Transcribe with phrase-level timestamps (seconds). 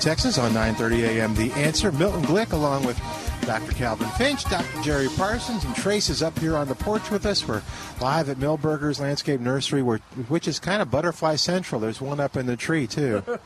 [0.00, 1.34] Texas on 9:30 a.m.
[1.34, 1.92] The Answer.
[1.92, 2.98] Milton Glick along with
[3.42, 3.72] Dr.
[3.72, 4.82] Calvin Finch, Dr.
[4.82, 7.46] Jerry Parsons, and Trace is up here on the porch with us.
[7.46, 7.62] We're
[8.00, 9.98] live at Milberger's Landscape Nursery, where,
[10.28, 11.80] which is kind of butterfly central.
[11.80, 13.22] There's one up in the tree too.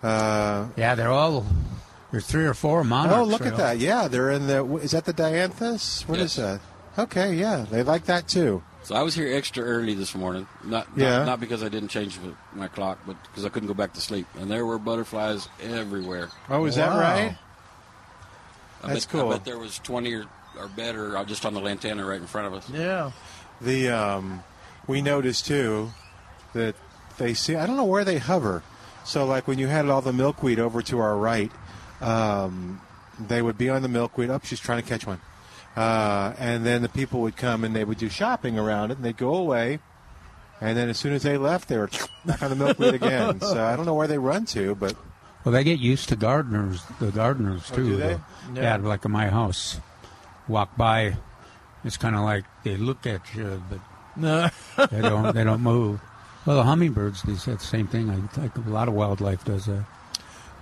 [0.00, 1.44] Uh, Yeah, they're all.
[2.12, 3.18] There's three or four monarchs.
[3.18, 3.78] oh, look right at that!
[3.78, 4.64] Yeah, they're in the.
[4.76, 6.06] Is that the dianthus?
[6.08, 6.60] What is Yes.
[6.96, 7.02] that?
[7.02, 8.62] Okay, yeah, they like that too.
[8.88, 10.46] So I was here extra early this morning.
[10.64, 11.24] Not not, Yeah.
[11.24, 12.18] not because I didn't change
[12.54, 14.26] my clock, but because I couldn't go back to sleep.
[14.40, 16.30] And there were butterflies everywhere.
[16.48, 17.36] Oh, is that right?
[18.82, 19.28] I That's bet, cool.
[19.28, 20.24] I bet there was 20 or,
[20.58, 22.70] or better uh, just on the lantana right in front of us.
[22.70, 23.10] Yeah.
[23.60, 24.42] The um,
[24.86, 25.90] we noticed too
[26.54, 26.74] that
[27.18, 27.56] they see.
[27.56, 28.62] I don't know where they hover.
[29.04, 31.52] So like when you had all the milkweed over to our right,
[32.00, 32.80] um,
[33.18, 34.30] they would be on the milkweed.
[34.30, 35.20] Oh, she's trying to catch one.
[35.78, 39.04] Uh, and then the people would come and they would do shopping around it, and
[39.04, 39.78] they'd go away.
[40.60, 41.88] And then as soon as they left, they were
[42.26, 43.40] back on the milkweed again.
[43.40, 44.96] So I don't know where they run to, but
[45.44, 47.96] Well, they get used to gardeners, the gardeners Oh, too.
[47.96, 48.14] they?
[48.14, 48.20] The-
[48.54, 48.62] Yeah.
[48.62, 49.78] yeah, like in my house,
[50.48, 51.16] walk by,
[51.84, 53.78] it's kind of like they look at you, but
[54.16, 54.48] No.
[54.90, 55.32] they don't.
[55.34, 56.00] they don't move.
[56.44, 58.10] Well, the hummingbirds do that same thing.
[58.10, 59.84] I think a lot of wildlife does that.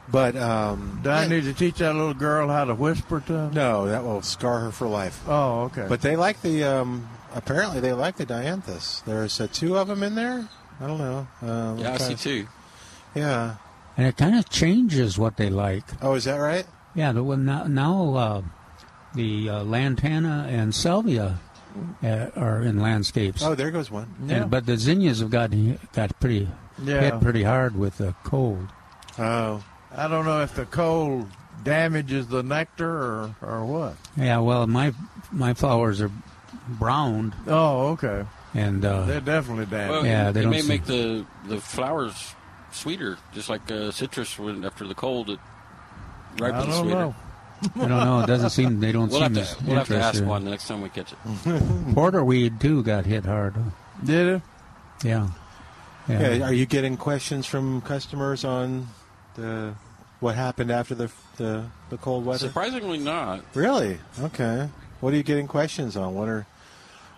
[0.09, 3.55] But um, Do I need to teach that little girl how to whisper to him?
[3.55, 5.22] no, that will scar her for life.
[5.27, 5.87] Oh, okay.
[5.89, 6.65] But they like the.
[6.65, 9.05] Um, apparently, they like the dianthus.
[9.05, 10.49] There's uh, two of them in there.
[10.81, 11.27] I don't know.
[11.43, 12.47] Um, Yeah, I see two.
[13.15, 13.56] Yeah.
[13.97, 15.84] And it kind of changes what they like.
[16.03, 16.67] Oh, is that right?
[16.94, 18.43] Yeah, the, well, now, now uh,
[19.15, 21.38] the uh, lantana and salvia
[22.03, 23.43] uh, are in landscapes.
[23.43, 24.15] Oh, there goes one.
[24.27, 24.43] yeah.
[24.43, 25.50] And, but the zinnias have got
[25.93, 26.49] got pretty
[26.83, 27.00] yeah.
[27.00, 28.69] hit pretty hard with the cold.
[29.19, 29.65] Oh,
[29.96, 31.26] I don't know if the cold
[31.64, 33.96] damages the nectar or, or what.
[34.16, 34.92] Yeah, well, my
[35.32, 36.10] my flowers are
[36.68, 38.24] browned, Oh, okay.
[38.54, 39.90] and uh, They're definitely damaged.
[39.90, 42.34] Well, Yeah, they it don't may see- make the, the flowers
[42.72, 45.38] sweeter, just like uh, citrus when after the cold it
[46.40, 46.94] I ripens don't sweeter.
[47.00, 47.14] know.
[47.74, 48.20] I don't know.
[48.20, 50.44] It doesn't seem they don't We'll have, seem to, as we'll have to ask one
[50.44, 51.18] the next time we catch it.
[51.94, 53.54] Porterweed too got hit hard.
[54.04, 54.42] Did it?
[55.02, 55.28] Yeah.
[56.06, 56.34] Yeah.
[56.34, 56.44] yeah.
[56.46, 58.88] Are you getting questions from customers on
[59.36, 59.74] the
[60.21, 62.47] what happened after the the, the cold weather?
[62.47, 63.43] Surprisingly not.
[63.54, 63.99] Really?
[64.21, 64.69] Okay.
[65.00, 66.15] What are you getting questions on?
[66.15, 66.47] What are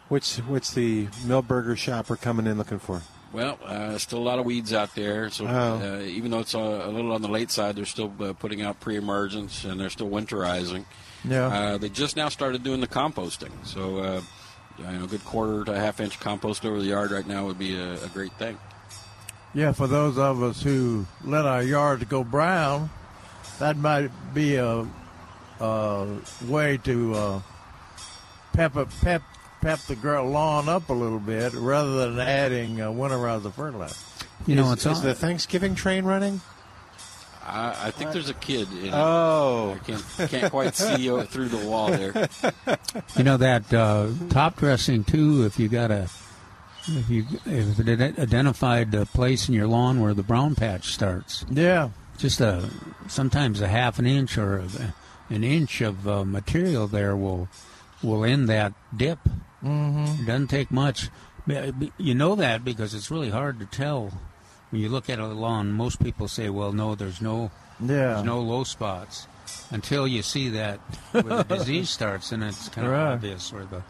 [0.08, 3.02] which what's the Milberger shopper coming in looking for?
[3.32, 5.28] Well, uh, still a lot of weeds out there.
[5.28, 5.98] So Oh.
[5.98, 8.62] uh, even though it's a, a little on the late side, they're still uh, putting
[8.62, 10.86] out pre-emergence and they're still winterizing.
[11.24, 11.46] Yeah.
[11.48, 13.50] Uh, they just now started doing the composting.
[13.64, 14.20] So uh,
[14.78, 17.44] you know, a good quarter to a half inch compost over the yard right now
[17.46, 18.56] would be a, a great thing.
[19.58, 22.90] Yeah, for those of us who let our yards go brown,
[23.58, 24.86] that might be a,
[25.58, 26.06] a
[26.46, 27.40] way to uh,
[28.52, 29.22] pep, it- pep,
[29.60, 33.96] pep the girl lawn up a little bit rather than adding uh, winterizer fertilizer.
[34.46, 36.40] you know, is, it's is the Thanksgiving train running?
[37.44, 38.92] I, I think there's a kid in it.
[38.94, 42.28] Oh, I can't, can't quite see through the wall there.
[43.16, 45.44] you know that uh, top dressing too.
[45.46, 46.08] If you got a
[46.86, 51.44] if you if it identified a place in your lawn where the brown patch starts,
[51.50, 51.90] Yeah.
[52.18, 52.68] just a
[53.08, 54.94] sometimes a half an inch or a,
[55.30, 57.48] an inch of uh, material there will
[58.02, 59.18] will end that dip.
[59.64, 60.22] Mm-hmm.
[60.22, 61.08] It doesn't take much.
[61.98, 64.12] You know that because it's really hard to tell
[64.70, 65.72] when you look at a lawn.
[65.72, 67.50] Most people say, "Well, no, there's no
[67.80, 67.86] Yeah.
[68.14, 69.26] there's no low spots,"
[69.70, 70.78] until you see that
[71.12, 73.12] where the disease starts, and it's kind of Right.
[73.12, 73.82] obvious where the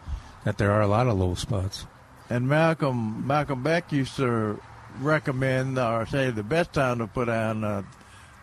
[0.44, 1.84] that there are a lot of low spots.
[2.31, 4.61] And Malcolm Malcolm Beck used to
[5.01, 7.83] recommend or say the best time to put down uh,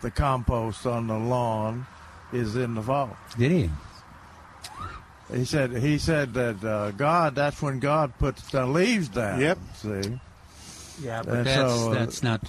[0.01, 1.85] the compost on the lawn
[2.33, 3.15] is in the fall.
[3.37, 3.69] Did he?
[5.33, 7.35] He said he said that uh, God.
[7.35, 9.39] That's when God puts the leaves down.
[9.41, 9.57] Yep.
[9.75, 10.19] See.
[11.03, 12.41] Yeah, And but that's so, uh, that's not.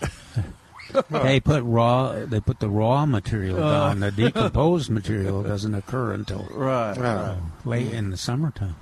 [1.10, 2.12] they put raw.
[2.24, 3.88] They put the raw material Uh.
[3.88, 4.00] down.
[4.00, 6.96] The decomposed material doesn't occur until Right.
[6.96, 7.38] Wow.
[7.64, 8.76] late in the summertime.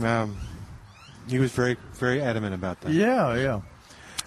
[0.00, 0.36] Um,
[1.28, 2.92] he was very, very adamant about that.
[2.92, 3.34] Yeah.
[3.34, 3.60] Yeah.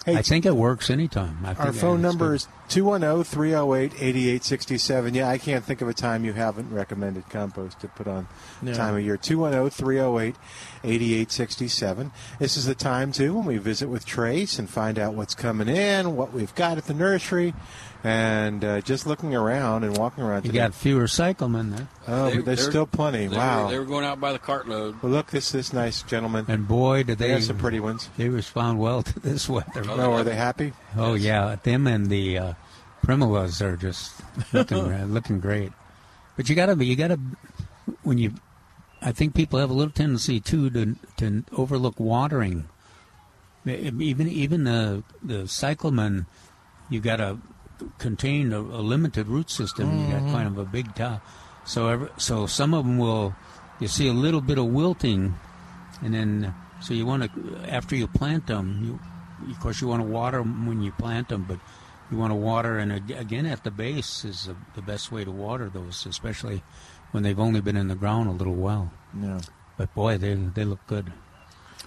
[0.04, 1.38] Hey, I think it works anytime.
[1.44, 2.34] I Our phone number good.
[2.36, 5.14] is 210 308 8867.
[5.14, 8.28] Yeah, I can't think of a time you haven't recommended compost to put on
[8.62, 8.74] Yeah.
[8.74, 9.16] time of year.
[9.16, 10.36] 210 308
[10.84, 12.12] 8867.
[12.38, 15.68] This is the time, too, when we visit with Trace and find out what's coming
[15.68, 17.52] in, what we've got at the nursery,
[18.06, 20.58] and uh, just looking around and walking around You today.
[20.64, 21.88] got fewer cyclamen there.
[22.06, 23.26] oh, They- but there's they're- still plenty.
[23.26, 23.64] They wow.
[23.64, 25.02] Were, they were going out by the cartload.
[25.02, 26.44] well, look, this this nice gentleman.
[26.46, 28.08] And boy, did They they have some pretty ones.
[28.16, 29.82] they respond well to this weather.
[29.88, 30.72] Oh, are they happy?
[30.96, 32.52] Oh yeah, them and the uh,
[33.04, 34.12] primulas are just
[34.52, 35.72] looking uh, looking great.
[36.36, 37.18] But you gotta be you gotta
[38.04, 38.34] when you.
[39.02, 42.66] I think people have a little tendency too to to overlook watering.
[43.66, 46.26] Even even the the cyclamen,
[46.88, 47.38] you got to
[47.98, 49.98] contain a, a limited root system.
[49.98, 51.24] You got kind of a big top,
[51.64, 53.34] so every, so some of them will.
[53.78, 55.34] You see a little bit of wilting,
[56.02, 60.02] and then so you want to after you plant them, you of course you want
[60.02, 61.58] to water them when you plant them, but
[62.10, 65.30] you want to water and again at the base is the, the best way to
[65.30, 66.62] water those, especially
[67.10, 68.92] when they've only been in the ground a little while.
[69.20, 69.40] Yeah.
[69.76, 71.12] But boy, they they look good.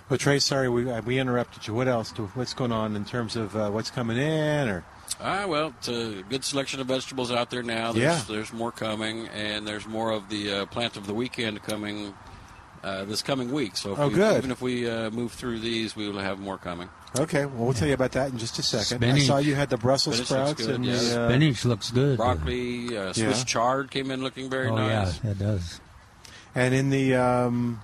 [0.10, 1.74] Well, Trey, sorry we uh, we interrupted you.
[1.74, 2.12] What else?
[2.12, 4.68] Do, what's going on in terms of uh, what's coming in?
[4.68, 4.84] Or
[5.22, 7.92] Ah, well, it's a good selection of vegetables out there now.
[7.92, 8.22] There's, Yeah.
[8.36, 12.14] there's more coming, and there's more of the uh, plant of the weekend coming
[12.84, 13.76] uh, this coming week.
[13.76, 14.38] So if Oh, we, good.
[14.38, 16.88] even if we uh, move through these, we will have more coming.
[17.20, 19.04] okay, well we'll tell you about that in just a second.
[19.04, 21.10] I saw you had the Brussels Spinach looks sprouts good, and yes.
[21.14, 22.16] the, uh, Spinach looks good.
[22.18, 23.44] Broccoli, uh, Swiss Yeah.
[23.44, 25.20] chard came in looking very oh nice.
[25.24, 25.82] yeah, it does.
[26.56, 27.82] and in the um,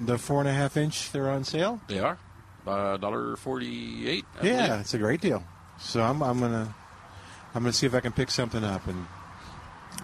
[0.00, 1.80] the four and a half inch, they're on sale.
[1.86, 2.18] They are
[2.66, 4.24] dollar forty-eight.
[4.42, 4.80] Yeah, believe.
[4.80, 5.44] it's a great deal.
[5.78, 6.74] So I'm I'm gonna
[7.54, 9.06] I'm gonna see if I can pick something up and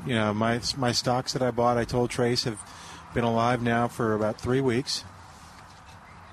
[0.06, 2.58] you know my my stocks that I bought I told Trace have
[3.14, 5.04] been alive now for about three weeks,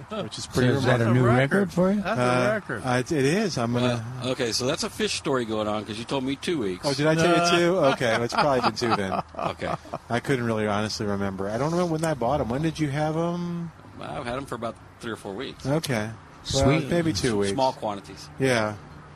[0.09, 1.37] which is So pretty is that a new record.
[1.67, 2.01] record for you?
[2.01, 2.83] That's Uh, a record.
[2.85, 3.57] I- it is.
[3.57, 4.03] I'm gonna.
[4.23, 6.85] Uh, okay, so that's a fish story going on because you told me two weeks.
[6.87, 7.77] oh, did I tell you two?
[7.93, 9.21] Okay, well, it's probably been two then.
[9.37, 9.73] Okay,
[10.09, 11.49] I couldn't really honestly remember.
[11.49, 12.49] I don't know when I bought them.
[12.49, 13.71] When did you have them?
[14.01, 15.65] I've had them for about three or four weeks.
[15.65, 16.09] Okay,
[16.53, 16.89] well, Sweet.
[16.89, 17.53] maybe two weeks.
[17.53, 18.27] Small quantities.
[18.39, 18.73] Yeah.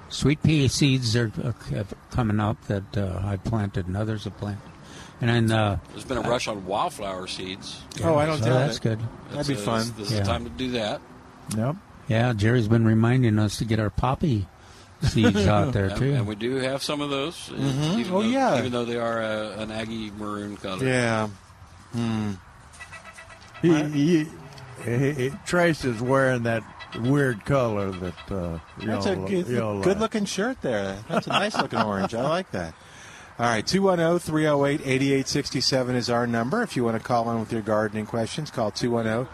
[0.09, 1.51] Sweet pea seeds are uh,
[2.11, 4.61] coming up that uh, I planted and others have planted.
[5.21, 7.81] And then uh, There's been a rush on wildflower seeds.
[8.03, 8.83] Oh, I don't so doubt that's it.
[8.83, 8.99] good.
[9.31, 9.79] That'd be That's, fun.
[9.79, 11.01] This, this is the time to do that.
[11.57, 11.75] Yep.
[12.07, 14.45] Yeah, Jerry's been reminding us to get our poppy
[15.01, 16.13] seeds out there too.
[16.13, 17.49] and we do have some of those.
[17.51, 17.55] uh,
[17.97, 18.59] Even Oh, though, yeah.
[18.59, 20.85] Even though they are uh, an Aggie maroon color.
[20.85, 21.29] Yeah.
[21.93, 22.33] Hmm.
[23.61, 24.27] He, he,
[24.83, 26.61] he, he, Trace is wearing that
[27.01, 29.99] weird color that uh, That's a good, y'all good like.
[29.99, 30.97] looking shirt there.
[31.09, 32.13] That's a nice looking orange.
[32.13, 32.73] I like that.
[33.37, 36.61] All right, 210 308 8867 is our number.
[36.63, 39.27] If you want to call in with your gardening questions, call 210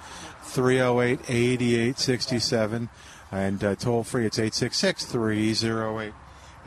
[0.44, 2.90] 308 8867.
[3.32, 6.14] And uh, toll free, it's 866 308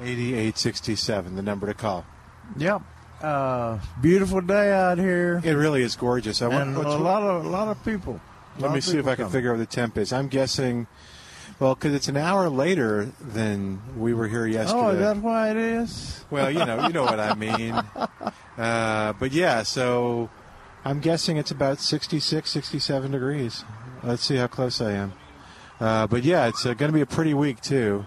[0.00, 2.06] 8867, the number to call.
[2.56, 2.82] Yep.
[3.20, 6.42] Uh, beautiful day out here, It really is gorgeous.
[6.42, 8.21] I want, and a lot of a lot of people.
[8.58, 10.12] Let me see if I can figure out what the temp is.
[10.12, 10.87] I'm guessing,
[11.58, 14.80] well, because it's an hour later than we were here yesterday.
[14.80, 16.25] Oh, is that why it is?
[16.30, 17.75] Well, you know, you know what I mean.
[18.56, 20.30] Uh, but yeah, so
[20.84, 23.64] I'm guessing it's about 66, 67 degrees.
[24.02, 25.12] Let's see how close I am.
[25.80, 28.04] Uh, but yeah, it's uh, going to be a pretty week too.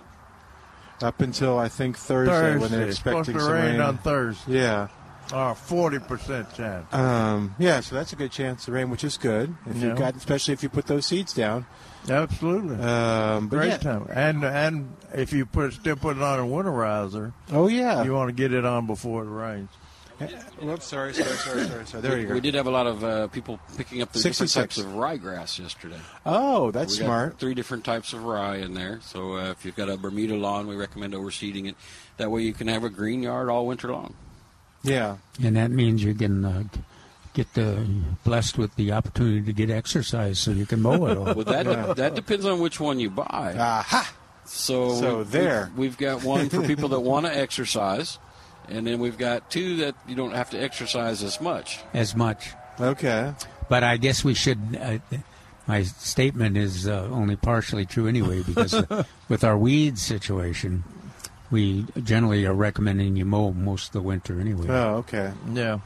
[1.01, 2.59] Up until I think Thursday, Thursday.
[2.59, 3.81] when they're It's supposed expecting to some rain, rain.
[3.81, 4.53] on Thursday.
[4.61, 4.87] yeah,
[5.33, 6.93] Or forty percent chance.
[6.93, 7.81] um, yeah.
[7.81, 9.53] So that's a good chance to rain, which is good.
[9.65, 9.87] If Yeah.
[9.89, 11.65] you've got, especially if you put those seeds down.
[12.09, 12.75] Absolutely.
[12.83, 13.77] Um, but Great yeah.
[13.77, 14.07] time.
[14.09, 18.03] And and if you put still put it on a winterizer, Oh yeah.
[18.03, 19.69] you want to get it on before it rains.
[20.61, 22.01] Whoops, sorry, sorry, sorry, sorry, sorry.
[22.01, 22.33] There we, you go.
[22.33, 25.59] we did have a lot of uh, people picking up the different types of ryegrass
[25.59, 25.99] yesterday.
[26.25, 27.39] Oh, that's we got smart.
[27.39, 28.99] Three different types of rye in there.
[29.03, 31.75] So uh, if you've got a Bermuda lawn, we recommend overseeding it.
[32.17, 34.15] That way you can have a green yard all winter long.
[34.83, 35.17] Yeah.
[35.43, 36.63] and that means you can uh,
[37.33, 37.85] get the
[38.23, 41.25] blessed with the opportunity to get exercise, so you can mow it all.
[41.35, 43.55] Well, that that depends on which one you buy.
[43.57, 44.13] Aha.
[44.45, 45.69] So, So we- there.
[45.75, 48.17] we've, we've got one for people that want to exercise,
[48.69, 51.79] and then we've got two that you don't have to exercise as much.
[51.93, 52.51] as much.
[52.79, 53.33] Okay.
[53.69, 54.59] But I guess we should.
[54.79, 54.99] Uh,
[55.67, 60.85] my statement is uh, only partially true anyway, because uh, with our weed situation,
[61.49, 64.67] we generally are recommending you mow most of the winter anyway.
[64.69, 65.31] Oh, okay.
[65.51, 65.79] Yeah.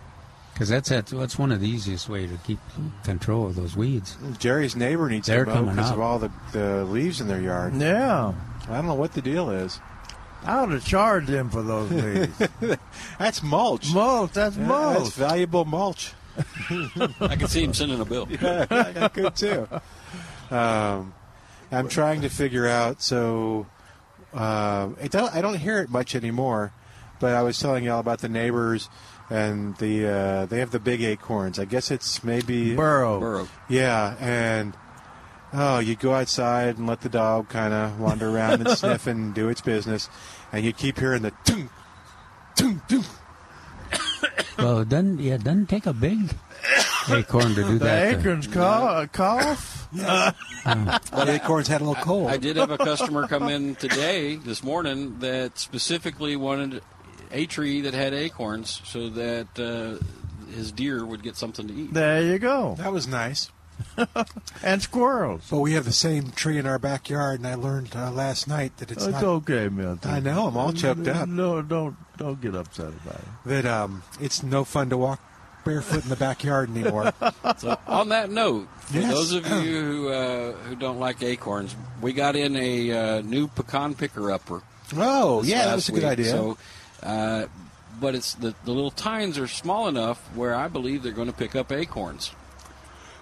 [0.54, 2.60] Because that's, that's that's one of the easiest way to keep
[3.04, 4.18] control of those weeds.
[4.38, 7.76] Jerry's neighbor needs They're to mow because of all the, the leaves in their yard.
[7.76, 8.34] Yeah.
[8.68, 9.80] I don't know what the deal is.
[10.44, 12.50] I ought to charge them for those leaves.
[13.20, 13.94] That's mulch.
[13.94, 14.34] mulch.
[14.34, 14.98] That's Yeah, mulch.
[14.98, 16.14] That's valuable mulch.
[17.20, 18.28] I can see him sending a bill.
[18.42, 19.68] yeah, I could too.
[20.50, 21.14] Um,
[21.72, 23.02] I'm trying to figure out.
[23.02, 23.68] So
[24.34, 26.74] um, it don't, I don't hear it much anymore.
[27.20, 28.90] But I was telling y'all about the neighbors
[29.30, 31.58] and the uh, they have the big acorns.
[31.58, 33.22] I guess it's maybe Bur oak.
[33.22, 33.48] Burrow.
[33.70, 34.76] yeah, and
[35.54, 39.34] oh, you go outside and let the dog kind of wander around and sniff and
[39.34, 40.10] do its business,
[40.52, 41.70] and you keep hearing the tung,
[42.56, 43.06] tung, tung.
[44.58, 46.36] well, it doesn't yeah, it doesn't take a big
[47.10, 48.20] acorn to do The that.
[48.20, 49.12] acorns cough.
[49.14, 49.88] cough.
[49.94, 52.30] The acorns had a little cold.
[52.30, 56.82] I did have a customer come in today, this morning, that specifically wanted
[57.32, 60.04] a tree that had acorns so that uh,
[60.54, 61.94] his deer would get something to eat.
[61.94, 62.76] There you go.
[62.78, 63.50] that was nice.
[64.64, 65.48] And squirrels.
[65.50, 68.78] But we have the same tree in our backyard, and I learned uh, last night
[68.78, 70.12] that it's It's not okay, Milton.
[70.12, 71.28] I know, I'm all choked up.
[71.28, 73.26] No, don't don't get upset about it.
[73.46, 75.20] that um, it's no fun to walk
[75.64, 77.14] barefoot in the backyard anymore.
[77.58, 79.12] So, on that note, for Yes.
[79.14, 79.52] those of you
[79.84, 84.62] who uh, who don't like acorns, we got in a uh, new pecan picker upper.
[84.96, 86.12] oh, yeah, that last was a good week.
[86.12, 86.26] idea.
[86.32, 86.58] So,
[87.04, 87.46] uh,
[88.00, 91.38] but it's the the little tines are small enough where I believe they're going to
[91.38, 92.32] pick up acorns.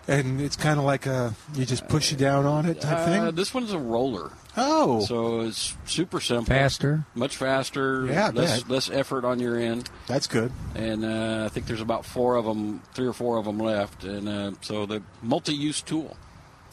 [0.10, 3.06] And it's kind of like a you just push it down on it type Uh,
[3.06, 3.36] thing.
[3.36, 7.06] this one's a roller, Oh, so it's super simple, Faster.
[7.16, 8.70] much faster, Yeah, less bet.
[8.72, 9.90] less effort on your end.
[10.08, 10.52] that's good.
[10.76, 14.04] and uh, I think there's about four of them, three or four of them left,
[14.04, 16.18] and uh, so the multi-use tool.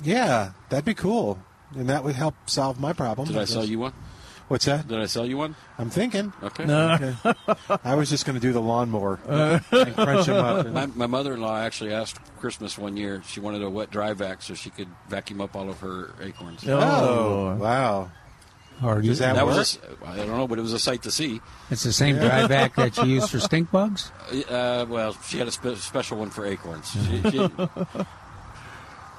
[0.03, 1.39] Yeah, that'd be cool,
[1.75, 3.29] and that would help solve my problem.
[3.29, 3.51] Did I guess.
[3.51, 3.93] sell you one?
[4.49, 4.87] What's that?
[4.87, 5.57] Did I sell you one?
[5.77, 6.33] I'm thinking.
[6.43, 6.65] Okay.
[6.67, 6.93] No.
[7.01, 7.35] Okay.
[7.85, 10.67] I was just going to do the lawnmower and crunch them up.
[10.69, 13.23] My, my mother-in-law actually asked Christmas one year.
[13.27, 16.65] She wanted a wet dry vac so she could vacuum up all of her acorns.
[16.69, 18.11] Oh, Oh, wow.
[18.85, 19.57] Or Does that That work?
[19.57, 21.41] was a, I don't know, but it was a sight to see.
[21.71, 24.13] it's the same dry vac that you use for stink bugs.
[24.49, 26.91] Uh, well, she had a spe- special one for acorns.
[26.93, 27.51] She, she,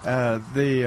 [0.05, 0.85] Uh, the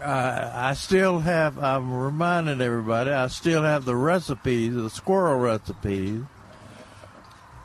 [0.00, 1.58] uh, I, I still have.
[1.58, 3.10] I'm reminding everybody.
[3.10, 6.22] I still have the recipes, the squirrel recipes.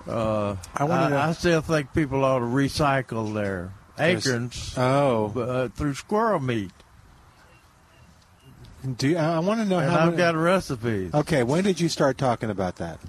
[0.07, 4.25] Uh, I wanted to- I, I still think people ought to recycle their Yes.
[4.25, 6.71] acorns Oh, uh, through squirrel meat.
[8.98, 10.00] do you, I want to know And how?
[10.00, 11.13] I've many- got recipes.
[11.13, 13.00] okay, when did you start talking about that?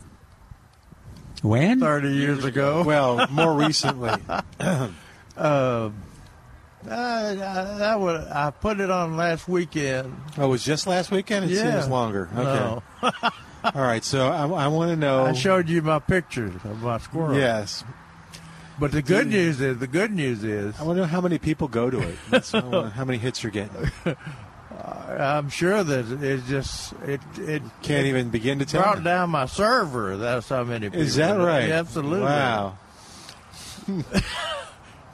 [1.42, 1.80] When?
[1.80, 2.82] Thirty years ago.
[2.82, 4.10] Well, more recently.
[6.88, 6.92] Uh,
[7.82, 10.14] I, would, I put it on last weekend.
[10.38, 11.44] Oh, it was just last weekend.
[11.44, 11.72] It Yeah.
[11.78, 12.28] seems longer.
[12.32, 12.42] Okay.
[12.42, 12.82] No.
[13.64, 14.02] All right.
[14.02, 15.25] So I, I want to know.
[15.26, 17.37] I showed you my pictures of my squirrel.
[17.37, 17.84] Yes.
[18.78, 21.37] But the good news is, the good news is, I want to know how many
[21.38, 22.16] people go to it.
[22.30, 23.90] That's, how many hits you're getting.
[25.18, 28.80] I'm sure that it just it it Can't it even begin to tell.
[28.82, 29.04] brought me.
[29.04, 30.16] down my server.
[30.16, 30.87] That's how many.
[30.88, 31.68] People Is that right?
[31.70, 32.20] Absolutely.
[32.25, 32.78] Wow.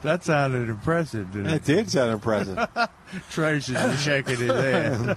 [0.02, 1.32] That sounded impressive.
[1.32, 1.64] Didn't That it?
[1.64, 2.58] did sound impressive.
[3.30, 5.16] Trace is shaking his head.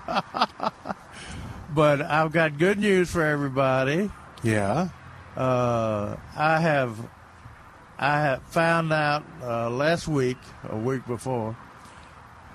[1.74, 4.10] but I've got good news for everybody.
[4.44, 4.90] yeah.
[5.38, 6.98] Uh, I have
[7.98, 10.38] I have found out uh, last week,
[10.70, 11.56] a week before,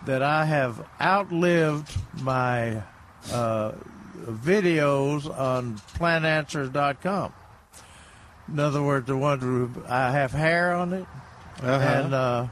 [0.06, 2.82] that I have outlived my
[3.32, 3.72] uh,
[4.26, 7.32] videos on plantanswers.com.
[8.48, 11.06] In other words, the ones I have hair on it
[11.62, 11.70] Uh-huh.
[11.70, 12.46] and uh,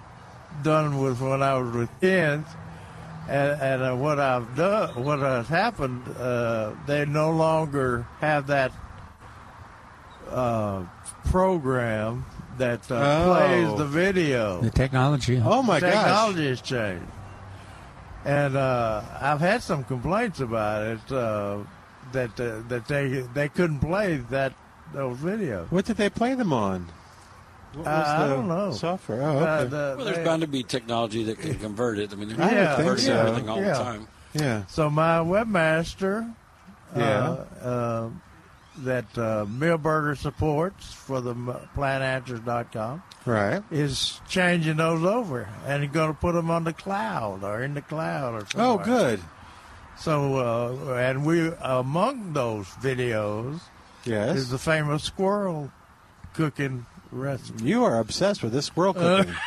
[0.63, 2.47] done with when I was with kids.
[3.29, 8.73] And, and uh, what I've done, what has happened, uh, they no longer have that
[10.31, 10.83] uh,
[11.27, 12.25] program
[12.59, 13.35] that uh, Oh.
[13.35, 14.61] plays the video.
[14.61, 15.41] The technology.
[15.45, 15.93] oh my gosh.
[15.93, 17.07] Technology has changed,
[18.25, 21.59] and uh, I've had some complaints about it uh,
[22.13, 24.53] that uh, that they they couldn't play that
[24.93, 25.71] those videos.
[25.71, 26.87] What did they play them on?
[27.75, 28.71] What Uh, I don't know.
[28.73, 29.23] Software.
[29.23, 29.69] Oh, Uh, okay.
[29.71, 32.13] the- well, there's they- bound to be technology that can convert it.
[32.13, 33.17] I mean, they're Yeah, converting so.
[33.17, 33.73] everything all Yeah.
[33.79, 34.09] the time.
[34.35, 34.63] yeah.
[34.69, 36.33] So my webmaster,
[36.97, 37.37] Yeah.
[37.63, 38.09] uh, uh,
[38.79, 43.63] that uh, Milberger supports for the m- plantanswers.com Right.
[43.71, 47.75] is changing those over, and he's going to put them on the cloud or in
[47.75, 48.61] the cloud or something.
[48.61, 49.21] Oh, good.
[49.99, 50.37] So,
[50.91, 53.61] uh, and we among those videos
[54.05, 54.37] Yes.
[54.37, 55.71] is the famous squirrel
[56.35, 57.65] cooking recipe.
[57.65, 59.35] You are obsessed with this squirrel cooking.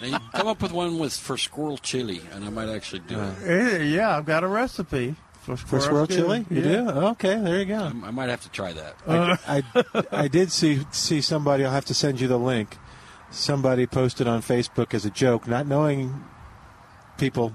[0.00, 3.20] Now, you come up with one with for squirrel chili, and I might actually do
[3.20, 3.34] it.
[3.44, 5.14] Eh, yeah, I've got a recipe.
[5.42, 6.62] for For squirrel chili, you yeah.
[6.62, 6.88] do?
[6.88, 7.92] Okay, there you go.
[8.04, 8.96] I might have to try that.
[9.06, 11.64] I, I, I did see see somebody.
[11.66, 12.78] I'll have to send you the link.
[13.30, 16.24] Somebody posted on Facebook as a joke, not knowing
[17.18, 17.54] people,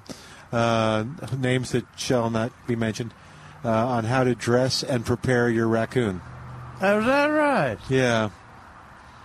[0.51, 3.11] uh, names that shall not be mentioned,
[3.63, 6.21] uh, on how to dress and prepare your raccoon.
[6.81, 7.77] Oh, is that right?
[7.89, 8.29] Yeah,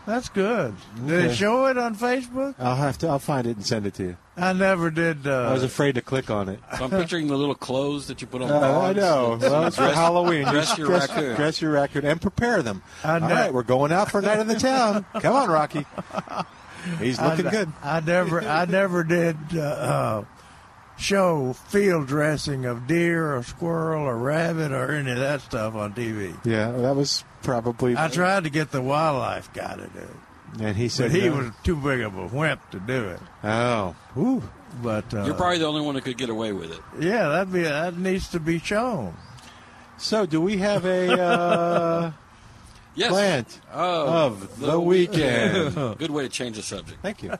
[0.06, 0.74] That's good.
[1.06, 1.26] Did Okay.
[1.32, 2.54] it show it on Facebook?
[2.58, 3.08] I'll have to.
[3.08, 4.16] I'll find it and send it to you.
[4.36, 5.26] I never did.
[5.26, 6.58] Uh, I was afraid to click on it.
[6.78, 8.50] So I'm picturing the little clothes that you put on.
[8.50, 9.38] Uh, I know.
[9.40, 10.46] Well, it's for Halloween.
[10.48, 11.36] Dress your dress, raccoon.
[11.36, 12.82] Dress your raccoon and prepare them.
[13.04, 13.28] I All know.
[13.28, 15.04] right, we're going out for a night in the town.
[15.20, 15.84] Come on, Rocky.
[16.98, 17.72] He's looking I, good.
[17.82, 20.24] I never, I never did uh, uh,
[20.96, 25.92] show field dressing of deer or squirrel or rabbit or any of that stuff on
[25.92, 26.34] TV.
[26.44, 27.96] Yeah, that was probably.
[27.96, 31.28] I tried to get the wildlife guy to do it, and he said but he
[31.28, 31.36] no.
[31.36, 33.20] was too big of a wimp to do it.
[33.44, 34.42] Oh, Ooh.
[34.82, 36.80] But uh, You're probably the only one that could get away with it.
[37.00, 39.14] yeah, that be that needs to be shown.
[39.98, 42.12] So, do we have a uh,
[42.94, 43.10] Yes.
[43.10, 45.74] plant Oh, of the weekend?
[45.98, 47.02] Good way to change the subject.
[47.02, 47.32] Thank you.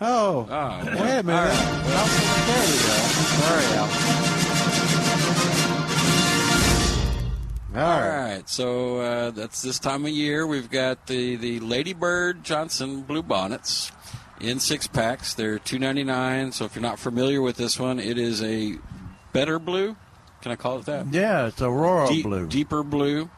[0.00, 1.28] Oh, Oh, wait a minute.
[1.30, 1.84] All right.
[1.86, 2.06] Well,
[2.46, 2.96] there we go.
[3.46, 4.55] Sorry,
[7.76, 8.42] All right.
[8.48, 10.46] so uh, that's this time of year.
[10.46, 13.92] We've got the the Lady Bird Johnson blue bonnets
[14.40, 15.34] in six packs.
[15.34, 16.52] They're two ninety nine.
[16.52, 18.76] So if you're not familiar with this one, it is a
[19.32, 19.96] better blue.
[20.42, 21.06] Can I call it that?
[21.12, 22.46] Yeah, it's aurora Deep- blue.
[22.46, 23.28] deeper blue.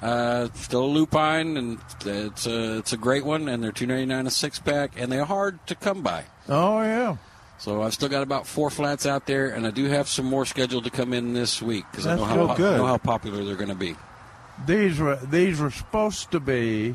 [0.00, 3.48] Uh, still lupine, and it's a it's a great one.
[3.48, 6.24] And they're two ninety nine a six pack, and they're hard to come by.
[6.48, 7.16] Oh yeah,
[7.58, 10.44] So I've still got about four flats out there, and I do have some more
[10.44, 13.44] scheduled to come in this week because I know how, so po- know how popular
[13.44, 13.96] they're going to be.
[14.66, 16.94] these were these were supposed to be.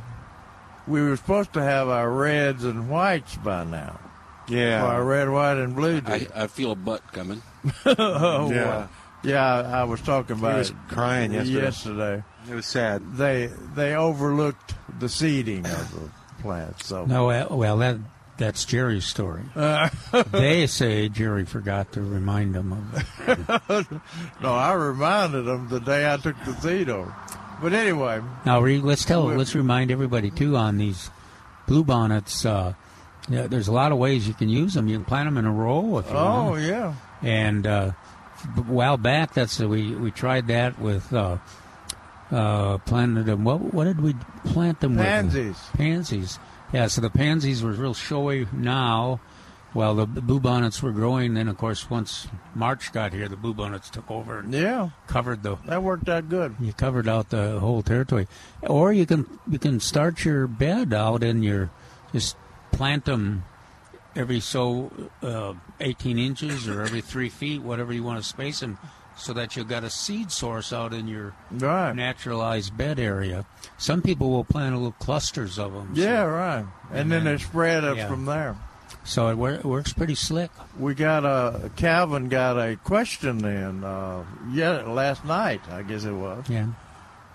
[0.88, 4.00] We were supposed to have our reds and whites by now.
[4.48, 4.84] Yeah.
[4.84, 6.02] Our red, white, and blue.
[6.06, 7.42] I, I feel a butt coming.
[7.86, 8.66] oh, Yeah.
[8.66, 8.90] wow.
[9.24, 9.46] yeah.
[9.56, 11.62] I, I was talking about was it crying yesterday.
[11.64, 12.24] yesterday.
[12.50, 13.16] It was sad.
[13.18, 16.10] They they overlooked the seeding of the
[16.42, 16.88] plants.
[16.88, 17.98] So No, well, well, that
[18.42, 19.44] that's Jerry's story.
[20.32, 23.88] they say Jerry forgot to remind them of it.
[24.42, 27.14] no, I reminded them the day I took the over.
[27.62, 31.12] But anyway, Now, re- let's tell, let's remind everybody too on these
[31.68, 32.44] blue bonnets.
[32.44, 32.74] Uh,
[33.30, 34.88] yeah, there's a lot of ways you can use them.
[34.88, 36.64] You can plant them in a row if you oh want.
[36.64, 37.92] yeah, And uh,
[38.58, 41.38] a while back, that's we we tried that with uh,
[42.32, 43.44] uh, planted them.
[43.44, 45.50] What what did we plant them pansies.
[45.50, 45.58] with?
[45.78, 46.38] Pansies.
[46.38, 46.40] Pansies.
[46.74, 49.20] Yeah, so the pansies were real showy now.
[49.74, 53.54] While the blue bonnets were growing, then of course once March got here, the blue
[53.54, 56.56] bonnets took over and Yeah, covered the that worked out good.
[56.60, 58.28] you covered out the whole territory,
[58.64, 61.70] or you can you can start your bed out in your
[62.12, 62.36] just
[62.74, 63.46] plant them
[64.14, 64.92] every so
[65.24, 68.78] uh, 18 inches or every three feet, whatever you want to space them,
[69.18, 71.94] so that you've got a seed source out in your Right.
[71.94, 73.46] naturalized bed area.
[73.78, 75.92] Some people will plant little clusters of them.
[75.94, 76.66] Yeah, right.
[76.92, 78.08] And, then then- they spread up yeah.
[78.08, 78.56] from there.
[79.04, 80.52] So it, wor- it works pretty slick.
[80.78, 86.12] We got a Calvin got a question in uh, yeah last night I guess it
[86.12, 86.68] was Yeah.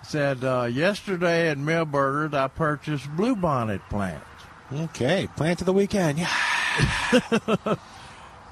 [0.03, 4.23] said uh, yesterday at Milberger's I purchased bluebonnet plants
[4.71, 6.19] Okay, plant of the weekend.
[6.19, 6.31] Yeah.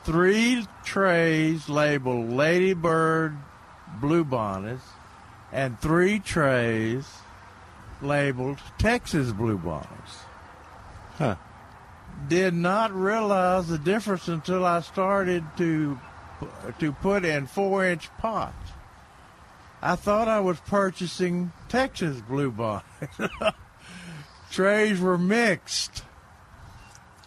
[0.06, 3.36] three trays labeled Ladybird
[4.00, 4.84] bluebonnets
[5.52, 7.08] and three trays
[8.02, 10.24] labeled Texas bluebonnets.
[11.18, 11.36] Huh.
[12.28, 16.00] Did not realize the difference until I started to
[16.80, 18.72] to put in four inch pots.
[19.82, 23.54] I thought I was purchasing Texas bluebonnets.
[24.52, 26.05] Trays were mixed.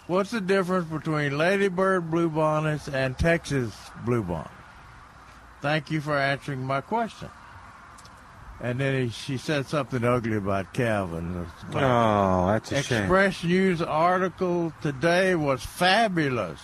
[0.08, 3.72] What's the difference between Ladybird bluebonnets and Texas
[4.04, 4.50] bluebonnets?
[5.60, 7.28] Thank you for answering my question.
[8.60, 11.46] And then he, she said something ugly about Calvin.
[11.74, 13.02] Oh, that's a shame.
[13.02, 16.60] Express News article today was fabulous.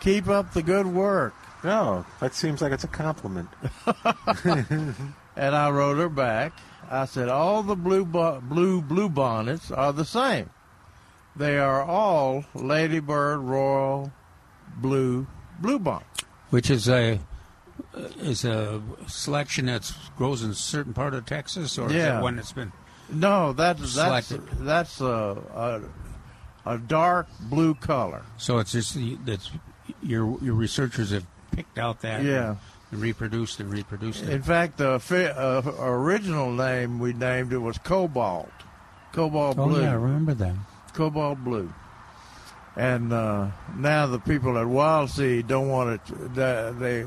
[0.00, 1.34] Keep up the good work.
[1.62, 3.48] No, that seems like it's a compliment.
[5.36, 6.52] And I wrote her back.
[6.90, 10.50] I said, all the blue bo- blue blue bonnets are the same.
[11.36, 14.12] They are all Ladybird Royal
[14.76, 15.26] Blue
[15.60, 16.06] blue bonnet.
[16.50, 17.20] Which is a
[18.18, 22.18] is a selection that grows in a certain part of Texas, or is Yeah.
[22.18, 22.72] it one that's been
[23.08, 24.42] No, that's that's Selected.
[24.64, 25.82] that's a,
[26.66, 28.22] a a dark blue color.
[28.36, 29.50] So it's just that's
[30.02, 32.56] your your researchers have picked out that Yeah.
[32.92, 34.28] and reproduced and reproduced it.
[34.30, 38.50] In fact, the fi- uh, original name we named it was Cobalt,
[39.12, 39.82] Cobalt oh Blue.
[39.82, 40.54] yeah, I remember that.
[40.90, 41.72] Cobalt blue.
[42.76, 46.34] And uh, now the people at Wild Seed don't want it.
[46.34, 47.06] They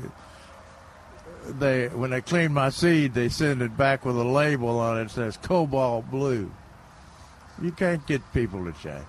[1.48, 5.04] they when they clean my seed, they send it back with a label on it
[5.04, 6.50] that says cobalt blue.
[7.62, 9.04] You can't get people to change.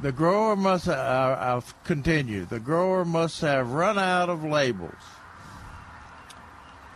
[0.00, 0.88] The grower must.
[0.88, 2.44] Uh, I'll continue.
[2.44, 4.94] The grower must have run out of labels.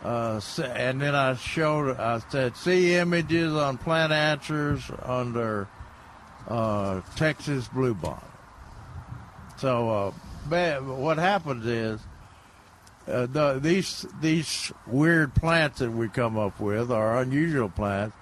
[0.02, 1.96] Uh, and then I showed.
[1.98, 5.68] I said, see images on plant answers under
[6.48, 8.22] uh, Texas bluebonnet.
[9.58, 10.12] So
[10.48, 12.00] uh, what happens is
[13.08, 18.16] uh, the, these these weird plants that we come up with are unusual plants.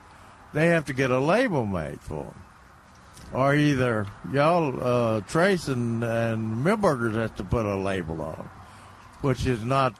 [0.52, 2.42] They have to get a label made for them,
[3.32, 8.50] or either y'all uh, Trace and, and Milberger's has to put a label on them,
[9.22, 9.94] which is not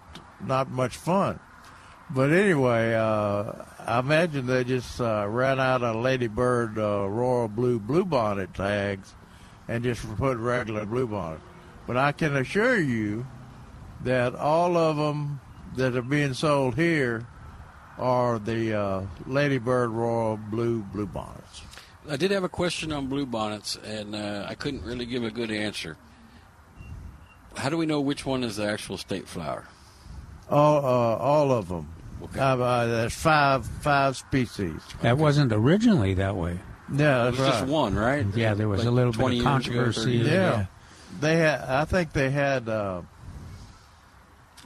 [0.46, 1.40] not much fun.
[2.10, 7.78] But anyway, uh, I imagine they just uh, ran out of Ladybird uh, Royal Blue
[7.78, 9.14] Bluebonnet tags
[9.68, 11.40] and just put regular Bluebonnet.
[11.86, 13.26] But I can assure you
[14.02, 15.40] that all of them
[15.76, 17.26] that are being sold here
[17.98, 21.62] are the uh, Ladybird Royal Blue Bluebonnets.
[22.08, 25.50] I did have a question on bluebonnets, and uh, I couldn't really give a good
[25.50, 25.96] answer.
[27.56, 29.66] How do we know which one is the actual state flower?
[30.50, 31.88] All, uh, all of them.
[32.24, 32.40] Okay.
[32.40, 34.80] Uh, uh, there's five five species.
[35.02, 36.58] That wasn't originally that way.
[36.92, 37.48] Yeah, It was right.
[37.52, 38.26] just one, right?
[38.34, 40.20] Yeah, there was Like a little bit of years ago, 30 controversy.
[40.20, 40.30] ago.
[40.30, 40.66] Yeah.
[41.20, 41.60] They had.
[41.62, 43.02] I think they had uh,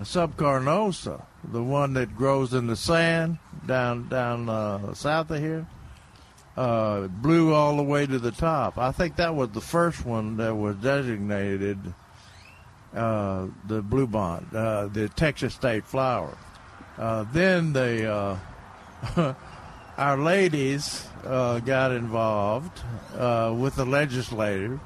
[0.00, 5.66] subcarnosa, the one that grows in the sand down down uh, south of here.
[6.56, 8.78] Uh, blew all the way to the top.
[8.78, 11.78] I think that was the first one that was designated
[12.96, 16.36] uh, the blue bond, uh, the Texas state flower.
[16.98, 18.12] Uh, then the
[19.16, 19.34] uh,
[19.96, 22.80] our ladies uh, got involved
[23.16, 24.80] uh, with the legislature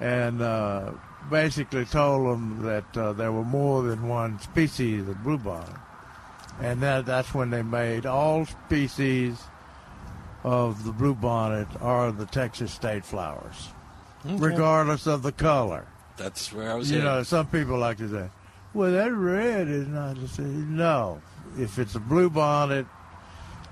[0.00, 0.92] and uh,
[1.30, 5.78] basically told them that uh, there were more than one species of bluebonnet,
[6.60, 9.38] and that that's when they made all species
[10.42, 13.68] of the bluebonnet are the Texas state flowers,
[14.24, 15.86] regardless of the color.
[16.16, 16.90] That's where I was.
[16.90, 17.12] You headed.
[17.12, 18.28] know, some people like to say,
[18.74, 21.20] "Well, that red is not the same." No,
[21.58, 22.86] if it's a blue bluebonnet,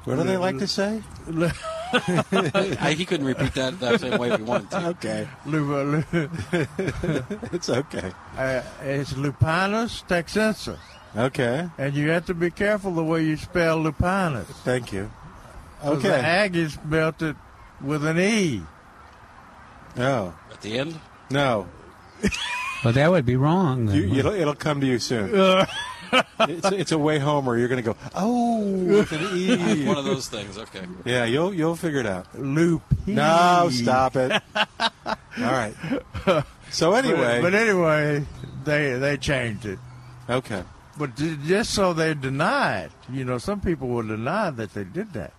[0.05, 1.03] What do they like to say?
[1.93, 4.87] I, he couldn't repeat that that same way if he wanted to.
[4.89, 6.31] Okay, lu- lu-
[7.53, 8.13] it's okay.
[8.37, 10.79] uh, it's Lupinus texensis,
[11.17, 14.47] Okay, and you have to be careful the way you spell Lupinus.
[14.65, 15.11] thank you.
[15.81, 16.23] 'Cause The Okay.
[16.51, 17.37] Aggies spelled it
[17.81, 18.63] with an E.
[19.97, 21.67] No, At the end, no,
[22.85, 23.87] Well, that would be wrong.
[23.87, 23.97] then.
[23.97, 25.31] you, it'll, it'll come to you soon.
[26.41, 29.85] it's, it's a way home where you're going to go, oh, with an E.
[29.87, 30.57] one of those things.
[30.57, 30.83] Okay.
[31.05, 32.39] Yeah, you'll you'll figure it out.
[32.39, 32.83] Loop.
[33.07, 34.41] No, stop it.
[34.57, 35.75] All right.
[36.71, 38.27] So anyway, But, but anyway,
[38.65, 39.79] they they changed it.
[40.29, 40.63] okay.
[40.99, 45.13] But just so they deny it, you know, some people will deny that they did
[45.13, 45.33] that.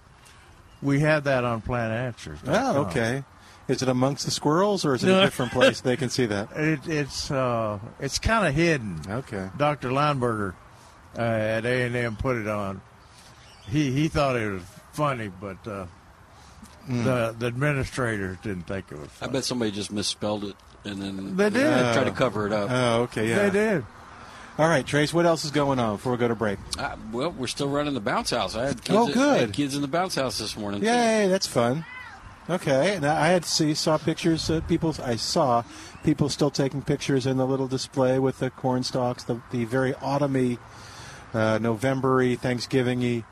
[0.82, 2.40] We have that on Plant Answers.
[2.48, 3.24] Oh, okay.
[3.70, 6.50] Is it amongst the squirrels or is it a different place they can see that?
[6.58, 9.00] It, it's uh, it's kind of hidden.
[9.08, 9.50] Okay.
[9.58, 9.90] Dr.
[9.90, 10.56] Lineberger
[11.18, 12.82] uh, at A and M put it on.
[13.70, 15.86] He he thought it was funny, but uh,
[16.88, 19.10] the the administrators didn't think it was.
[19.22, 20.56] I bet somebody just misspelled it
[20.86, 21.68] and then They did.
[21.68, 22.70] uh, try to cover it up.
[22.72, 23.30] Oh, okay.
[23.30, 23.50] Yeah.
[23.50, 23.86] They did.
[24.58, 25.14] All right, Trace.
[25.14, 26.58] What else is going on before we go to break?
[26.78, 28.56] Uh, well, we're still running the bounce house.
[28.56, 29.40] I had kids Oh, I good.
[29.42, 30.82] had kids in the bounce house this morning.
[30.82, 30.88] too.
[30.88, 31.86] Yay, that's fun.
[32.50, 34.50] Okay, and I had see saw pictures.
[34.50, 35.64] Uh, people, I saw
[36.04, 39.94] people still taking pictures in the little display with the corn stalks, the the very
[39.94, 40.58] autumny,
[41.34, 43.24] uh, November-y, Thanksgiving-y.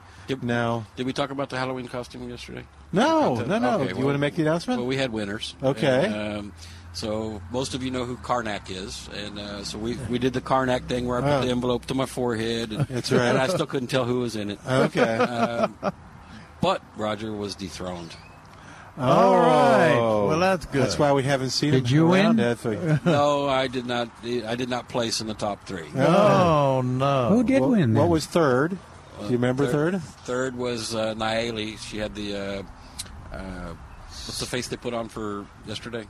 [0.41, 2.65] Now, Did we talk about the Halloween costume yesterday?
[2.91, 3.80] no, no, no.
[3.80, 4.80] okay, you well- want to make the announcement?
[4.82, 5.56] Well, we had winners.
[5.63, 6.06] Okay.
[6.06, 6.53] And, um,
[6.91, 10.41] so most of you know who Carnac is, and uh, so we we did the
[10.41, 11.41] Carnac thing where I put Oh.
[11.45, 12.71] the envelope to my forehead.
[12.73, 13.21] And, That's right.
[13.30, 14.60] And I still couldn't tell who was in it.
[14.67, 15.15] okay.
[15.17, 15.77] Um,
[16.62, 18.15] but Roger was dethroned.
[19.00, 19.96] All right.
[20.00, 20.28] Oh.
[20.28, 20.82] Well, that's good.
[20.84, 22.36] That's why we haven't seen Did him you win?
[23.06, 24.10] No, I did not.
[24.24, 25.88] I did not place in the top three.
[25.96, 27.30] Oh no.
[27.30, 27.94] Who did what, win?
[27.94, 28.72] what was third?
[29.20, 30.02] Do you remember third?
[30.02, 31.78] Third was uh, Naeli.
[31.80, 33.74] She had the uh, uh,
[34.10, 36.06] what's the face they put on for yesterday?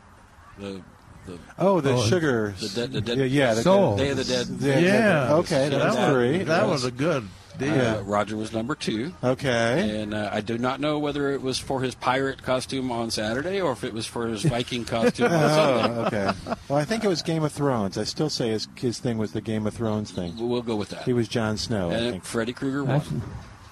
[0.58, 0.82] The
[1.26, 2.54] the Oh, the Oh, sugar.
[2.60, 3.98] the dead the dead yeah, yeah, the Soul.
[3.98, 4.48] Day of the Dead.
[4.60, 5.34] Yeah, Yeah.
[5.36, 6.44] Okay, Yeah, that's that- three.
[6.44, 7.74] That was a good deal.
[7.82, 9.14] Uh, Roger was number two.
[9.24, 10.02] Okay.
[10.02, 13.60] And uh, I do not know whether it was for his pirate costume on Saturday
[13.62, 15.96] or if it was for his Viking costume on Sunday.
[16.00, 16.32] Oh, okay.
[16.70, 17.98] Well, I think it was Game of Thrones.
[17.98, 20.36] I still say his his thing was the Game of Thrones thing.
[20.38, 21.04] We'll go with that.
[21.04, 22.24] He was Jon Snow, I think.
[22.24, 23.22] Freddy Krueger won.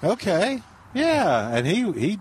[0.02, 0.62] Okay.
[0.94, 2.18] Yeah, and he he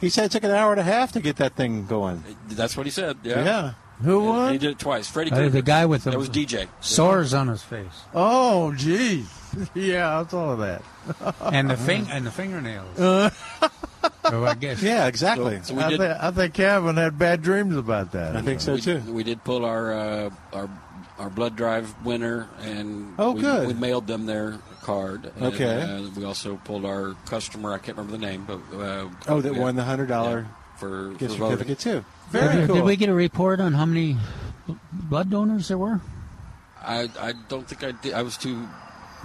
[0.00, 2.22] he said it took an hour and a half to get that thing going.
[2.48, 3.16] That's what he said.
[3.22, 3.44] Yeah.
[3.44, 3.72] Yeah.
[4.02, 4.52] Who And won?
[4.52, 5.08] he did it twice.
[5.08, 5.50] Freddy Uh, Krueger.
[5.50, 6.68] the guy with the That was DJ.
[6.80, 7.86] sores on his face.
[8.14, 9.26] Oh, geez.
[9.74, 10.82] yeah, I saw that.
[11.52, 12.96] and the fing and the fingernails.
[12.96, 14.82] so I guess.
[14.82, 15.60] Yeah, exactly.
[15.62, 15.98] So we I, did.
[16.00, 18.36] think, I think Calvin had bad dreams about that.
[18.36, 19.00] I think so we, too.
[19.08, 20.68] we did pull our uh, our
[21.18, 23.68] our blood drive winner, and Oh, we, good.
[23.68, 25.32] we mailed them their card.
[25.36, 25.80] And, Okay.
[25.80, 27.72] uh, we also pulled our customer.
[27.72, 30.76] I can't remember the name, but uh, Oh, that yeah, won the hundred dollar yeah,
[30.78, 31.58] for, gift for voting.
[31.58, 32.04] certificate too.
[32.32, 32.74] Did, Very cool.
[32.76, 34.16] did we get a report on how many
[34.92, 36.00] blood donors there were?
[36.82, 38.12] I I don't think I did.
[38.12, 38.68] I was too.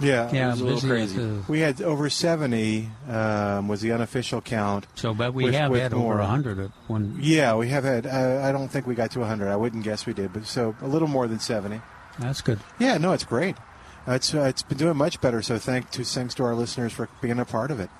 [0.02, 0.30] Yeah.
[0.32, 1.16] Yeah, it was a little crazy.
[1.18, 2.90] with the- We had over seventy.
[3.08, 4.86] Um, was the unofficial count.
[4.94, 6.14] so, but we With- have with had more.
[6.14, 7.18] over a hundred at one.
[7.20, 8.06] Yeah, we have had.
[8.06, 9.48] Uh, I don't think we got to 100.
[9.48, 11.80] I wouldn't guess we did, but so a little more than 70.
[12.18, 12.58] That's good.
[12.78, 13.56] Yeah, no, it's great.
[14.06, 15.42] It's uh, it's been doing much better.
[15.42, 17.90] So thank to thanks to our listeners for being a part of it.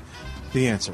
[0.54, 0.94] The Answer.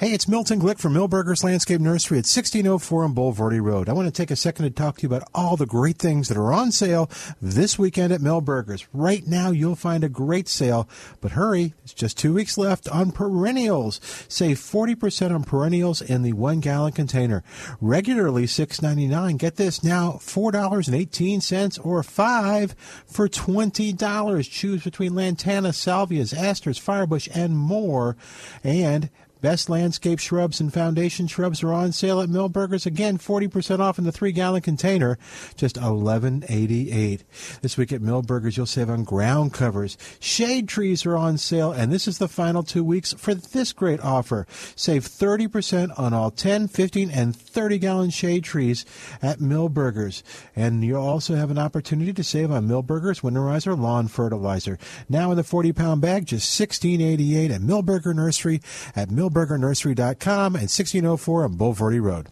[0.00, 3.88] Hey, it's Milton Glick from Milberger's Landscape Nursery at 1604 on Bulverde Road.
[3.88, 6.28] I want to take a second to talk to you about all the great things
[6.28, 7.10] that are on sale
[7.42, 8.86] this weekend at Milberger's.
[8.94, 10.88] Right now, you'll find a great sale,
[11.20, 14.00] but hurry, it's just two weeks left on perennials.
[14.28, 17.42] Save 40% on perennials in the one gallon container.
[17.80, 19.36] Regularly $6.99.
[19.36, 24.48] Get this now, $4.18 or 5 for $20.
[24.48, 28.16] Choose between lantana, salvias, asters, firebush, and more.
[28.62, 32.86] And Best landscape shrubs and foundation shrubs are on sale at Milberger's.
[32.86, 35.16] Again, 40% off in the three gallon container,
[35.56, 37.22] just $11.88.
[37.60, 39.96] This week at Milberger's, you'll save on ground covers.
[40.18, 44.00] Shade trees are on sale, and this is the final two weeks for this great
[44.00, 44.46] offer.
[44.74, 48.84] Save 30% on all 10, 15, and 30 gallon shade trees
[49.22, 50.24] at Milberger's.
[50.56, 54.78] And you'll also have an opportunity to save on Milberger's Winterizer Lawn Fertilizer.
[55.08, 58.60] Now in the 40 pound bag, just $16.88 at Milberger Nursery
[58.96, 62.28] at milbergernursery.com and 1604 on Bulverde Road.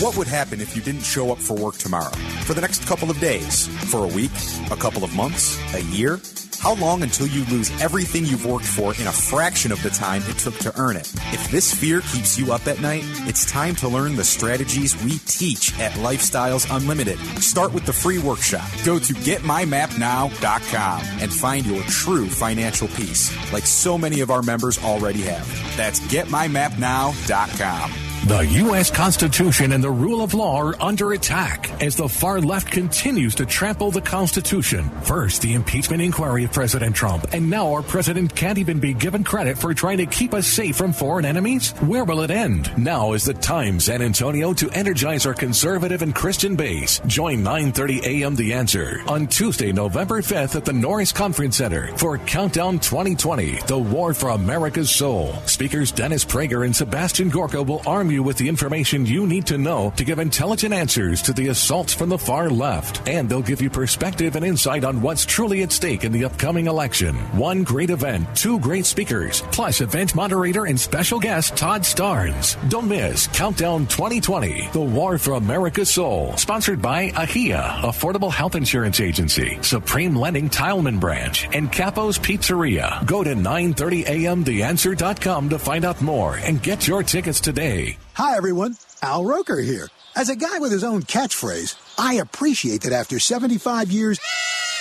[0.00, 2.10] What would happen if you didn't show up for work tomorrow?
[2.44, 3.68] For the next couple of days?
[3.90, 4.32] For a week?
[4.70, 5.56] A couple of months?
[5.74, 6.18] A year?
[6.64, 10.22] How long until you lose everything you've worked for in a fraction of the time
[10.28, 11.12] it took to earn it?
[11.30, 15.18] If this fear keeps you up at night, it's time to learn the strategies we
[15.26, 17.18] teach at Lifestyles Unlimited.
[17.42, 18.66] Start with the free workshop.
[18.82, 24.82] Go to getmymapnow.com and find your true financial peace, like so many of our members
[24.82, 25.46] already have.
[25.76, 27.92] That's getmymapnow.com.
[28.26, 28.90] The U.S.
[28.90, 33.44] Constitution and the rule of law are under attack as the far left continues to
[33.44, 34.88] trample the Constitution.
[35.02, 39.58] First, the impeachment inquiry President Trump, and now our president can't even be given credit
[39.58, 41.72] for trying to keep us safe from foreign enemies.
[41.80, 42.70] Where will it end?
[42.78, 47.00] Now is the time, San Antonio, to energize our conservative and Christian base.
[47.08, 48.36] Join 9:30 a.m.
[48.36, 53.76] The Answer on Tuesday, November 5th at the Norris Conference Center for Countdown 2020: The
[53.76, 55.34] War for America's Soul.
[55.46, 59.58] Speakers Dennis Prager and Sebastian Gorka will arm you with the information you need to
[59.58, 63.08] know to give intelligent answers to the assaults from the far left.
[63.08, 66.43] And they'll give you perspective and insight on what's truly at stake in the upcoming
[66.44, 67.16] election.
[67.36, 72.58] One great event, two great speakers, plus event moderator and special guest Todd Starnes.
[72.68, 76.36] Don't miss Countdown 2020, The War for America's Soul.
[76.36, 83.06] Sponsored by AHIA, Affordable Health Insurance Agency, Supreme Lending Tileman Branch, and Capo's Pizzeria.
[83.06, 87.96] Go to 930amtheanswer.com to find out more and get your tickets today.
[88.12, 88.76] Hi, everyone.
[89.02, 89.88] Al Roker here.
[90.14, 94.20] As a guy with his own catchphrase, I appreciate that after 75 years,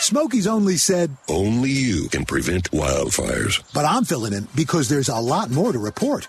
[0.04, 3.64] Smokey's only said, Only you can prevent wildfires.
[3.74, 6.28] but I'm filling in because there's a lot more to report.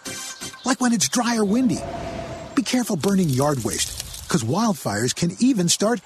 [0.65, 1.81] Like when it's dry or windy.
[2.55, 6.01] Be careful burning yard waste, because wildfires can even start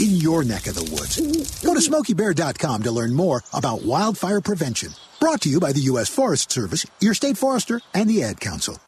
[0.00, 1.20] in your neck of the woods.
[1.62, 4.88] Go to smokeybear.com to learn more about wildfire prevention.
[5.20, 6.08] Brought to you by the U.S.
[6.08, 8.78] Forest Service, your state forester, and the Ad Council.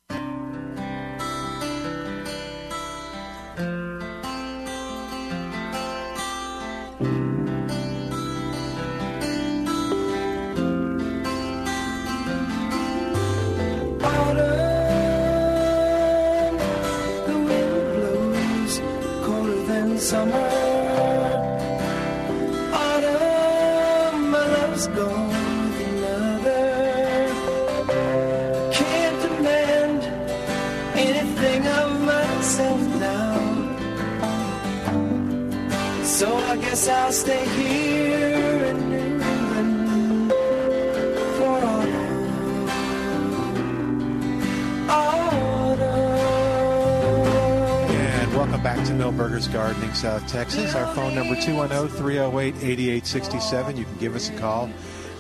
[49.48, 50.74] Gardening, South Texas.
[50.74, 53.76] Our phone number 210-308-8867.
[53.76, 54.68] You can give us a call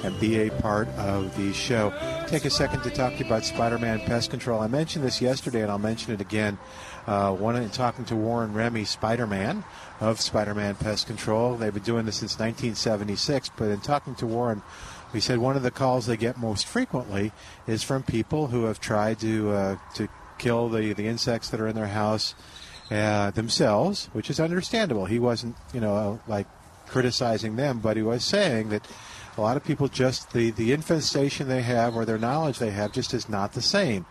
[0.02, 1.92] and be a part of the show.
[2.26, 4.60] Take a second to talk to you about Spider-Man Pest Control.
[4.60, 6.58] I mentioned this yesterday, and I'll mention it again.
[7.06, 9.64] Uh, one talking to Warren Remy, Spider-Man
[10.00, 11.56] of Spider-Man Pest Control.
[11.56, 13.50] They've been doing this since 1976.
[13.56, 14.62] But in talking to Warren,
[15.12, 17.32] we said one of the calls they get most frequently
[17.66, 20.08] is from people who have tried to uh, to
[20.38, 22.34] kill the the insects that are in their house
[22.92, 25.06] uh, themselves, which is understandable.
[25.06, 26.46] He wasn't, you know, like
[26.86, 28.86] criticizing them, but he was saying that
[29.36, 32.92] a lot of people just the the infestation they have or their knowledge they have
[32.92, 34.04] just is not the same.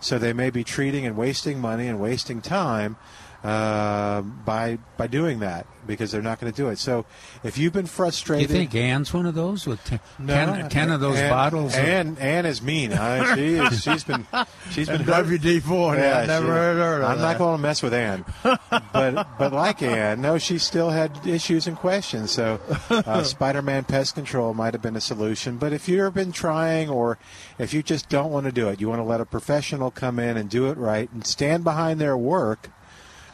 [0.00, 2.96] So they may be treating and wasting money and wasting time
[3.44, 6.78] uh, by by doing that because they're not going to do it.
[6.78, 7.06] So
[7.44, 10.68] if you've been frustrated Do you think Anne's one of those with ten, no, ten,
[10.68, 11.74] ten of those Ann- bottles?
[11.74, 12.92] of- Ann, Ann is mean.
[12.92, 14.26] I, she is, she's been
[14.70, 17.22] she's been And WD-40, I never heard of I'm that.
[17.22, 21.66] not going to mess with Anne, but but like Anne, no, she still had issues
[21.66, 22.32] and questions.
[22.32, 25.56] So uh, Spider-Man Pest Control might have been a solution.
[25.58, 27.18] But if you've been trying, or
[27.58, 30.18] if you just don't want to do it, you want to let a professional come
[30.18, 32.68] in and do it right and stand behind their work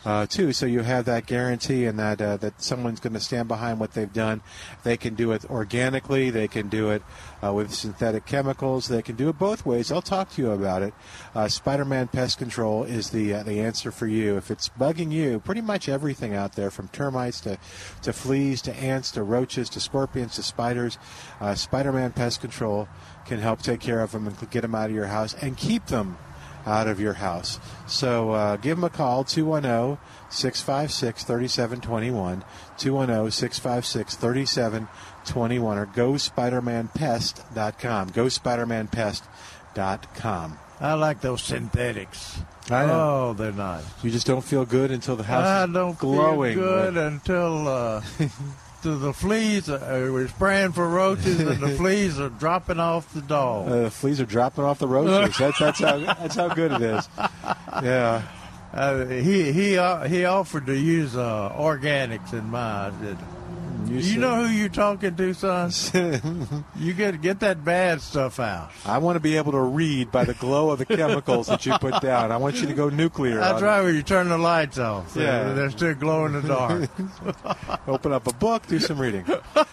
[0.05, 0.53] uh, too.
[0.53, 3.93] So you have that guarantee and that uh, that someone's going to stand behind what
[3.93, 4.43] they've done.
[4.83, 6.31] They can do it organically.
[6.31, 7.03] They can do it
[7.43, 8.88] uh, with synthetic chemicals.
[8.88, 9.90] They can do it both ways.
[9.90, 10.95] I'll talk to you about it.
[11.35, 14.37] Uh, Spider-Man Pest Control is the uh, the answer for you.
[14.37, 17.59] If it's bugging you, pretty much everything out there, from termites to
[18.03, 20.99] to fleas to ants to roaches to scorpions to spiders,
[21.40, 22.88] uh, Spider-Man Pest Control
[23.25, 25.87] can help take care of them and get them out of your house and keep
[25.87, 26.19] them
[26.66, 27.59] out of your house.
[27.87, 29.98] So uh, give them a call, 210
[30.31, 32.44] 656 3721,
[32.79, 38.09] 210 656 3721, or go SpidermanPest.com.
[38.09, 40.59] Go SpidermanPest.com.
[40.81, 42.40] I like those synthetics.
[42.70, 42.85] I.
[42.85, 43.85] Oh, they're nice.
[44.03, 46.55] You just don't feel good until the house I is don't glowing.
[46.57, 48.03] feel good until uh,
[48.85, 49.70] to the fleas.
[49.70, 53.66] Uh, we're spraying for roaches, and the fleas are dropping off the dog.
[53.66, 55.38] Uh, the fleas are dropping off the roaches.
[55.38, 57.09] That's that's how that's how good it is.
[57.83, 58.23] Yeah.
[58.73, 62.92] Uh, he he uh, he offered to use uh, organics in mine.
[63.87, 66.64] You you, know who you're talking to, son?
[66.77, 68.70] you get get that bad stuff out.
[68.85, 71.77] I want to be able to read by the glow of the chemicals that you
[71.79, 72.33] put down.
[72.33, 73.37] I want you to go nuclear.
[73.37, 73.83] That's right.
[73.83, 75.53] When you turn the lights off, Yeah.
[75.53, 76.88] they're still glow in the dark.
[77.88, 79.25] Open up a book, do some reading.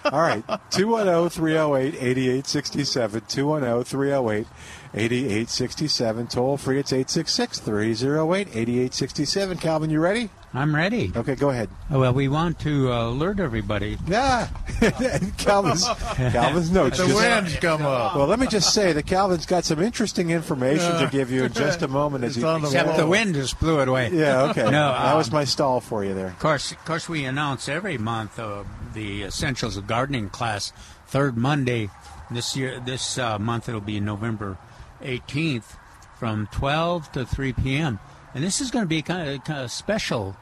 [0.06, 0.44] All right.
[0.72, 3.22] 210 308 8867.
[3.28, 4.48] 210 308
[4.94, 6.28] 8867.
[6.28, 6.80] Toll free.
[6.80, 9.58] It's 866 308 8867.
[9.58, 10.30] Calvin, you ready?
[10.54, 11.14] I'm ready.
[11.16, 11.70] Okay, go ahead.
[11.90, 13.98] Oh, Well, we want to uh, alert everybody.
[14.06, 14.50] Yeah.
[15.38, 16.98] Calvin's, Calvin's notes.
[16.98, 18.18] the just- winds come up.
[18.18, 21.54] Well, let me just say that Calvin's got some interesting information to give you in
[21.54, 22.26] just a moment.
[22.26, 22.98] As he, the Except wall.
[22.98, 24.10] the wind just blew it away.
[24.12, 24.64] yeah, okay.
[24.66, 26.28] No, that was um, my stall for you there.
[26.28, 30.74] Of course, of course, we announce every month uh, the Essentials of Gardening class,
[31.08, 31.90] third Monday.
[32.30, 34.58] This year, this uh, month, it'll be in November
[35.02, 35.78] 18th
[36.18, 38.00] from 12 to 3 p.m.
[38.34, 40.36] And this is going to be kind of, kind of special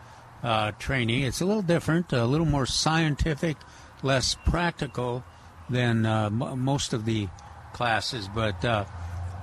[0.44, 1.24] uh, training.
[1.24, 3.58] It's a little different, a little more scientific,
[4.04, 5.24] less practical
[5.70, 7.28] than uh, m- most of the
[7.74, 8.86] classes, but uh,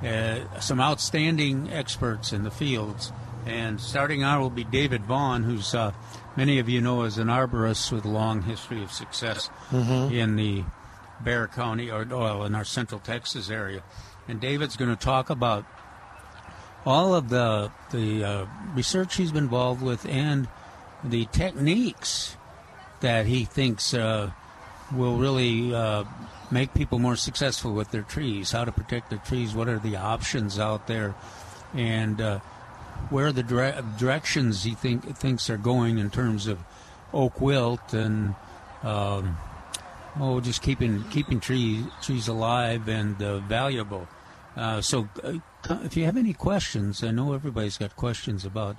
[0.03, 3.13] uh, some outstanding experts in the fields.
[3.47, 5.93] And starting out will be David Vaughn, who's uh,
[6.37, 9.49] many of you know as an arborist with a long history of success
[10.13, 10.65] in the
[11.21, 13.83] Bexar County or well, in our Central Texas area.
[14.29, 15.65] And David's going to talk about
[16.85, 20.49] all of the the uh, research he's been involved with and
[21.05, 22.37] the techniques
[23.01, 24.31] that he thinks uh,
[24.93, 26.05] will really uh,
[26.51, 28.53] make people more successful with their trees.
[28.53, 29.55] How to protect their trees?
[29.55, 31.15] What are the options out there?
[31.75, 32.39] And uh,
[33.11, 36.59] where the dire- directions he think thinks are going in terms of
[37.13, 38.35] oak wilt and
[38.83, 39.37] um,
[40.19, 44.09] oh, just keeping keeping trees trees alive and uh, valuable.
[44.57, 45.35] Uh, so, uh,
[45.85, 48.77] if you have any questions, I know everybody's got questions about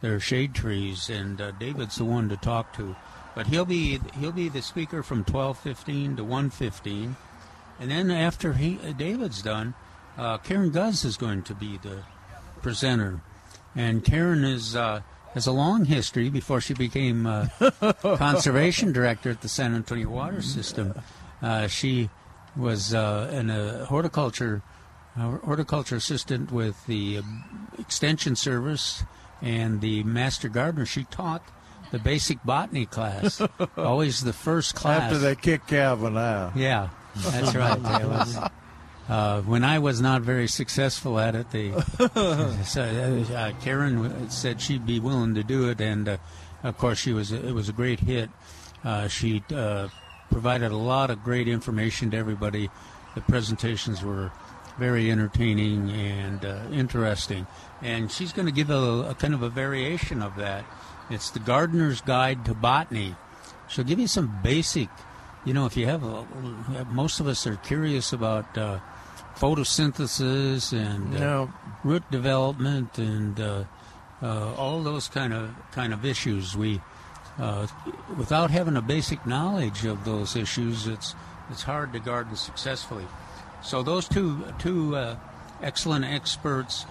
[0.00, 2.96] their shade trees, and uh, David's the one to talk to.
[3.34, 7.16] But he'll be he'll be the speaker from twelve fifteen to one fifteen,
[7.78, 9.74] and then after he uh, David's done,
[10.16, 12.02] uh, Karen Guz is going to be the
[12.62, 13.20] presenter,
[13.76, 14.74] and Karen is.
[14.74, 15.02] Uh,
[15.34, 17.46] has a long history before she became uh,
[18.02, 20.94] conservation director at the San Antonio Water System.
[21.42, 22.08] Uh, she
[22.56, 24.62] was uh, an uh, horticulture
[25.18, 29.02] uh, horticulture assistant with the um, extension service
[29.42, 30.86] and the master gardener.
[30.86, 31.42] She taught
[31.90, 33.40] the basic botany class,
[33.76, 35.02] always the first class.
[35.02, 36.56] After they kick Calvin out.
[36.56, 37.78] Yeah, that's right.
[38.02, 38.38] It was,
[39.08, 45.00] uh, when I was not very successful at it, they, uh, Karen said she'd be
[45.00, 46.16] willing to do it, and uh,
[46.62, 48.28] of course, she was it was a great hit.
[48.84, 49.88] Uh, she uh,
[50.30, 52.68] provided a lot of great information to everybody.
[53.14, 54.30] The presentations were
[54.78, 57.46] very entertaining and uh, interesting,
[57.82, 60.64] and she's going to give a, a kind of a variation of that.
[61.10, 63.14] It's the Gardener's Guide to Botany.
[63.68, 64.88] She'll give you some basic,
[65.44, 66.24] you know, if you have a,
[66.90, 68.78] most of us are curious about uh,
[69.36, 71.46] photosynthesis and uh, Yeah.
[71.84, 73.64] root development and uh,
[74.22, 76.56] uh, all those kind of kind of issues.
[76.56, 76.80] We,
[77.38, 77.66] uh,
[78.16, 81.14] without having a basic knowledge of those issues, it's
[81.50, 83.06] it's hard to garden successfully.
[83.62, 85.16] So those two two uh,
[85.62, 86.86] excellent experts,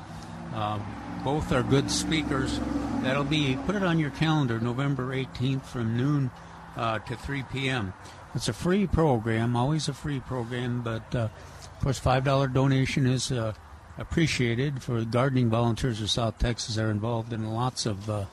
[0.53, 0.85] um,
[1.23, 2.59] both are good speakers.
[3.01, 6.31] That'll be put it on your calendar, November 18th from noon
[6.75, 7.93] uh, to 3 p.m.
[8.35, 11.29] It's a free program, always a free program, but uh,
[11.63, 13.53] of course, five dollar donation is uh,
[13.97, 18.25] appreciated for gardening volunteers of South Texas are involved in lots of uh,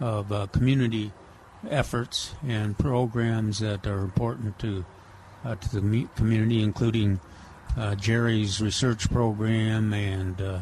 [0.00, 1.12] of community
[1.68, 4.84] efforts and programs that are important to
[5.44, 7.20] uh, to the community, including
[7.76, 10.60] uh, Jerry's research program and uh,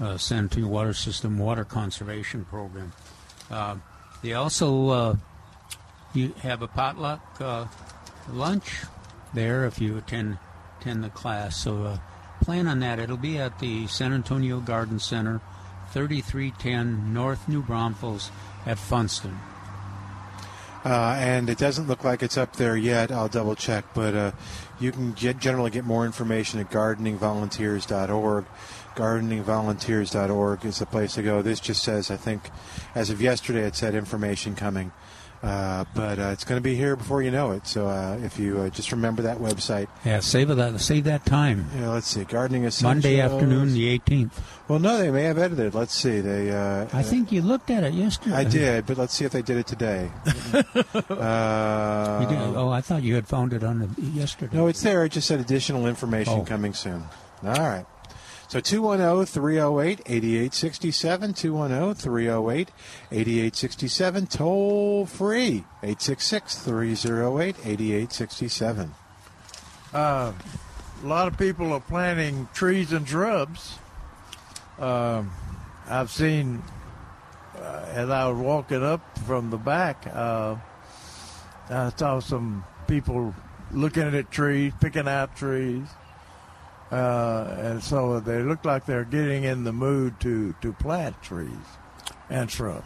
[0.00, 2.92] uh, San Antonio Water System water conservation program.
[3.50, 3.76] Uh,
[4.22, 5.16] they also uh,
[6.40, 7.66] have a potluck uh,
[8.30, 8.82] lunch
[9.34, 10.38] there if you attend
[10.80, 11.56] attend the class.
[11.56, 11.98] So
[12.40, 12.98] plan on that.
[12.98, 15.40] It'll be at the San Antonio Garden Center,
[15.92, 18.30] 3310 North New Braunfels
[18.64, 19.38] at Funston.
[20.86, 23.10] Uh, and it doesn't look like it's up there yet.
[23.10, 24.30] I'll double check, but uh,
[24.78, 28.44] you can get, generally get more information at gardeningvolunteers.org.
[28.94, 31.42] Gardeningvolunteers.org is the place to go.
[31.42, 32.50] This just says, I think,
[32.94, 34.92] as of yesterday, it said information coming.
[35.42, 37.66] Uh, but uh, it's going to be here before you know it.
[37.66, 39.88] So uh, if you uh, just remember that website.
[40.04, 41.66] Yeah, save that save that time.
[41.76, 42.24] Yeah, let's see.
[42.24, 43.04] Gardening essentials.
[43.04, 44.32] Monday afternoon, the 18th.
[44.68, 45.74] Well, no, they may have edited.
[45.74, 46.20] Let's see.
[46.20, 46.50] They.
[46.50, 48.36] Uh, I think you looked at it yesterday.
[48.36, 50.10] I did, but let's see if they did it today.
[51.10, 52.52] uh?
[52.56, 54.56] Oh, I thought you had found it on the yesterday.
[54.56, 55.04] No, it's there.
[55.04, 56.44] It just said additional information Oh.
[56.44, 57.04] coming soon.
[57.44, 57.84] All right.
[58.48, 61.34] So oh, 210 308 8867.
[61.34, 62.70] 210 308
[63.10, 64.26] 8867.
[64.28, 68.94] Toll free 866 308 8867.
[69.92, 70.32] Uh,
[71.02, 73.78] a lot of people are planting trees and shrubs.
[74.78, 75.32] Um,
[75.88, 76.62] I've seen
[77.58, 80.56] uh, as I was walking up from the back, uh,
[81.68, 83.34] I saw some people
[83.72, 85.86] looking at trees, picking out trees,
[86.92, 91.50] uh, and so they look like they're getting in the mood to, to plant trees
[92.30, 92.84] and shrubs.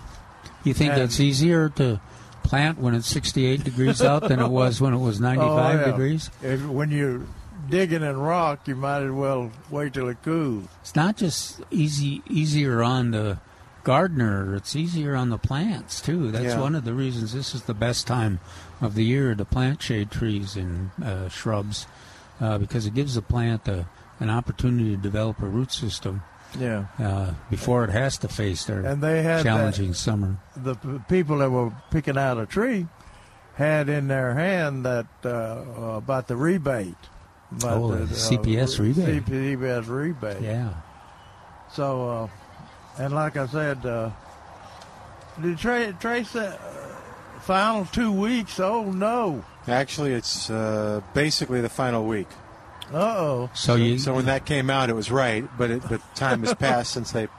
[0.65, 2.01] You think And- that's easier to
[2.43, 5.85] plant when it's 68 degrees out than it was when it was 95 Oh, yeah.
[5.91, 6.31] degrees?
[6.43, 7.23] If, when you're
[7.69, 10.67] digging in rock, you might as well wait till it cools.
[10.81, 13.39] It's not just easy easier on the
[13.85, 16.31] gardener; it's easier on the plants too.
[16.31, 16.61] That's Yeah.
[16.61, 18.41] one of the reasons this is the best time
[18.81, 21.87] of the year to plant shade trees and uh, shrubs,
[22.41, 23.87] uh, because it gives the plant a,
[24.19, 26.23] an opportunity to develop a root system.
[26.59, 26.87] Yeah.
[26.99, 30.37] Uh, before it has to face their And they had that- challenging summer.
[30.57, 30.75] the
[31.09, 32.89] people that were picking out a tree
[33.55, 35.63] had in their hand that uh,
[35.97, 36.95] about the rebate.
[37.53, 39.25] About Oh, the CPS rebate.
[39.27, 40.41] CPS rebate.
[40.41, 40.71] Yeah.
[41.73, 42.29] So, uh,
[43.03, 44.11] and like I said, uh,
[45.41, 46.57] did Trace uh,
[47.43, 48.59] final two weeks?
[48.61, 49.45] Oh no!
[49.69, 52.29] Actually, it's uh, basically the final week.
[52.93, 53.51] Uh oh.
[53.55, 56.55] So you- so when that came out, it was right, but it, but time has
[56.55, 57.29] passed since they.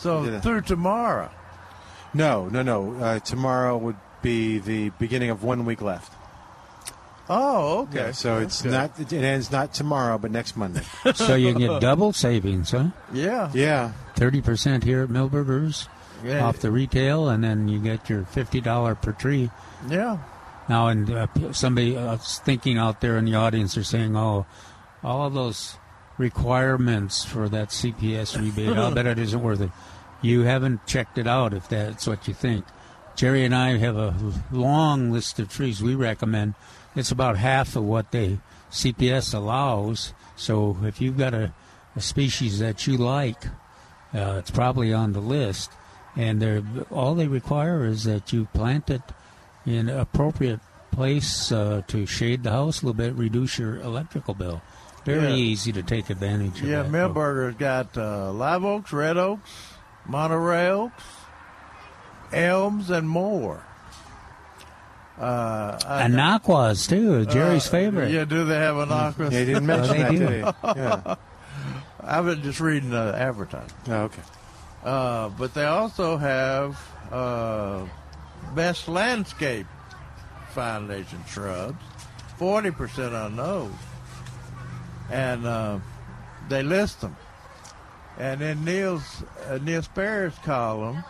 [0.00, 0.42] So did it.
[0.42, 1.30] through tomorrow.
[2.14, 2.94] No, no, no.
[2.94, 6.10] Uh, tomorrow would be the beginning of one week left.
[7.28, 7.96] Oh, okay.
[8.06, 8.70] Yeah, so it's Okay.
[8.70, 8.98] not.
[8.98, 10.82] It ends not tomorrow, but next Monday.
[11.14, 12.88] So you get double savings, huh?
[13.12, 13.50] Yeah.
[13.54, 13.92] Yeah.
[14.16, 15.86] Thirty percent here at Milberger's
[16.24, 16.44] Yeah.
[16.46, 19.50] off the retail, and then you get your fifty dollar per tree.
[19.88, 20.18] Yeah.
[20.70, 24.46] Now, and uh, somebody uh, thinking out there in the audience are saying, "Oh,
[25.02, 25.76] all of those
[26.16, 29.72] requirements for that CPS rebate, I'll bet it isn't worth it."
[30.22, 32.64] You haven't checked it out if that's what you think.
[33.16, 34.14] Jerry and I have a
[34.52, 36.54] long list of trees we recommend.
[36.94, 38.38] It's about half of what the
[38.70, 40.14] CPS allows.
[40.36, 41.52] So if you've got a,
[41.96, 43.44] a species that you like,
[44.14, 45.72] uh, it's probably on the list.
[46.14, 46.62] And they're,
[46.92, 49.02] all they require is that you plant it
[49.66, 50.60] in an appropriate
[50.92, 54.60] place uh, to shade the house a little bit, reduce your electrical bill.
[55.04, 55.34] Very Yeah.
[55.34, 56.90] easy to take advantage of Yeah, that.
[56.92, 59.50] Milberger's got uh, live oaks, red oaks,
[60.06, 61.02] Monterey oaks,
[62.32, 63.62] elms, and more.
[65.18, 68.10] Uh, I- And Naquas, too, Jerry's Uh, favorite.
[68.10, 69.28] Yeah, do they have an aqua?
[69.30, 70.18] They didn't mention they that, do.
[70.18, 70.80] did they?
[70.80, 71.14] Yeah.
[72.04, 73.72] I was just reading the advertisement.
[73.88, 74.22] Oh, okay.
[74.82, 76.78] Uh, but they also have
[77.12, 77.84] uh,
[78.54, 79.66] best landscape
[80.50, 81.82] foundation shrubs,
[82.38, 83.72] 40% on those.
[85.10, 85.78] And uh,
[86.48, 87.16] they list them.
[88.18, 89.82] And in Neil's uh, Neil
[90.44, 91.02] column,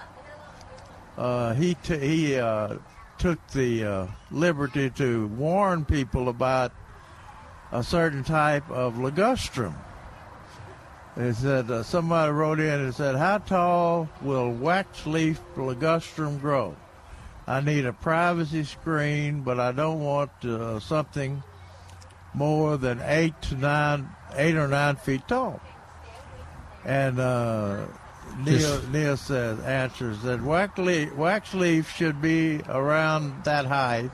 [1.18, 2.76] uh, he t- he uh,
[3.18, 6.72] took the uh, liberty to warn people about
[7.72, 9.74] a certain type of ligustrum.
[11.16, 16.76] It said uh, somebody wrote in and said, "How tall will wax leaf ligustrum grow?
[17.46, 21.42] I need a privacy screen, but I don't want uh, something
[22.34, 25.60] more than eight to nine, eight or nine feet tall."
[26.84, 27.86] And uh,
[28.38, 34.10] Neil, Neil says answers that wax leaf, wax leaf should be around that height,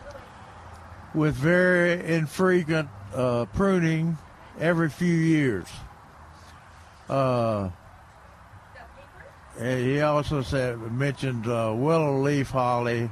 [1.14, 4.18] with very infrequent uh, pruning
[4.59, 5.66] every few years.
[7.09, 7.70] Uh,
[9.59, 13.11] he also said mentioned uh, willow leaf holly,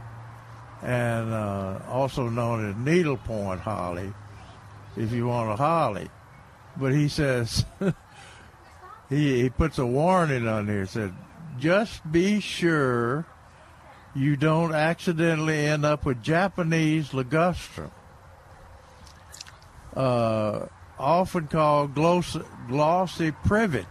[0.83, 4.13] and uh, also known as needlepoint holly,
[4.97, 6.09] if you want a holly.
[6.77, 7.65] But he says
[9.09, 10.87] he he puts a warning on here.
[10.87, 11.15] Said
[11.59, 13.27] just be sure
[14.15, 17.91] you don't accidentally end up with Japanese ligustrum,
[19.97, 20.67] uh,
[20.99, 23.87] often called glossy, glossy privet,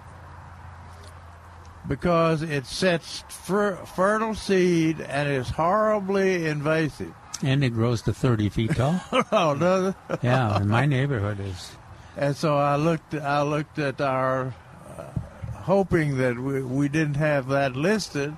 [1.88, 7.14] because it sets fer- fertile seed and is horribly invasive.
[7.42, 9.02] And it grows to 30 feet tall.
[9.32, 10.20] oh, does it?
[10.24, 11.76] yeah, in my neighborhood is.
[12.16, 13.16] And so I looked.
[13.16, 14.54] I looked at our,
[14.98, 15.04] uh,
[15.54, 18.38] hoping that we, we didn't have that listed,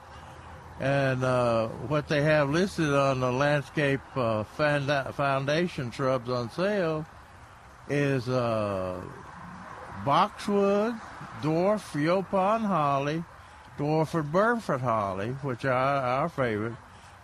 [0.80, 7.06] and uh, what they have listed on the landscape uh, founda- foundation shrubs on sale
[7.90, 9.00] is uh,
[10.06, 10.96] boxwood,
[11.42, 13.24] dwarf Yaupon holly,
[13.78, 16.76] dwarfed Burford holly, which are our favorite,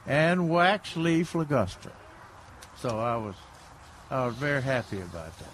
[0.05, 1.91] and wax leaf ligustrum.
[2.77, 3.35] So I was,
[4.09, 5.47] I was very happy about that.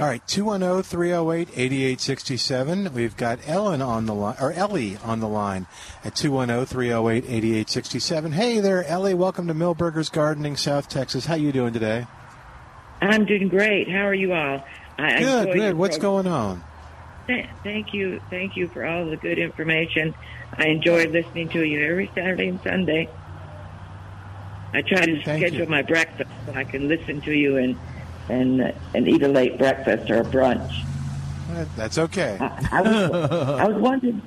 [0.00, 2.92] All right, 210 308 8867.
[2.94, 5.68] We've got Ellen on the line, or Ellie on the line
[6.04, 8.32] at 210 308 8867.
[8.32, 9.14] Hey there, Ellie.
[9.14, 11.26] Welcome to Milberger's Gardening, South Texas.
[11.26, 12.08] How you doing today?
[13.00, 13.88] I'm doing great.
[13.88, 14.64] How are you all?
[14.98, 15.74] I Good, good.
[15.76, 16.24] What's program.
[16.24, 16.64] going on?
[17.26, 20.14] Th- Thank you, thank you for all the good information.
[20.56, 23.08] I enjoy listening to you every Saturday and Sunday.
[24.72, 25.66] I try to Thank schedule you.
[25.66, 27.76] my breakfast so I can listen to you and
[28.28, 30.84] and uh, and eat a late breakfast or a brunch.
[31.76, 32.36] That's okay.
[32.40, 34.22] I was, I was wondering,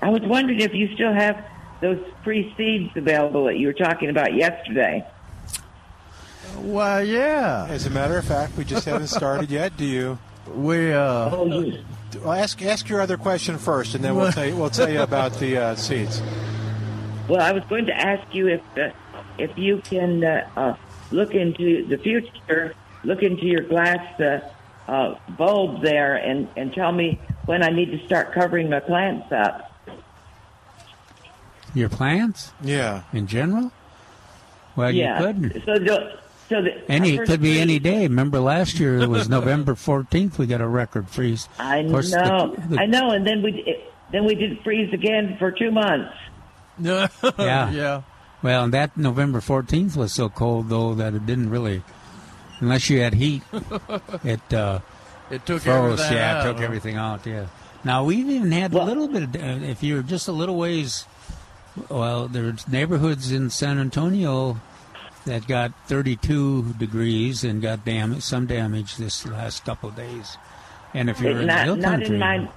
[0.00, 1.44] I was wondering if you still have
[1.80, 5.06] those free seeds available that you were talking about yesterday.
[6.58, 7.66] Well, yeah.
[7.70, 9.76] As a matter of fact, we just haven't started yet.
[9.76, 10.18] Do you?
[10.52, 11.30] We uh.
[11.30, 11.72] Well,
[12.26, 15.34] ask ask your other question first, and then we'll tell you, we'll tell you about
[15.34, 16.22] the uh, seeds.
[17.28, 18.90] Well, I was going to ask you if uh,
[19.38, 20.76] if you can uh, uh,
[21.10, 24.40] look into the future, look into your glass uh,
[24.88, 29.30] uh, bulb there, and and tell me when I need to start covering my plants
[29.32, 29.72] up.
[31.74, 32.52] Your plants?
[32.62, 33.04] Yeah.
[33.12, 33.72] In general?
[34.76, 35.18] Well, yeah.
[35.18, 35.64] you couldn't.
[35.64, 36.18] So the,
[36.52, 38.02] so the Any, it could be freeze- any day.
[38.02, 41.48] Remember last year it was November 14th we got a record freeze.
[41.58, 44.92] I Of know, the- the- I know, and then we it, then we did freeze
[44.92, 46.12] again for two months.
[46.82, 47.70] Yeah.
[47.70, 48.02] yeah.
[48.42, 51.82] Well, and that November 14th was so cold, though, that it didn't really,
[52.60, 53.42] unless you had heat,
[54.24, 54.80] it uh,
[55.30, 56.00] It took froze.
[56.00, 57.24] everything yeah, out, it took everything out.
[57.26, 57.46] Yeah.
[57.84, 59.22] Now we've even had a little bit.
[59.22, 61.06] Of, uh, if you're just a little ways,
[61.88, 64.60] well, there's neighborhoods in San Antonio
[65.24, 70.36] that got 32 degrees and got damage, some damage this last couple of days.
[70.94, 72.48] And if you're in the hill not country, in my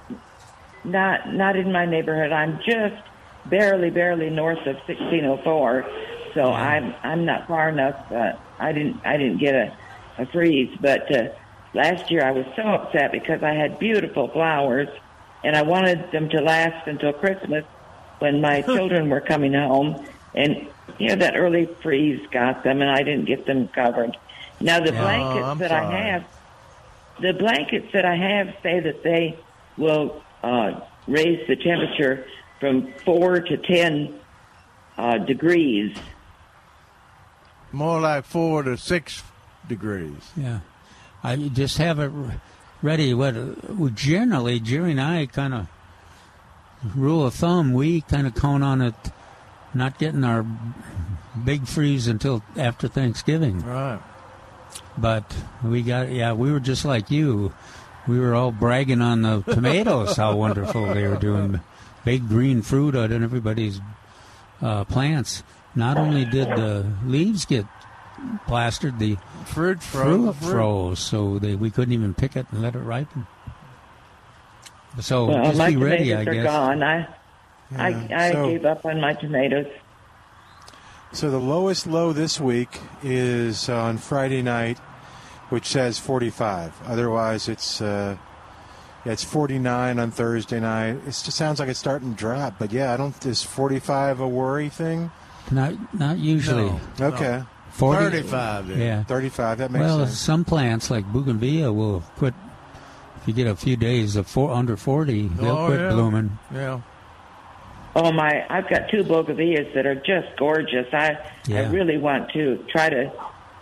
[0.86, 2.32] not not in my neighborhood.
[2.32, 3.02] I'm just
[3.46, 5.86] barely barely north of 1604,
[6.34, 8.10] so I'm I'm not far enough.
[8.10, 9.76] Uh, I didn't I didn't get a,
[10.18, 11.28] a freeze, but uh,
[11.74, 14.88] last year I was so upset because I had beautiful flowers,
[15.44, 17.64] and I wanted them to last until Christmas
[18.18, 20.04] when my children were coming home,
[20.34, 20.66] and
[20.98, 24.16] you know that early freeze got them, and I didn't get them covered.
[24.60, 25.00] Now the Yeah.
[25.02, 25.86] blankets Oh, I'm that sorry.
[25.86, 26.24] I have
[27.20, 29.36] the blankets that I have say that they
[29.76, 32.24] will uh, raise the temperature
[32.60, 34.18] from four to ten
[34.98, 35.96] uh, degrees.
[37.72, 39.22] More like four to six
[39.68, 40.30] degrees.
[40.36, 40.60] Yeah,
[41.22, 42.10] I just have it
[42.82, 43.12] ready.
[43.12, 45.66] What uh, well, generally Jerry and I kind of
[46.94, 47.72] rule of thumb.
[47.74, 48.94] We kind of count on it
[49.76, 50.44] not getting our
[51.44, 53.64] big freeze until after Thanksgiving.
[53.64, 54.00] Right.
[54.98, 56.32] But we got yeah.
[56.32, 57.52] We were just like you.
[58.06, 61.60] We were all bragging on the tomatoes how wonderful they were doing.
[62.04, 63.80] Big green fruit out in everybody's
[64.62, 65.42] uh, plants.
[65.74, 67.66] not only did the leaves get
[68.46, 70.36] plastered, the fruit froze.
[70.36, 73.26] fruit froze, so they, we couldn't even pick it and let it ripen.
[75.00, 76.44] So well, just my be ready, I guess.
[76.44, 76.82] gone.
[76.82, 77.08] I I,
[77.72, 79.66] Yeah, I so- gave up on my tomatoes.
[81.12, 84.78] So the lowest low this week is on Friday night,
[85.48, 86.74] which says 45.
[86.84, 88.16] Otherwise, it's uh,
[89.04, 90.96] yeah, it's 49 on Thursday night.
[90.96, 92.58] It just sounds like it's starting to drop.
[92.58, 93.24] But yeah, I don't.
[93.24, 95.10] Is 45 a worry thing?
[95.50, 96.70] Not not usually.
[96.98, 97.06] No.
[97.06, 97.42] Okay.
[97.70, 98.76] 40 35, yeah.
[98.76, 99.04] Yeah.
[99.04, 99.58] 35.
[99.58, 100.18] That makes well, sense.
[100.18, 102.34] some plants like bougainvillea will quit.
[103.22, 105.90] If you get a few days of four, under 40, they'll Oh, quit yeah.
[105.90, 106.38] blooming.
[106.52, 106.80] Yeah.
[107.98, 108.44] Oh my!
[108.50, 110.86] I've got two bougainvilleas that are just gorgeous.
[110.92, 111.16] I
[111.48, 113.10] I really want to try to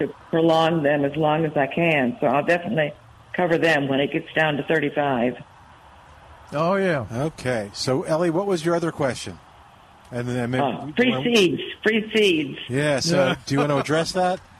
[0.00, 2.16] to prolong them as long as I can.
[2.20, 2.92] So I'll definitely
[3.32, 5.40] cover them when it gets down to thirty-five.
[6.52, 7.06] Oh yeah.
[7.12, 7.70] Okay.
[7.74, 9.38] So Ellie, what was your other question?
[10.10, 12.58] And then maybe, Uh, free seeds, free seeds.
[12.68, 12.98] Yeah.
[12.98, 14.40] So do you want to address that?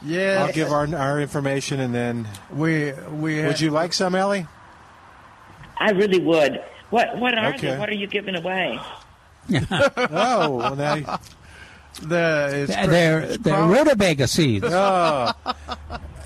[0.00, 0.44] Yeah.
[0.46, 3.42] I'll give our our information and then we we.
[3.44, 4.46] Would you like some, Ellie?
[5.76, 6.62] I really would.
[6.90, 7.72] What what are Okay.
[7.72, 7.78] they?
[7.78, 8.78] What are you giving away?
[9.50, 11.18] Oh, well, now
[12.02, 14.66] the it's They're, they're rutabaga seeds.
[14.68, 15.32] Oh.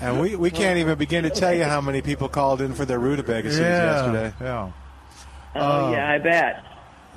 [0.01, 2.85] And we, we can't even begin to tell you how many people called in for
[2.85, 4.33] their rutabaga seeds Yeah, yesterday.
[4.41, 4.71] Yeah.
[5.55, 6.63] Oh Uh, yeah, I bet.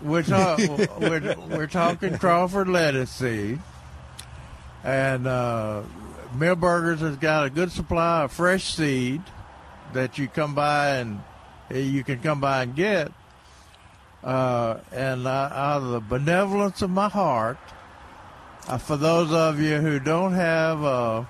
[0.03, 0.59] We're, talk,
[1.01, 3.59] we're, we're talking Crawford lettuce seed.
[4.85, 5.83] And uh,
[6.37, 9.23] Milberger's has got a good supply of fresh seed
[9.93, 11.21] that you come by and
[11.71, 13.11] eh, you can come by and get.
[14.27, 17.59] Uh, and uh, out of the benevolence of my heart,
[18.69, 21.25] uh, for those of you who don't have uh,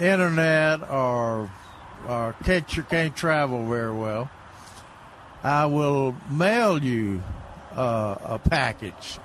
[0.00, 1.50] internet or
[2.08, 4.30] or can't can't travel very well,
[5.42, 7.20] I will mail you
[7.74, 9.18] uh, a package.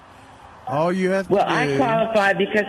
[0.68, 1.54] All you have to Well, do.
[1.54, 2.66] Well, I qualify because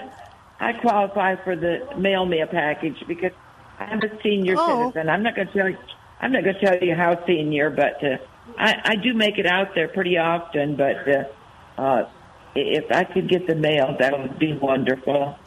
[0.61, 3.33] I qualify for the mail me a package because
[3.79, 4.91] I'm a senior Oh.
[4.91, 5.09] citizen.
[5.09, 5.79] I'm not going to tell you.
[6.21, 8.19] I'm not going to tell you how senior, but uh,
[8.59, 10.77] I, I do make it out there pretty often.
[10.77, 12.09] But uh, uh,
[12.55, 15.39] if I could get the mail, that would be wonderful.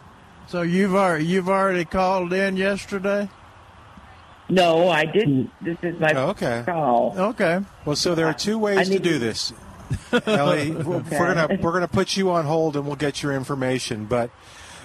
[0.47, 3.30] So you've already you've already called in yesterday.
[4.49, 5.49] No, I didn't.
[5.62, 6.64] This is my Oh, okay.
[6.66, 7.16] call.
[7.18, 7.59] Okay.
[7.86, 9.53] Well, so there are two ways to do to- this.
[10.26, 14.05] Ellie, we're gonna we're gonna put you on hold and we'll get your information.
[14.05, 14.30] But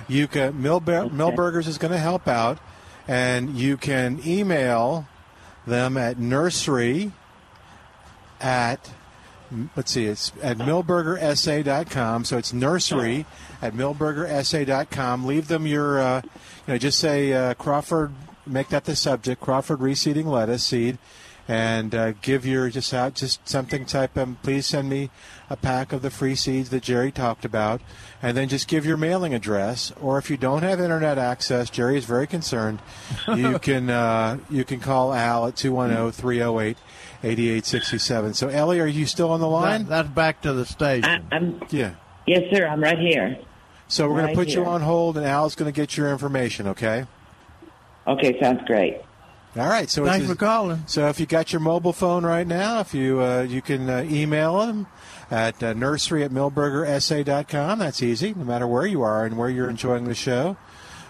[0.09, 2.59] you can Milber- Milberger's is going to help out,
[3.09, 5.07] and you can email
[5.67, 7.13] them at nursery
[8.41, 8.91] at
[9.77, 12.25] let's see, it's at milbergersa.com.
[12.25, 13.27] So it's nursery
[13.63, 15.25] at milbergersa.com.
[15.25, 18.13] Leave them your, uh, you know, just say uh, Crawford,
[18.47, 20.99] make that the subject, Crawford reseeding lettuce seed,
[21.49, 23.87] and uh, give your just out just something.
[23.87, 25.11] Type um, please send me
[25.49, 27.81] a pack of the free seeds that Jerry talked about,
[28.21, 29.93] and then just give your mailing address.
[30.01, 32.81] Or if you don't have internet access, Jerry is very concerned.
[33.29, 36.77] You can uh, you can call Al at 210-308.
[37.23, 38.35] 8867.
[38.35, 39.83] So, Ellie, are you still on the line?
[39.85, 41.05] That- that's back to the station.
[41.05, 41.61] I, I'm.
[41.71, 41.95] Yeah.
[42.27, 42.67] Yes, sir.
[42.67, 43.39] I'm right here.
[43.89, 46.67] So we're going to put you on hold, and Al's going to get your information.
[46.69, 47.05] Okay.
[48.07, 49.01] Okay, sounds great.
[49.57, 49.89] All right.
[49.89, 50.83] So Thanks it's for calling.
[50.87, 54.05] So if you got your mobile phone right now, if you uh, you can uh,
[54.09, 54.87] email them
[55.31, 57.79] at uh, nursery at milbergersa.com.
[57.79, 60.57] That's easy, no matter where you are and where you're enjoying the show.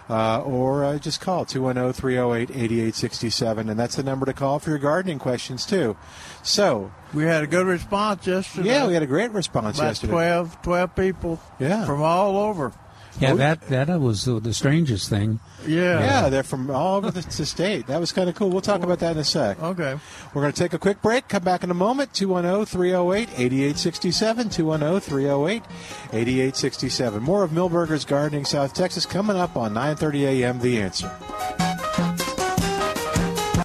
[0.09, 5.19] Uh, or uh, just call 210-308-8867 and that's the number to call for your gardening
[5.19, 5.97] questions too
[6.43, 8.69] so we had a good response yesterday.
[8.69, 11.41] yeah we had a great response About yesterday 12, 12 people.
[11.59, 11.85] Yeah.
[11.85, 12.71] From all over.
[13.19, 15.39] Oh, yeah, that that was the, the strangest thing.
[15.65, 15.99] Yeah.
[15.99, 17.87] Yeah, they're from all over the, the state.
[17.87, 18.49] That was kind of cool.
[18.49, 19.61] We'll talk about that in a sec.
[19.61, 19.97] Okay.
[20.33, 22.13] We're going to take a quick break, come back in a moment.
[22.13, 24.49] 210 308 8867.
[24.49, 25.63] 210 308
[26.13, 27.23] 8867.
[27.23, 30.59] More of Milberger's Gardening South Texas coming up on 930 a.m.
[30.59, 31.66] The Answer.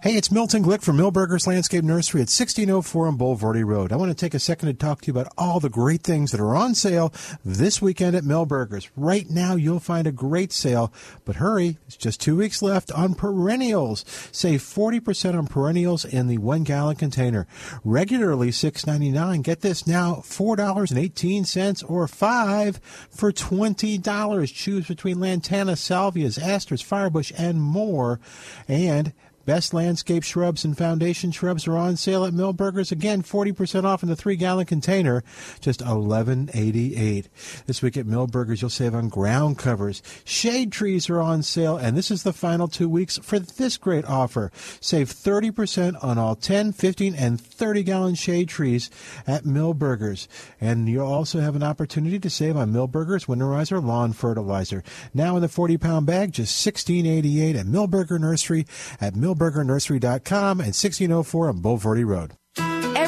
[0.02, 3.92] Hey, it's Milton Glick from Milberger's Landscape Nursery at 1604 on Bulverde Road.
[3.92, 6.32] I want to take a second to talk to you about all the great things
[6.32, 8.90] that are on sale this weekend at Milberger's.
[8.96, 10.92] Right now, you'll find a great sale,
[11.24, 14.04] but hurry, it's just two weeks left on perennials.
[14.32, 17.46] Save 40% on perennials in the one gallon container.
[17.84, 19.44] Regularly $6.99.
[19.44, 22.76] Get this now, $4.18 or 5
[23.08, 24.52] for $20.
[24.52, 28.18] Choose between lantana, salvias, asters, firebush, and more.
[28.66, 29.12] And
[29.44, 32.92] Best landscape shrubs and foundation shrubs are on sale at Milberger's.
[32.92, 35.24] Again, 40% off in the three gallon container,
[35.60, 37.26] just $11.88.
[37.66, 40.02] This week at Milberger's, you'll save on ground covers.
[40.24, 44.04] Shade trees are on sale, and this is the final two weeks for this great
[44.04, 44.52] offer.
[44.80, 48.90] Save 30% on all 10, 15, and 30 gallon shade trees
[49.26, 50.28] at Milberger's.
[50.60, 54.84] And you'll also have an opportunity to save on Milberger's Winterizer Lawn Fertilizer.
[55.12, 58.66] Now in the 40 pound bag, just $16.88 at Milberger Nursery
[59.00, 62.34] at milbergernursery.com and 1604 on Bulverde Road.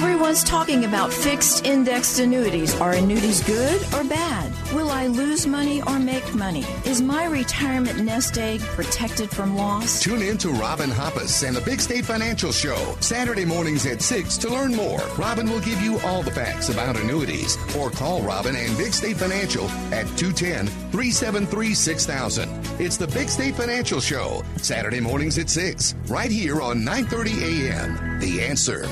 [0.04, 2.78] Everyone's talking about fixed indexed annuities.
[2.78, 4.52] Are annuities good or bad?
[4.74, 6.62] Will I lose money or make money?
[6.84, 10.02] Is my retirement nest egg protected from loss?
[10.02, 14.36] Tune in to Robin Hoppus and the Big State Financial Show, Saturday mornings at 6
[14.38, 15.00] to learn more.
[15.16, 17.56] Robin will give you all the facts about annuities.
[17.74, 22.50] Or call Robin and Big State Financial at 210 373 6000.
[22.78, 28.20] It's the Big State Financial Show, Saturday mornings at 6, right here on 930 a.m.
[28.20, 28.86] The Answer.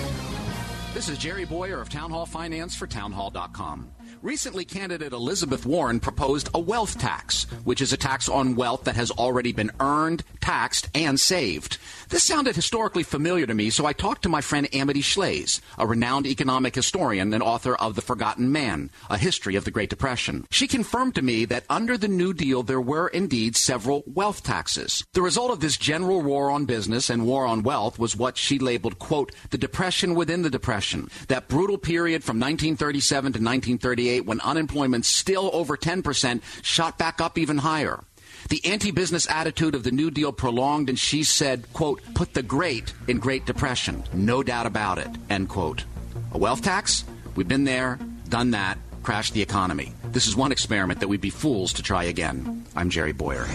[0.94, 3.90] This is Jerry Bowyer of Town Hall Finance for townhall.com.
[4.22, 8.94] Recently, candidate Elizabeth Warren proposed a wealth tax, which is a tax on wealth that
[8.94, 11.78] has already been earned, taxed, and saved.
[12.08, 15.88] This sounded historically familiar to me, so I talked to my friend Amity Shlaes, a
[15.88, 20.46] renowned economic historian and author of The Forgotten Man, A History of the Great Depression.
[20.50, 25.04] She confirmed to me that under the New Deal there were indeed several wealth taxes.
[25.14, 28.60] The result of this general war on business and war on wealth was what she
[28.60, 34.40] labeled, quote, the depression within the depression, that brutal period from 1937 to 1938 when
[34.40, 38.02] unemployment still over 10% shot back up even higher.
[38.48, 42.92] The anti-business attitude of the New Deal prolonged, and she said, quote, put the great
[43.08, 44.02] in Great Depression.
[44.12, 45.84] No doubt about it, end quote.
[46.32, 47.04] A wealth tax?
[47.34, 47.98] We've been there,
[48.28, 49.92] done that, crashed the economy.
[50.04, 52.66] This is one experiment that we'd be fools to try again.
[52.76, 53.46] I'm Jerry Bowyer.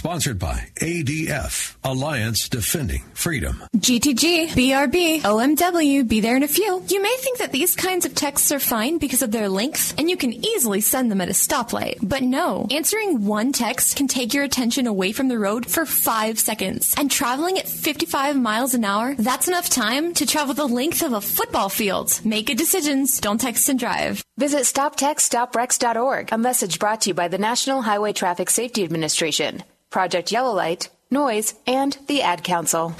[0.00, 3.62] Sponsored by ADF, Alliance Defending Freedom.
[3.76, 6.82] GTG, BRB, OMW, be there in a few.
[6.88, 10.08] You may think that these kinds of texts are fine because of their length, and
[10.08, 11.98] you can easily send them at a stoplight.
[12.00, 16.38] But no, answering one text can take your attention away from the road for five
[16.38, 16.94] seconds.
[16.96, 21.12] And traveling at 55 miles an hour, that's enough time to travel the length of
[21.12, 22.18] a football field.
[22.24, 24.24] Make good decisions, don't text and drive.
[24.38, 29.62] Visit StopTextStopWrecks.org, a message brought to you by the National Highway Traffic Safety Administration.
[29.90, 32.94] Project Yellow Light, Noise, and the Ad Council.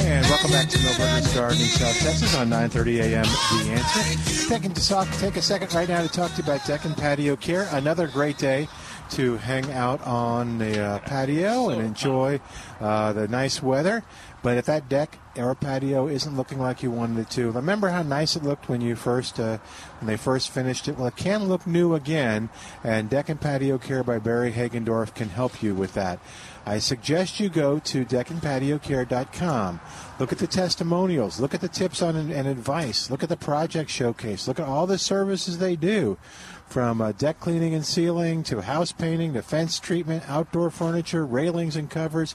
[0.00, 3.24] And welcome back to Milberger's Garden in South Texas on 9:30 a.m.
[3.24, 4.48] The Answer.
[4.50, 6.94] Taking to talk, take a second right now to talk to you about Deck and
[6.94, 7.66] Patio Care.
[7.72, 8.68] Another great day
[9.10, 12.40] to hang out on the uh, patio and enjoy
[12.80, 14.02] uh, the nice weather.
[14.44, 18.02] But if that deck or patio isn't looking like you wanted it to, remember how
[18.02, 19.56] nice it looked when you first uh,
[20.00, 20.98] when they first finished it.
[20.98, 22.50] Well, it can look new again,
[22.84, 26.18] and Deck and Patio Care by Barry Hagendorf can help you with that.
[26.66, 29.80] I suggest you go to deckandpatiocare.com.
[30.18, 31.40] Look at the testimonials.
[31.40, 33.10] Look at the tips on and, advice.
[33.10, 34.46] Look at the project showcase.
[34.46, 36.18] Look at all the services they do
[36.66, 41.76] from uh, deck cleaning and sealing to house painting to fence treatment, outdoor furniture, railings
[41.76, 42.34] and covers.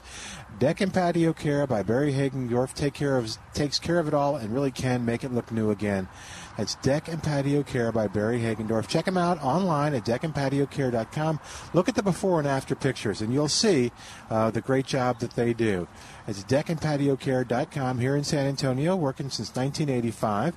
[0.60, 4.36] Deck and Patio Care by Barry Hagendorf take care of takes care of it all
[4.36, 6.06] and really can make it look new again.
[6.58, 8.86] That's Deck and Patio Care by Barry Hagendorf.
[8.86, 11.40] Check them out online at deckandpatiocare.com.
[11.72, 13.90] Look at the before and after pictures, and you'll see
[14.28, 15.88] uh, the great job that they do.
[16.26, 20.56] It's deckandpatiocare.com here in San Antonio, working since 1985.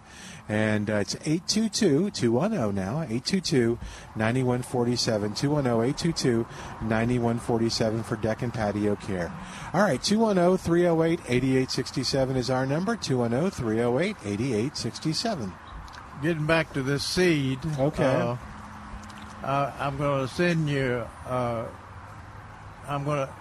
[0.50, 3.80] And uh, it's 822 210 now, 822
[4.16, 5.34] 9147.
[5.34, 6.46] 210 822
[6.82, 9.32] 9147 for Deck and Patio Care.
[9.74, 15.54] All right, 210 308 8867 is our number, 210 308 8867.
[16.22, 17.60] Getting back to this seed.
[17.80, 18.04] Okay.
[18.04, 18.38] Uh,
[19.44, 21.06] uh, I'm going to send you.
[21.26, 21.66] Uh,
[22.88, 23.34] I'm going to.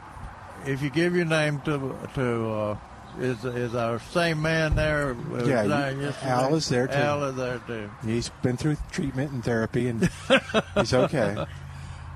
[0.66, 2.76] If you give your name to to uh,
[3.20, 5.16] is is our same man there?
[5.34, 6.94] uh, Yeah, you- Al is there, too.
[6.94, 7.90] Al is there too.
[8.04, 10.08] He's been through treatment and therapy, and
[10.76, 11.44] he's okay.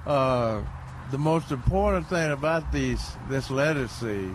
[0.06, 0.62] Uh,
[1.10, 4.32] the most important thing about these this lettuce seed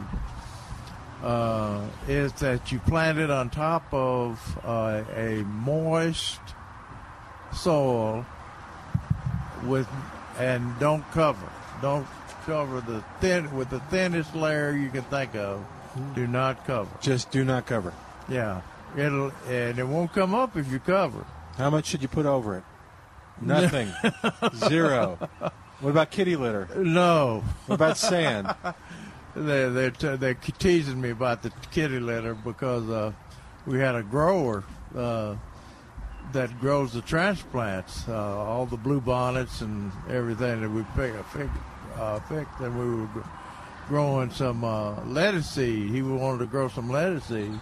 [1.24, 6.42] uh, is that you plant it on top of uh, a moist
[7.54, 8.26] soil
[9.64, 9.88] with
[10.40, 11.50] and don't cover.
[11.82, 12.06] Don't
[12.46, 15.66] cover the thin with the thinnest layer you can think of.
[16.16, 16.90] Do not cover.
[17.02, 17.94] Just do not cover.
[18.30, 18.62] Yeah,
[18.96, 21.26] it'll and it won't come up if you cover.
[21.58, 22.64] How much should you put over it?
[23.42, 23.92] Nothing.
[24.56, 25.18] Zero.
[25.82, 26.68] What about kitty litter?
[26.78, 27.44] No.
[27.66, 28.54] What about sand?
[29.36, 33.12] they they're t- they're teasing me about the kitty litter because uh,
[33.66, 34.64] we had a grower
[34.96, 35.36] uh,
[36.34, 41.50] that grows the transplants, uh, all the blue bonnets and everything that we pick, pick,
[42.02, 43.24] uh, picked, and we were
[43.88, 45.90] growing some uh, lettuce seed.
[45.92, 47.60] He wanted to grow some lettuce seed,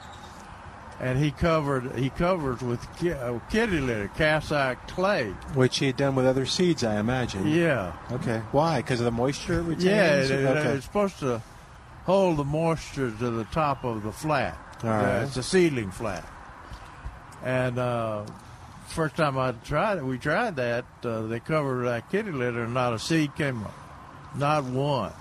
[1.00, 5.28] and he covered he covered with ki- uh, kitty litter, calcite clay.
[5.54, 7.48] Which he had done with other seeds, I imagine.
[7.48, 7.94] Yeah.
[8.12, 8.40] Okay.
[8.52, 8.78] Why?
[8.82, 9.84] Because of the moisture it retains?
[9.86, 10.70] Yeah, it, it- okay.
[10.70, 11.42] it's supposed to
[12.06, 14.58] hold the moisture to the top of the flat.
[14.84, 16.26] All Yeah, it's a seedling flat.
[17.44, 18.26] And uh,
[18.88, 20.86] first time I tried it, we tried that.
[21.04, 23.74] Uh, they covered that kitty litter, and not a seed came up,
[24.36, 25.12] not one.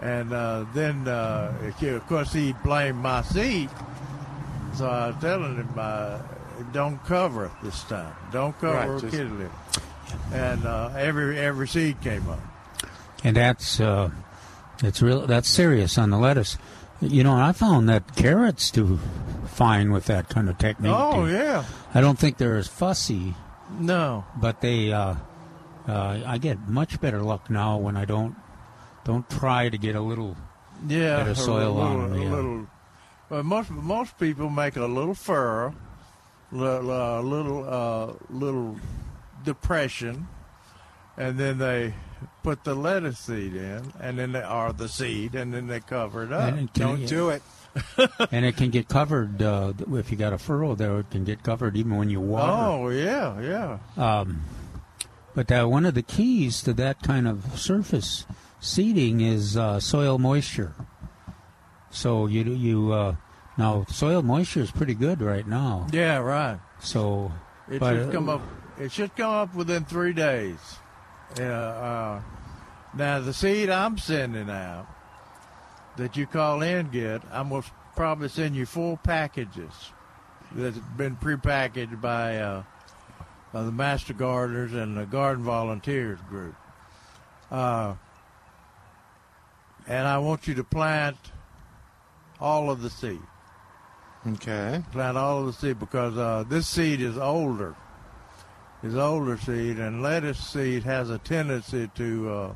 [0.00, 3.70] And uh, then, uh, of course, he blamed my seed.
[4.74, 6.18] So I was telling him, uh,
[6.72, 8.12] "Don't cover this time.
[8.32, 9.50] Don't cover Right, with just- kitty litter."
[10.32, 12.40] And uh, every every seed came up.
[13.22, 14.10] and that's uh,
[14.82, 15.26] it's real.
[15.26, 16.58] That's serious on the lettuce.
[17.00, 18.98] You know, I found that carrots do
[19.46, 20.92] fine with that kind of technique.
[20.94, 21.64] Oh yeah.
[21.94, 23.34] I don't think they're as fussy,
[23.78, 24.24] No.
[24.36, 24.92] but they.
[25.86, 28.34] Uh, I get much better luck now when I don't
[29.04, 30.34] don't try to get a little
[30.88, 32.20] Yeah, of soil a little, on them.
[32.32, 32.66] a little.
[33.30, 35.74] Well, most most people make a little furrow,
[36.52, 38.76] little uh, little uh, little
[39.44, 40.26] depression,
[41.16, 41.94] and then they
[42.42, 46.24] put the lettuce seed in, and then they are the seed, and then they cover
[46.24, 46.52] it up.
[46.54, 47.42] And it can- Don't do it.
[48.30, 51.00] and it can get covered uh, if you got a furrow there.
[51.00, 52.52] It can get covered even when you water.
[52.52, 53.78] Oh yeah, yeah.
[54.20, 54.42] Um,
[55.34, 58.26] but uh, one of the keys to that kind of surface
[58.60, 60.74] seeding is uh, soil moisture.
[61.90, 63.16] So you you uh,
[63.56, 65.86] now soil moisture is pretty good right now.
[65.92, 66.58] Yeah, right.
[66.80, 67.32] So
[67.70, 68.42] It but, should uh, come up.
[68.78, 70.58] It should come up within three days.
[71.38, 71.60] Yeah.
[71.60, 72.22] Uh,
[72.96, 74.86] now the seed I'm sending out
[75.96, 77.64] that you call in and get, I'm gonna
[77.94, 79.92] probably send you four packages
[80.52, 82.62] that's been prepackaged by uh, uh,
[83.62, 86.56] the Master Gardeners and the Garden Volunteers group.
[87.50, 87.94] Uh,
[89.86, 91.16] and I want you to plant
[92.40, 93.20] all of the seed.
[94.26, 94.82] Okay.
[94.92, 97.76] Plant all of the seed because uh, this seed is older.
[98.82, 102.54] Is older seed, and lettuce seed has a tendency to uh,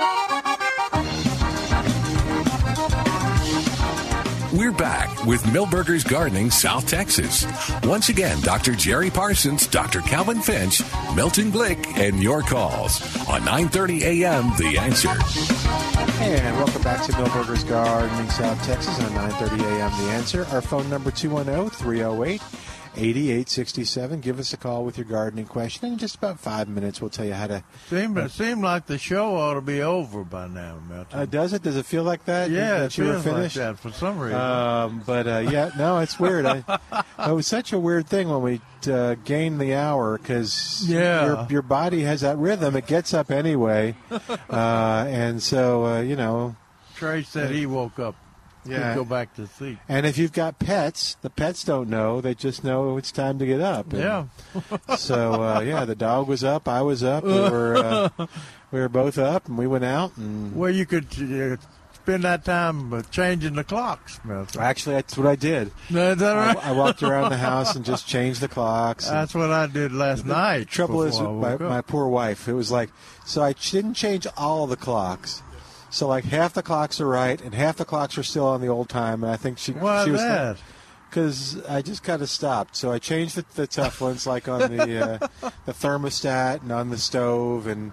[4.52, 7.46] We're back with Milberger's Gardening South Texas.
[7.84, 8.72] Once again, Dr.
[8.74, 10.00] Jerry Parsons, Dr.
[10.00, 10.82] Calvin Finch,
[11.14, 14.52] Milton Glick, and your calls on 9:30 a.m.
[14.58, 15.97] The Answer.
[16.20, 19.90] And welcome back to Milberger's Gardening South Texas on 9:30 a.m.
[20.04, 20.46] The Answer.
[20.46, 21.12] Our phone number
[22.94, 24.20] 210-308-8867.
[24.20, 25.92] Give us a call with your gardening question.
[25.92, 27.62] In just about five minutes, we'll tell you how to.
[27.88, 31.18] Seem, it seemed like the show ought to be over by now, Milton.
[31.20, 31.62] Uh, does it?
[31.62, 32.50] Does it feel like that?
[32.50, 34.40] Yeah, that it you were feels like that for some reason.
[34.40, 36.46] Um, but uh, yeah, no, it's weird.
[36.46, 36.64] I,
[37.28, 38.60] it was such a weird thing when we
[38.90, 41.24] uh, gained the hour because Yeah.
[41.26, 42.76] your your body has that rhythm.
[42.76, 46.56] It gets up anyway, uh, and so uh, you know.
[46.94, 48.16] Trey said he woke up
[48.64, 48.94] Yeah.
[48.94, 49.78] go back to sleep.
[49.88, 52.20] And if you've got pets, the pets don't know.
[52.20, 53.92] They just know it's time to get up.
[53.92, 54.24] And Yeah.
[54.96, 56.68] so uh, yeah, the dog was up.
[56.68, 57.24] I was up.
[57.24, 58.26] We were uh,
[58.70, 60.16] we were both up, and we went out.
[60.16, 61.56] And Well, you could uh,
[62.08, 64.18] spend that time uh, changing the clocks,
[64.58, 65.70] actually, that's what I did.
[65.90, 66.66] That I, right?
[66.66, 69.06] I walked around the house and just changed the clocks.
[69.06, 70.60] That's what I did last night.
[70.60, 72.48] The trouble is, my, my poor wife.
[72.48, 72.88] It was like,
[73.26, 75.42] so I didn't change all the clocks.
[75.90, 78.68] So like half the clocks are right, and half the clocks are still on the
[78.68, 79.22] old time.
[79.24, 80.58] And I think she Why she was that?
[81.08, 82.76] because I just kind of stopped.
[82.76, 86.90] So I changed the, the tough ones, like on the uh, the thermostat and on
[86.90, 87.92] the stove and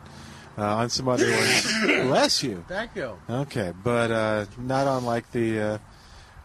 [0.58, 1.74] uh, on some other ones.
[2.08, 2.64] Bless you.
[2.68, 3.18] Thank you.
[3.30, 5.78] Okay, but uh, not on like the uh,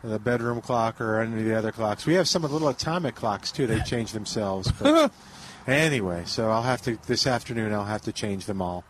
[0.03, 2.07] the bedroom clock or any of the other clocks.
[2.07, 3.66] We have some of the little atomic clocks too.
[3.66, 4.70] They change themselves.
[4.72, 5.12] But
[5.66, 7.72] anyway, so I'll have to this afternoon.
[7.72, 8.84] I'll have to change them all.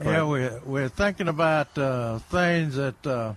[0.00, 3.34] Yeah, we're we're thinking about uh, things that uh,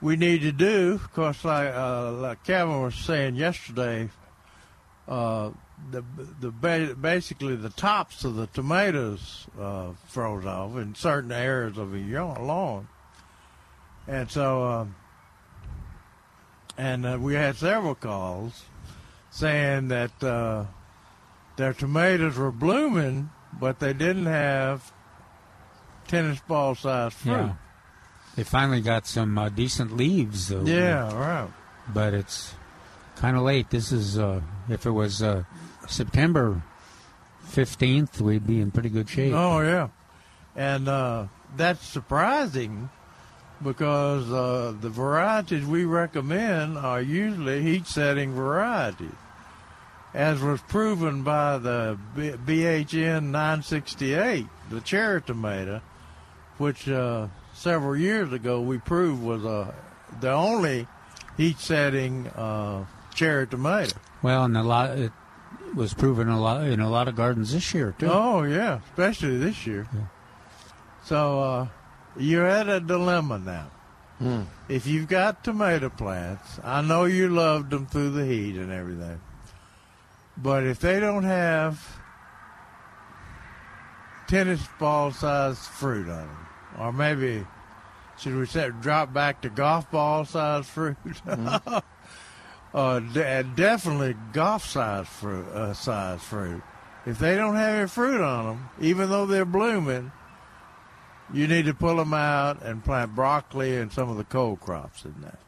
[0.00, 0.92] we need to do.
[0.94, 4.10] Of course, like, uh, like Kevin was saying yesterday,
[5.08, 5.50] uh,
[5.90, 6.04] the
[6.40, 11.90] the ba- basically the tops of the tomatoes uh, froze off in certain areas of
[11.92, 12.00] the
[12.40, 12.88] lawn,
[14.06, 14.94] and so um,
[16.76, 18.64] and uh, we had several calls
[19.30, 20.64] saying that uh,
[21.56, 24.92] their tomatoes were blooming, but they didn't have
[26.08, 27.32] tennis ball size fruit.
[27.32, 27.52] Yeah.
[28.36, 30.64] They finally got some uh, decent leaves, though.
[30.64, 31.48] Yeah, right.
[31.92, 32.54] But it's
[33.16, 33.70] kind of late.
[33.70, 35.44] This is, uh, if it was uh,
[35.88, 36.62] September
[37.48, 39.32] 15th, we'd be in pretty good shape.
[39.34, 39.88] Oh yeah,
[40.54, 42.90] and uh, that's surprising
[43.62, 49.10] because uh, the varieties we recommend are usually heat-setting varieties,
[50.14, 55.80] as was proven by the B- BHN 968, the cherry tomato,
[56.58, 59.72] which uh, several years ago we proved was uh,
[60.20, 60.86] the only
[61.36, 62.84] heat-setting uh,
[63.14, 63.96] cherry tomato.
[64.22, 65.12] Well, and a lot, it
[65.74, 68.08] was proven a lot in a lot of gardens this year, too.
[68.10, 69.86] Oh yeah, especially this year.
[71.04, 71.66] So uh,
[72.16, 73.70] you're at a dilemma now.
[74.18, 74.42] Hmm.
[74.68, 79.20] If you've got tomato plants, I know you loved them through the heat and everything,
[80.36, 82.00] but if they don't have
[84.26, 86.46] tennis ball sized fruit on them,
[86.78, 87.44] or maybe
[88.18, 90.96] should we say drop back to golf ball sized fruit?
[92.74, 96.62] uh, de- definitely golf sized fruit, uh, sized fruit.
[97.06, 100.12] If they don't have any fruit on them, even though they're blooming,
[101.32, 105.04] you need to pull them out and plant broccoli and some of the cold crops
[105.04, 105.38] in there.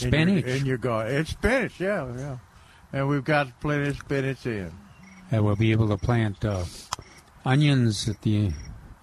[0.00, 0.44] In your- Spinach.
[0.44, 1.16] in your, garden.
[1.16, 2.38] It's spinach, yeah, yeah.
[2.92, 4.70] And we've got plenty of spinach in.
[5.30, 6.64] And we'll be able to plant uh,
[7.44, 8.52] onions at the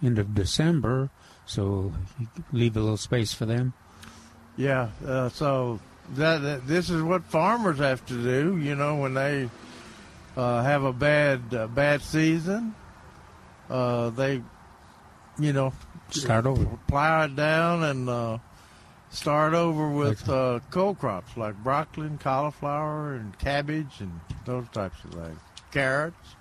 [0.03, 1.09] end of December,
[1.45, 1.93] so
[2.51, 3.73] leave a little space for them.
[4.57, 5.79] Yeah, uh, so
[6.15, 8.57] that, that this is what farmers have to do.
[8.57, 9.49] You know, when they
[10.37, 12.75] uh, have a bad uh, bad season,
[13.69, 14.43] uh, they,
[15.39, 15.73] you know,
[16.09, 16.65] Start over.
[16.87, 18.37] plow it down and uh,
[19.09, 25.03] start over with uh, cold crops like broccoli and cauliflower and cabbage and those types
[25.05, 25.39] of things,
[25.71, 26.35] carrots.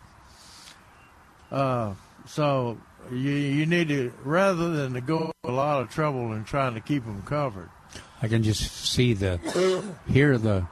[1.51, 1.95] Uh,
[2.27, 2.79] so
[3.11, 6.81] you you need to rather than to go a lot of trouble in trying to
[6.81, 7.69] keep them covered.
[8.23, 9.39] I can just see the,
[10.09, 10.67] hear the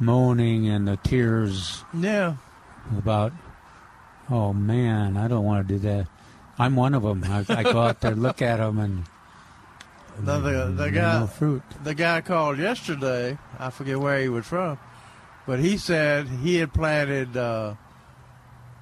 [0.00, 2.34] moaning and the tears Yeah.
[2.98, 3.32] about,
[4.28, 6.08] oh man, I don't want to do that.
[6.58, 7.22] I'm one of them.
[7.24, 9.04] I, I go out there, look at them, and
[10.22, 11.62] Now the the no guy fruit.
[11.84, 13.38] the guy called yesterday.
[13.58, 14.78] I forget where he was from,
[15.46, 17.74] but he said he had planted uh,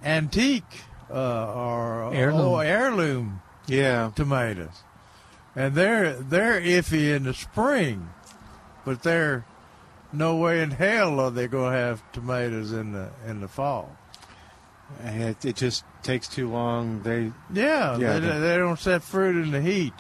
[0.03, 0.83] antique
[1.15, 2.41] uh, or Heirloom.
[2.41, 4.11] oh, heirloom Yeah.
[4.17, 4.83] tomatoes,
[5.55, 8.09] and they're they're iffy in the spring,
[8.85, 9.45] but they're
[10.13, 13.97] no way in hell are they going to have tomatoes in the in the fall.
[15.03, 17.03] It, it just takes too long.
[17.03, 19.95] They Yeah, Yeah, they, they- they don't set fruit in the heat.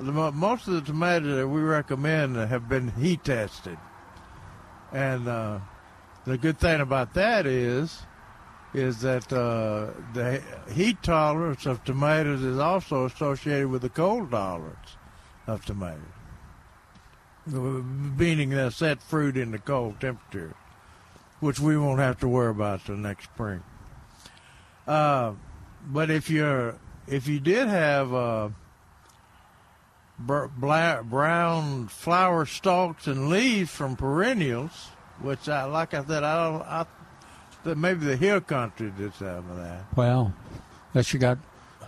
[0.00, 3.78] The, most of the tomatoes that we recommend have been heat tested,
[4.92, 5.58] and uh,
[6.24, 8.02] the good thing about that is,
[8.74, 10.42] is that uh, the
[10.72, 14.96] heat tolerance of tomatoes is also associated with the cold tolerance
[15.46, 16.00] of tomatoes,
[17.46, 20.54] meaning they set fruit in the cold temperature,
[21.40, 23.62] which we won't have to worry about till next spring.
[24.86, 25.32] Uh,
[25.86, 28.48] but if you're if you did have uh,
[30.18, 34.88] brown flower stalks and leaves from perennials,
[35.20, 36.86] which I like I said I don't I
[37.64, 39.84] that maybe the hill country did some of that.
[39.96, 40.32] Well,
[40.92, 41.38] unless you got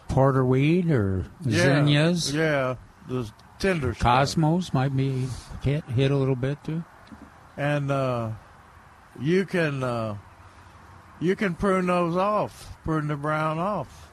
[0.09, 2.35] porterweed or zinnias.
[2.35, 2.77] Yeah,
[3.09, 4.03] the tender stuff.
[4.03, 5.27] Cosmos might be
[5.62, 6.85] hit hit a little bit too.
[7.57, 8.31] and uh,
[9.20, 10.16] you can uh,
[11.20, 14.11] you can prune those off, prune the brown off.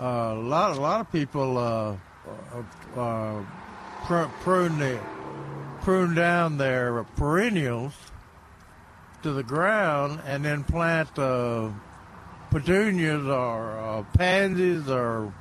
[0.00, 1.96] Uh, a lot a lot of people uh,
[2.96, 4.98] uh, uh, prune the
[5.82, 7.94] prune down their perennials
[9.22, 11.70] to the ground and then plant uh,
[12.50, 15.32] petunias or uh, pansies or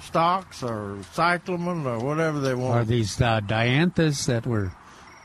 [0.00, 2.74] stocks or cyclamen or whatever they want.
[2.80, 4.72] Are these uh, dianthus that were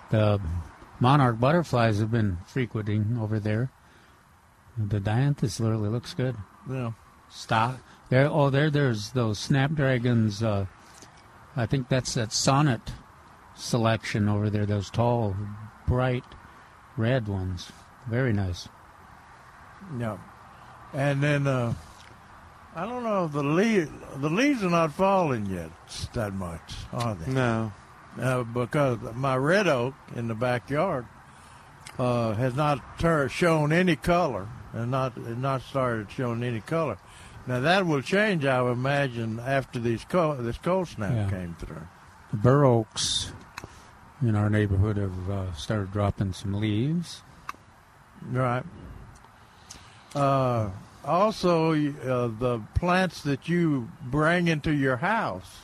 [0.10, 0.40] the
[1.00, 3.72] monarch butterflies have been frequenting over there?
[4.78, 6.36] The dianthus literally looks good.
[6.70, 6.92] Yeah.
[7.30, 7.80] Stock.
[8.10, 8.28] There.
[8.28, 8.70] Oh, there.
[8.70, 10.42] There's those snapdragons.
[10.44, 10.66] Uh,
[11.56, 12.82] I think that's that sonnet
[13.56, 14.66] selection over there.
[14.66, 15.36] Those tall,
[15.88, 16.24] bright
[16.98, 17.72] red ones.
[18.08, 18.68] Very nice.
[19.98, 20.18] Yeah.
[20.94, 21.74] And then uh,
[22.76, 25.72] I don't know if the leaves the leaves are not falling yet
[26.14, 27.32] that much, are they?
[27.32, 27.72] No.
[28.20, 31.06] Uh, because my red oak in the backyard
[31.98, 36.98] uh, has not tur- shown any color and not has not started showing any color.
[37.48, 41.30] Now that will change, I would imagine, after these cold, this cold snap Yeah.
[41.30, 41.88] came through.
[42.32, 43.32] The bur oaks
[44.22, 47.22] in our neighborhood have uh, started dropping some leaves.
[48.32, 48.64] Right.
[50.16, 50.70] Uh,
[51.04, 55.62] also, uh, the plants that you bring into your house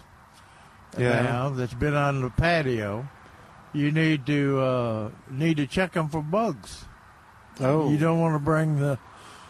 [0.98, 1.22] Yeah.
[1.22, 3.08] now that's been on the patio,
[3.74, 6.86] you need to uh, need to check them for bugs.
[7.60, 7.90] Oh.
[7.90, 8.98] You don't want to bring the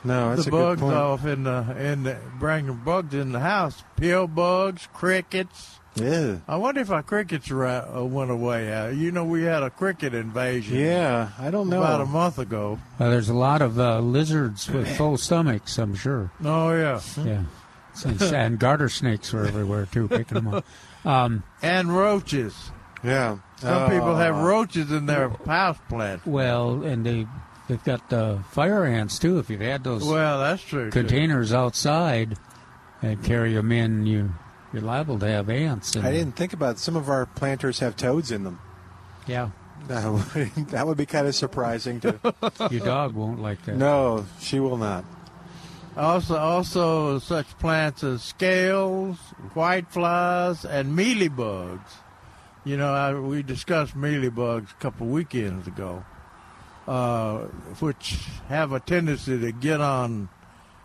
[0.03, 3.31] No, that's the a good bugs off in the in the, bring the bugs in
[3.31, 3.83] the house.
[3.95, 5.79] Pill bugs, crickets.
[5.99, 6.37] Yeah.
[6.47, 8.71] I wonder if our crickets ra- uh, went away.
[8.73, 10.77] Uh, you know, we had a cricket invasion.
[10.77, 11.79] Yeah, I don't know.
[11.81, 12.79] About a month ago.
[12.99, 16.31] Uh, there's a lot of uh, lizards with full stomachs, I'm sure.
[16.43, 17.01] Oh yeah.
[17.23, 17.43] Yeah.
[18.05, 20.65] And, and garter snakes were everywhere too, picking them up.
[21.05, 22.71] Um, and roaches.
[23.03, 23.39] Yeah.
[23.57, 26.25] Some people have Uh, roaches in their house plant.
[26.25, 27.25] Well, and they
[27.67, 29.39] they've got uh, fire ants too.
[29.39, 30.85] If you've had those Well, that's true.
[30.91, 30.99] too.
[30.99, 32.37] containers outside
[33.01, 34.33] and carry them in, you
[34.73, 35.95] you're liable to have ants.
[35.95, 36.13] In I them.
[36.13, 36.79] didn't think about it.
[36.79, 38.59] some of our planters have toads in them.
[39.27, 39.49] Yeah.
[39.87, 42.19] That would, that would be kind of surprising to
[42.71, 43.75] Your dog won't like that.
[43.77, 45.05] No, she will not.
[45.97, 49.17] Also, also such plants as scales,
[49.55, 51.89] whiteflies, and mealybugs.
[52.63, 56.03] You know, I, we discussed mealybugs a couple weekends ago,
[56.87, 57.39] uh,
[57.79, 60.29] which have a tendency to get on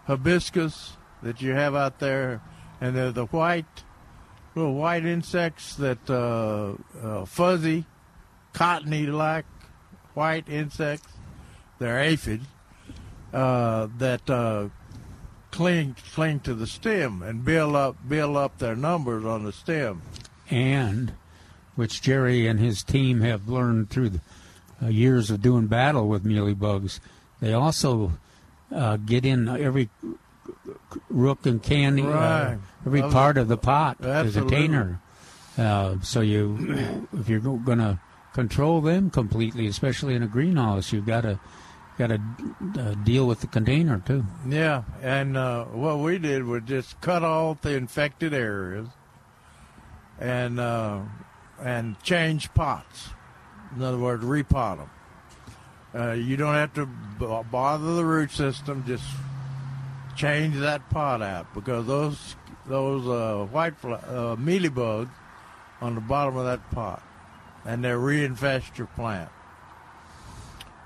[0.06, 2.40] hibiscus that you have out there,
[2.80, 3.84] and they're the white,
[4.54, 7.84] little white insects that uh, uh, fuzzy,
[8.52, 9.46] cottony-like
[10.14, 11.12] white insects.
[11.78, 12.46] They're aphids
[13.32, 14.68] uh, that uh,
[15.50, 20.02] cling cling to the stem and build up build up their numbers on the stem.
[20.50, 21.12] and
[21.74, 24.20] which Jerry and his team have learned through the
[24.80, 27.00] uh, years of doing battle with mealybugs.
[27.40, 28.12] They also
[28.72, 29.90] uh, get in every
[31.08, 35.00] rook and candy, uh, every Those- part of the pot, is a container.
[35.56, 38.00] Uh, so you, if you're going to
[38.32, 41.38] control them completely, especially in a greenhouse, you've got to
[41.96, 42.20] got to
[42.76, 44.24] uh, deal with the container too.
[44.48, 48.88] Yeah, and uh, what we did was just cut off the infected areas
[50.18, 51.00] and uh,
[51.62, 53.10] and change pots.
[53.76, 54.90] In other words, repot them.
[55.94, 58.82] Uh, you don't have to b- bother the root system.
[58.88, 59.04] Just
[60.16, 62.36] change that pot out because those
[62.66, 65.10] those uh, white fly, uh, mealybugs
[65.80, 67.02] on the bottom of that pot,
[67.64, 69.30] and they reinfest your plant.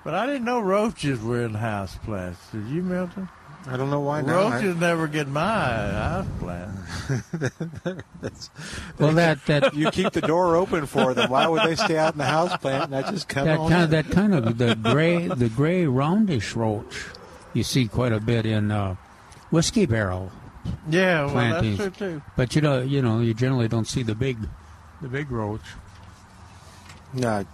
[0.05, 2.41] But I didn't know roaches were in house plants.
[2.51, 3.29] Did you, Milton?
[3.67, 4.53] I don't know why not.
[4.53, 6.71] Roaches never get my house plant.
[8.99, 11.31] Well, that that you keep the door open for them.
[11.31, 13.71] Why would they stay out in the house plant and not just come that on
[13.71, 13.85] kind in?
[13.85, 17.05] of that kind of the gray the gray roundish roach
[17.55, 18.97] you see quite a bit in uh,
[19.51, 20.31] whiskey barrel
[20.89, 21.79] Yeah, well, plantings.
[21.79, 22.23] that's true too.
[22.37, 24.39] But you know, you know, you generally don't see the big
[25.01, 25.63] the big roach.
[27.15, 27.39] No.
[27.39, 27.45] All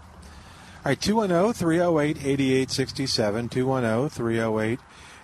[0.90, 3.48] right, 210 308 8867.
[3.48, 4.80] 210 308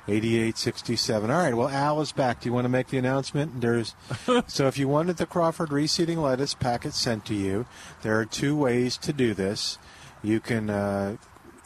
[0.08, 1.30] 8867.
[1.30, 2.40] All right, well, Al is back.
[2.40, 3.60] Do you want to make the announcement?
[3.60, 3.94] There's
[4.46, 7.66] So, if you wanted the Crawford reseeding lettuce packet sent to you,
[8.02, 9.78] there are two ways to do this.
[10.22, 11.16] You can uh,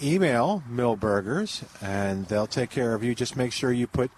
[0.02, 3.14] email Milberger's, and they'll take care of you.
[3.14, 4.10] Just make sure you put,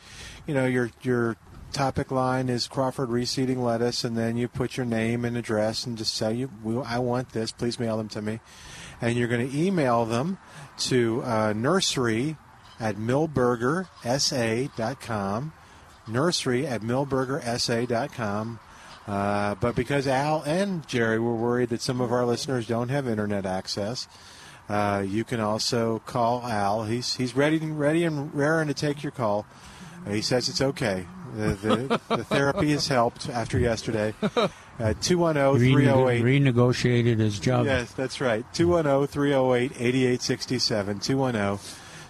[0.47, 1.36] you know, your your
[1.73, 5.98] topic line is Crawford reseeding lettuce, and then you put your name and address, and
[5.98, 6.51] just say you,
[6.86, 7.52] I want this.
[7.52, 8.40] Please mail them to me,
[9.01, 10.39] and you're going to email them
[10.78, 12.36] to uh, nursery
[12.81, 15.52] at milbergersa.com.
[16.09, 18.60] Nursery at milbergersa.com.
[19.06, 23.09] Uh, but because Al and Jerry were worried that some of our listeners don't have
[23.09, 24.09] internet access,
[24.68, 26.85] uh, you can also call Al.
[26.85, 29.47] He's he's ready and ready and raring to take your call.
[30.09, 31.07] He says it's okay.
[31.35, 34.15] The, the, the therapy has helped after yesterday.
[34.78, 37.65] Uh, 210 308 renegotiated his job.
[37.65, 38.45] Yes, that's right.
[38.47, 41.01] oh, 210 308 8867.
[41.01, 41.59] 210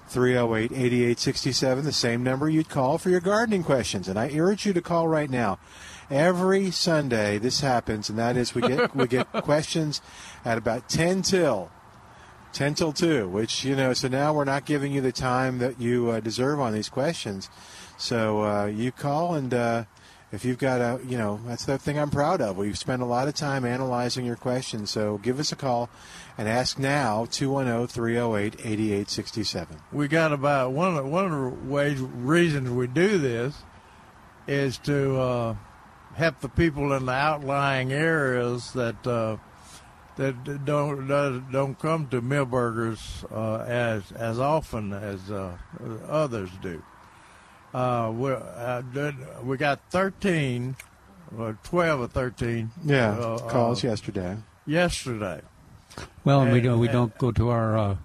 [0.08, 4.08] 308 8867, the same number you'd call for your gardening questions.
[4.08, 5.58] And I urge you to call right now.
[6.10, 10.00] Every Sunday this happens, and that is we get we get questions
[10.44, 11.70] at about 10 till
[12.52, 15.78] 10 till 2, which, you know, so now we're not giving you the time that
[15.78, 17.50] you uh, deserve on these questions.
[17.98, 19.84] So uh, you call, and uh,
[20.32, 22.56] if you've got a, you know, that's the thing I'm proud of.
[22.56, 24.90] We've spent a lot of time analyzing your questions.
[24.90, 25.88] So give us a call
[26.36, 29.78] and ask now, oh, 210 308 8867.
[29.92, 33.56] We got about one of, one of the ways reasons we do this
[34.46, 35.56] is to uh,
[36.14, 39.36] help the people in the outlying areas that uh,
[40.16, 45.56] that don't don't don't come to Milberger's uh, as as often as uh,
[46.08, 46.82] others do.
[47.74, 50.76] Uh, we uh, did- we got thirteen,
[51.32, 52.70] well, twelve or thirteen.
[52.84, 54.36] Yeah, uh, calls uh, yesterday.
[54.66, 55.40] Yesterday.
[56.24, 57.96] Well, and we don't we and- don't go to our uh,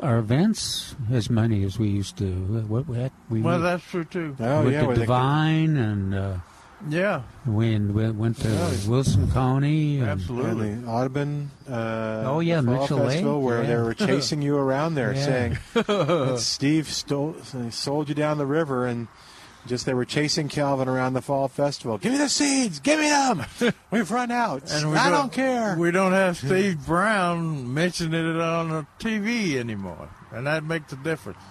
[0.00, 2.26] our events as many as we used to.
[2.68, 4.36] What we had, we Well, that's true too.
[4.38, 6.36] Oh, went yeah, to where they- Devine and uh,
[6.88, 7.22] Yeah.
[7.46, 8.70] we, we went to Yeah.
[8.86, 10.00] Wilson County.
[10.00, 10.70] Absolutely.
[10.70, 11.50] And Audubon.
[11.68, 15.24] Uh, Oh, yeah, Mitchell Festival, Lake, where they were chasing you around there, Yeah.
[15.74, 17.34] saying Steve stole,
[17.70, 19.08] sold you down the river, and
[19.66, 21.98] just they were chasing Calvin around the Fall Festival.
[21.98, 23.44] Give me the seeds, give me them.
[23.90, 24.70] We've run out.
[24.70, 25.76] And we I don't care.
[25.76, 30.96] We don't have Steve Brown mentioning it on the TV anymore, and that makes a
[30.96, 31.42] difference.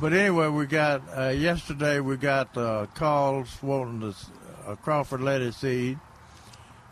[0.00, 2.00] But anyway, we got uh, yesterday.
[2.00, 4.26] We got uh, calls wanting this
[4.66, 5.98] uh, Crawford lettuce seed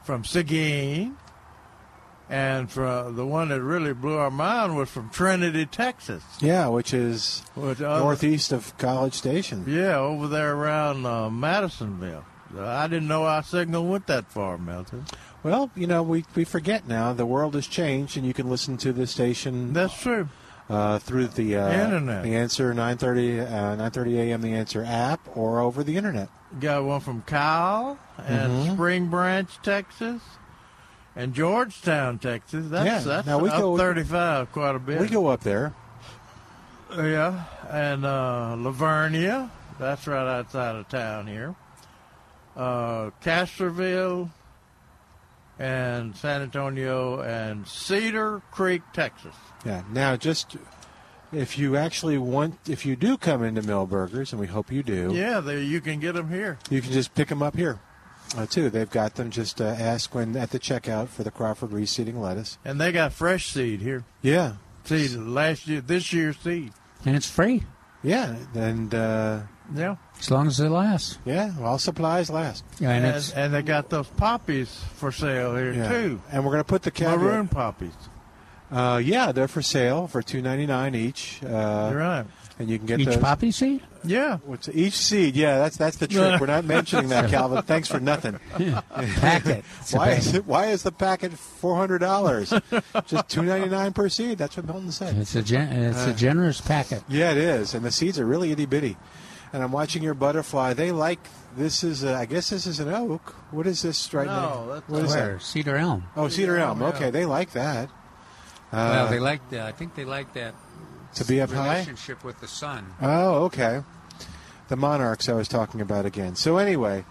[0.04, 1.16] from Seguin,
[2.28, 6.22] and from the one that really blew our mind was from Trinity, Texas.
[6.40, 9.64] Yeah, which is Which other- northeast of College Station.
[9.66, 12.24] Yeah, over there around uh, Madisonville.
[12.58, 15.06] I didn't know our signal went that far, Milton.
[15.42, 17.12] Well, you know, we, we forget now.
[17.14, 19.72] The world has changed, and you can listen to the station.
[19.72, 20.28] That's true.
[20.72, 22.22] Uh, through the uh, Internet.
[22.24, 24.40] the answer 9:30 uh, 9:30 a.m.
[24.40, 26.28] the answer app or over the internet.
[26.60, 28.72] Got one from Kyle and Mhm.
[28.74, 30.22] Spring Branch, Texas,
[31.14, 32.66] and Georgetown, Texas.
[32.70, 34.98] That's Yeah, that's now we up go- 35 quite a bit.
[35.00, 35.74] We go up there.
[36.96, 41.54] Yeah, and uh, La Vernia, that's right outside of town here.
[42.56, 44.30] Uh, Castroville,
[45.58, 49.34] and San Antonio, and Cedar Creek, Texas.
[49.64, 49.82] Yeah.
[49.92, 50.56] Now, just
[51.32, 55.10] if you actually want, if you do come into Milberger's, and we hope you do,
[55.14, 56.58] Yeah, there you can get them here.
[56.70, 57.78] you can just pick them up here.
[58.36, 59.30] Uh, too, they've got them.
[59.30, 62.56] Just uh, ask when at the checkout for the Crawford reseeding lettuce.
[62.64, 64.04] And they got fresh seed here.
[64.22, 66.72] Yeah, Seed last year, this year's seed.
[67.04, 67.64] and it's free
[68.04, 69.40] yeah, and uh,
[69.74, 69.94] Yeah.
[70.18, 71.18] as long as it lasts.
[71.24, 72.64] yeah, while supplies last.
[72.80, 75.88] Yeah, and, And, and they got those poppies for sale here Yeah.
[75.88, 76.20] too.
[76.32, 77.18] And we're going to put the caveat.
[77.20, 77.92] Maroon poppies.
[78.72, 81.40] Uh, yeah, they're for sale for two ninety nine each.
[81.44, 82.24] Uh, You're right.
[82.58, 83.16] And you can get each those.
[83.16, 83.82] poppy seed.
[84.04, 84.38] Yeah.
[84.44, 85.34] What's each seed?
[85.36, 86.40] Yeah, that's that's the trick.
[86.40, 87.62] We're not mentioning that, Calvin.
[87.62, 88.38] Thanks for nothing.
[88.90, 89.64] Packet.
[89.90, 90.46] Why is it?
[90.46, 92.52] Why is the packet four hundred dollars?
[93.06, 94.38] Just two ninety nine per seed.
[94.38, 95.16] That's what Milton said.
[95.16, 97.02] It's a gen- it's Uh, a generous packet.
[97.08, 98.96] Yeah, it is, and the seeds are really itty bitty.
[99.52, 100.72] And I'm watching your butterfly.
[100.74, 101.20] They like
[101.56, 102.04] this is.
[102.04, 103.34] A, I guess this is an oak.
[103.50, 104.74] What is this right No, now?
[104.74, 105.42] that's What is Where that?
[105.42, 106.04] cedar elm.
[106.16, 106.82] Oh, cedar elm.
[106.82, 107.10] elm, Okay, yeah.
[107.10, 107.90] they like that.
[108.72, 110.54] Uh, well, they like the, I think they like that
[111.14, 111.72] to be up high.
[111.74, 112.86] relationship with the sun.
[113.02, 113.82] Oh, okay.
[114.68, 116.36] The monarchs I was talking about again.
[116.36, 117.04] So anyway,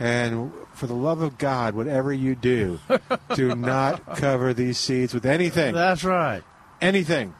[0.00, 2.80] and for the love of God, whatever you do,
[3.34, 5.72] do not cover these seeds with anything.
[5.74, 6.42] That's right.
[6.80, 7.34] Anything.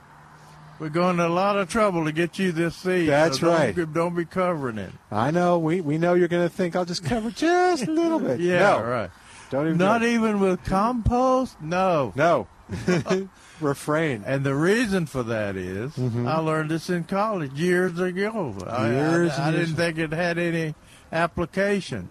[0.78, 3.08] We're going to a lot of trouble to get you this seed.
[3.08, 3.92] That's so don't- right.
[3.92, 4.92] Don't be covering it.
[5.10, 5.58] I know.
[5.58, 8.38] We we know you're going to think I'll just cover just a little bit.
[8.44, 9.10] Yeah, no, right.
[9.50, 9.78] Don't even.
[9.78, 10.14] Not do it.
[10.14, 11.60] even with compost.
[11.60, 12.12] No.
[12.16, 12.46] No.
[13.60, 14.24] Refrain.
[14.26, 16.28] And the reason for that is, Mhm.
[16.28, 18.54] I learned this in college years ago.
[18.66, 19.68] I- Years I, I, and years.
[19.68, 20.74] didn't think it had any
[21.12, 22.08] application,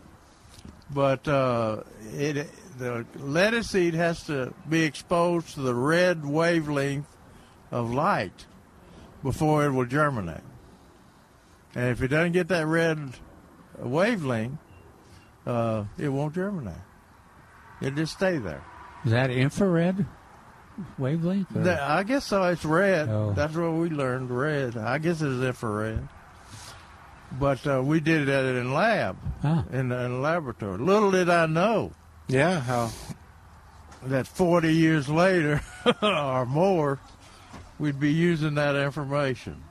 [0.90, 1.78] but uh,
[2.14, 2.50] it
[2.80, 7.06] the lettuce seed has to be exposed to the red wavelength
[7.72, 8.46] of light
[9.22, 10.42] before it will germinate.
[11.76, 12.98] And if it doesn't get that red
[13.78, 14.58] wavelength,
[15.46, 16.74] uh, it won't germinate.
[17.82, 18.64] It'll just stay there.
[19.06, 20.06] Is that infrared
[20.98, 21.56] wavelength?
[21.56, 22.44] or- I guess so.
[22.44, 23.10] It's red.
[23.10, 23.34] Oh.
[23.36, 24.30] That's what we learned.
[24.32, 24.78] Red.
[24.78, 26.08] I guess it's infrared.
[27.40, 29.64] but uh, we did that in lab, Ah.
[29.72, 30.78] in, in a laboratory.
[30.78, 31.92] Little did I know
[32.28, 32.92] Yeah, how?
[34.04, 35.62] that 40 years later
[36.02, 37.00] or more,
[37.80, 39.64] we'd be using that information.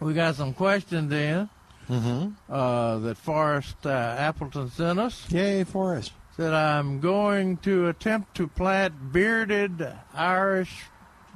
[0.00, 1.48] We got some questions in
[1.88, 2.52] Mm-hmm.
[2.52, 5.24] uh, that Forrest uh, Appleton sent us.
[5.30, 6.10] Yay, Forrest.
[6.36, 10.68] Said, I'm going to attempt to plant bearded iris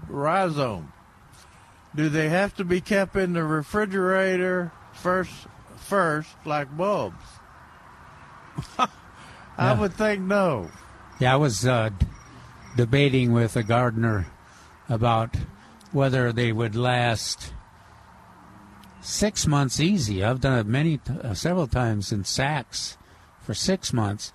[0.09, 0.93] rhizome.
[1.95, 5.33] Do they have to be kept in the refrigerator first,
[5.77, 7.17] first like bulbs?
[9.59, 10.71] I would think no.
[11.19, 11.91] Yeah, I was uh,
[12.77, 14.27] debating with a gardener
[14.89, 15.35] about
[15.93, 17.53] whether they would last
[19.01, 20.23] six months easy.
[20.23, 22.99] I've done it many, uh, several times in sacks
[23.41, 24.33] for six months.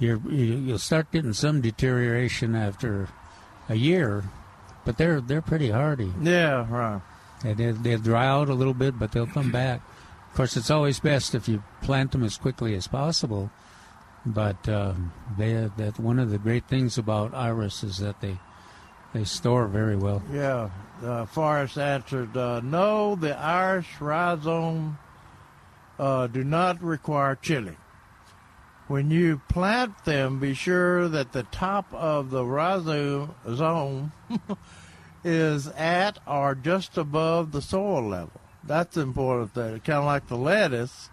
[0.00, 3.08] You're, you, you'll start getting some deterioration after
[3.68, 4.24] a year,
[4.84, 6.12] but they're they're pretty hardy.
[6.20, 7.02] Yeah, right.
[7.44, 9.82] And they, they'll dry out a little bit, but they'll come back.
[10.30, 13.50] Of course, it's always best if you plant them as quickly as possible.
[14.24, 14.94] But uh,
[15.38, 18.38] they that one of the great things about iris is that they
[19.12, 20.22] they store very well.
[20.32, 20.70] Yeah,
[21.02, 24.98] uh, Forrest answered, uh, no, the iris rhizome
[25.98, 27.76] uh, do not require chilling.
[28.90, 34.10] When you plant them, be sure that the top of the rhizome
[35.24, 38.40] is at or just above the soil level.
[38.64, 39.78] That's important thing.
[39.78, 41.08] Kind of like the lettuce.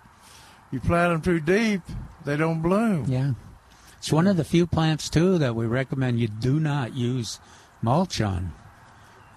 [0.72, 1.82] You plant them too deep,
[2.26, 3.06] they don't bloom.
[3.08, 3.34] Yeah,
[4.00, 7.40] it's one of the few plants too that we recommend you do not use
[7.84, 8.54] mulch on.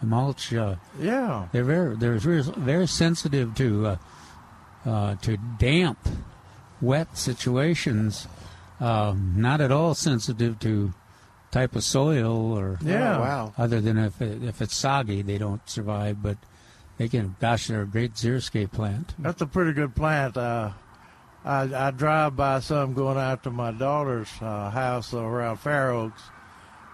[0.01, 1.49] The mulch, uh, Yeah.
[1.53, 3.97] they're very they're very, very sensitive to uh,
[4.87, 5.99] uh, to damp,
[6.81, 8.27] wet situations.
[8.79, 10.95] Um, not at all sensitive to
[11.51, 13.17] type of soil or Yeah.
[13.17, 13.55] Oh, wow.
[13.59, 16.23] Other than if it, if it's soggy, they don't survive.
[16.23, 16.39] But
[16.97, 17.37] they can.
[17.41, 19.15] Gosh, they're a great xeriscape plant.
[19.19, 20.37] That's a pretty good plant.
[20.37, 20.71] Uh,
[21.45, 26.23] I, I drive by some going out to my daughter's uh, house around Fair Oaks.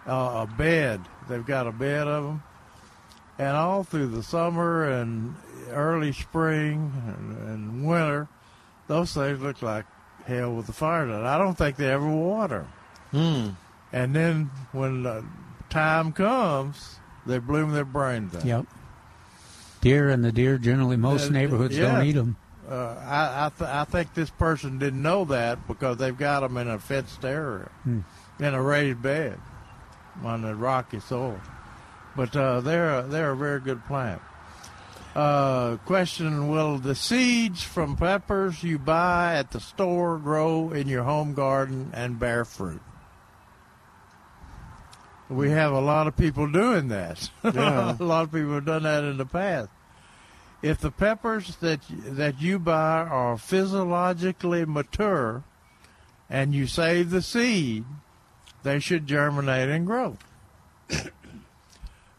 [0.07, 1.01] Uh, a bed.
[1.29, 2.43] They've got a bed of them.
[3.39, 5.35] And all through the summer and
[5.71, 8.29] early spring and, and winter,
[8.89, 9.85] those things look like
[10.27, 11.05] hell with the fire.
[11.05, 11.23] in it.
[11.25, 12.67] I don't think they ever water.
[13.13, 13.51] Hmm.
[13.93, 15.25] And then when the
[15.71, 16.97] time comes,
[17.27, 18.45] they bloom their brains out.
[18.45, 18.67] Yep.
[19.81, 21.93] Deer and the deer generally most Uh, neighborhoods yeah.
[21.93, 22.37] don't eat them.
[22.69, 26.57] Uh, I I, th- I think this person didn't know that because they've got them
[26.57, 28.01] in a fenced area, Hmm.
[28.41, 29.39] in a raised bed,
[30.25, 31.39] on the rocky soil.
[32.17, 34.21] But uh, they're a, they're a very good plant.
[35.17, 41.05] Uh, question: Will the seeds from peppers you buy at the store grow in your
[41.05, 42.83] home garden and bear fruit?
[45.31, 47.31] We have a lot of people doing that.
[47.43, 47.97] Yeah.
[47.99, 49.71] a lot of people have done that in the past.
[50.61, 55.45] If the peppers that that you buy are physiologically mature,
[56.29, 57.87] and you save the seed,
[58.65, 60.19] they should germinate and grow.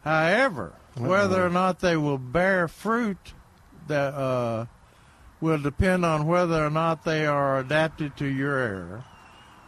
[0.02, 3.34] However, whether or not they will bear fruit,
[3.86, 4.66] that uh,
[5.40, 9.04] will depend on whether or not they are adapted to your area.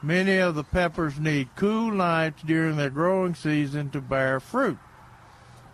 [0.02, 4.78] Many of the peppers need cool nights during their growing season to bear fruit.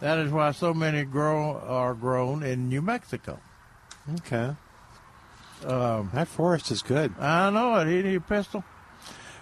[0.00, 3.38] That is why so many grow are grown in New Mexico.
[4.16, 4.54] Okay.
[5.64, 7.14] Um, that forest is good.
[7.18, 8.16] I know it.
[8.16, 8.64] A pistol.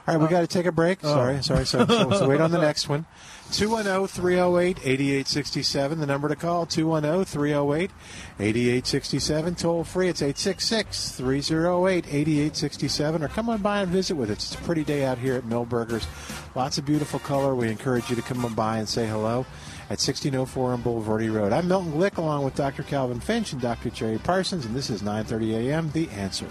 [0.06, 0.98] All right, we got to take a break.
[1.02, 1.14] Oh.
[1.14, 1.64] Sorry, sorry.
[1.64, 3.06] So, so, so wait on the next one.
[3.52, 6.66] 210 308 8867, the number to call.
[6.66, 7.90] 210 308
[8.38, 9.54] 8867.
[9.54, 10.08] Toll free.
[10.08, 13.22] It's 866 308 8867.
[13.22, 14.52] Or come on by and visit with us.
[14.52, 16.06] It's a pretty day out here at Milberger's.
[16.54, 17.54] Lots of beautiful color.
[17.54, 19.46] We encourage you to come on by and say hello
[19.84, 21.52] at 1604 on Bulverde Road.
[21.52, 22.82] I'm Milton Glick along with Dr.
[22.82, 23.90] Calvin Finch and Dr.
[23.90, 25.90] Jerry Parsons, and this is 9:30 a.m.
[25.92, 26.46] The Answer.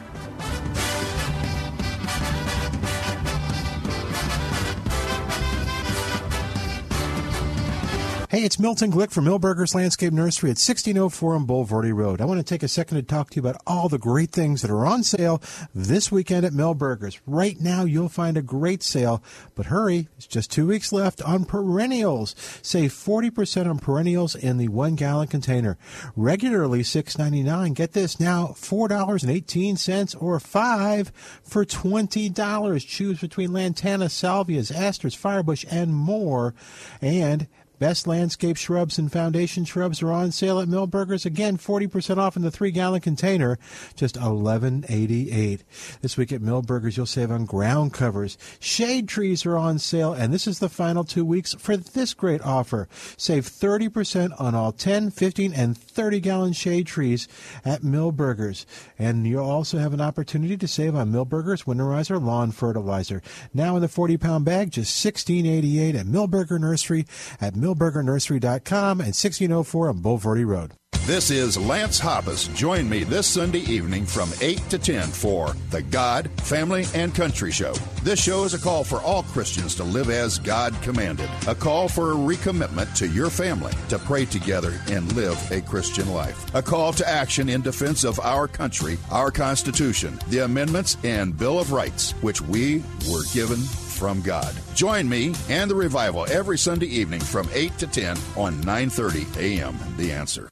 [8.34, 12.20] Hey, it's Milton Glick from Milberger's Landscape Nursery at 1604 on Bulverde Road.
[12.20, 14.64] I want to take a second to talk to you about all the great things
[14.64, 15.40] that are on sale
[15.76, 17.22] this weekend at Milberger's.
[17.28, 19.22] Right now, you'll find a great sale,
[19.54, 22.34] but hurry, it's just two weeks left on perennials.
[22.64, 25.78] Save 40% on perennials in the one gallon container.
[26.16, 27.76] Regularly $6.99.
[27.76, 31.12] Get this now, $4.18 or 5
[31.44, 32.88] for $20.
[32.88, 36.56] Choose between lantana, salvias, asters, firebush, and more.
[37.00, 37.48] And
[37.80, 41.26] Best landscape shrubs and foundation shrubs are on sale at Milberger's.
[41.26, 43.58] Again, 40% off in the three gallon container,
[43.96, 45.62] just $11.88.
[46.02, 48.38] This week at Milberger's, you'll save on ground covers.
[48.60, 52.42] Shade trees are on sale, and this is the final two weeks for this great
[52.42, 52.88] offer.
[53.18, 57.28] Save 30% on all 10, 15, and 30 gallon shade trees
[57.66, 58.66] at Milberger's.
[59.00, 63.22] And you'll also have an opportunity to save on Milberger's Winterizer Lawn Fertilizer.
[63.54, 67.06] Now in the 40 pound bag, just $16.88 at Milberger Nursery
[67.42, 70.74] at milbergernursery.com and 1604 on Bulverde Road.
[71.06, 72.48] This is Lance Hoppus.
[72.56, 77.52] Join me this Sunday evening from 8 to 10 for the God, Family, and Country
[77.52, 77.74] Show.
[78.04, 81.90] This show is a call for all Christians to live as God commanded, a call
[81.90, 86.62] for a recommitment to your family to pray together and live a Christian life, a
[86.62, 91.74] call to action in defense of our country, our Constitution, the amendments, and Bill of
[91.74, 92.82] Rights, which we
[93.12, 93.60] were given
[94.04, 94.54] from God.
[94.76, 99.78] Join me and the revival every Sunday evening from 8 to 10 on 9:30 a.m.
[99.96, 100.50] The Answer.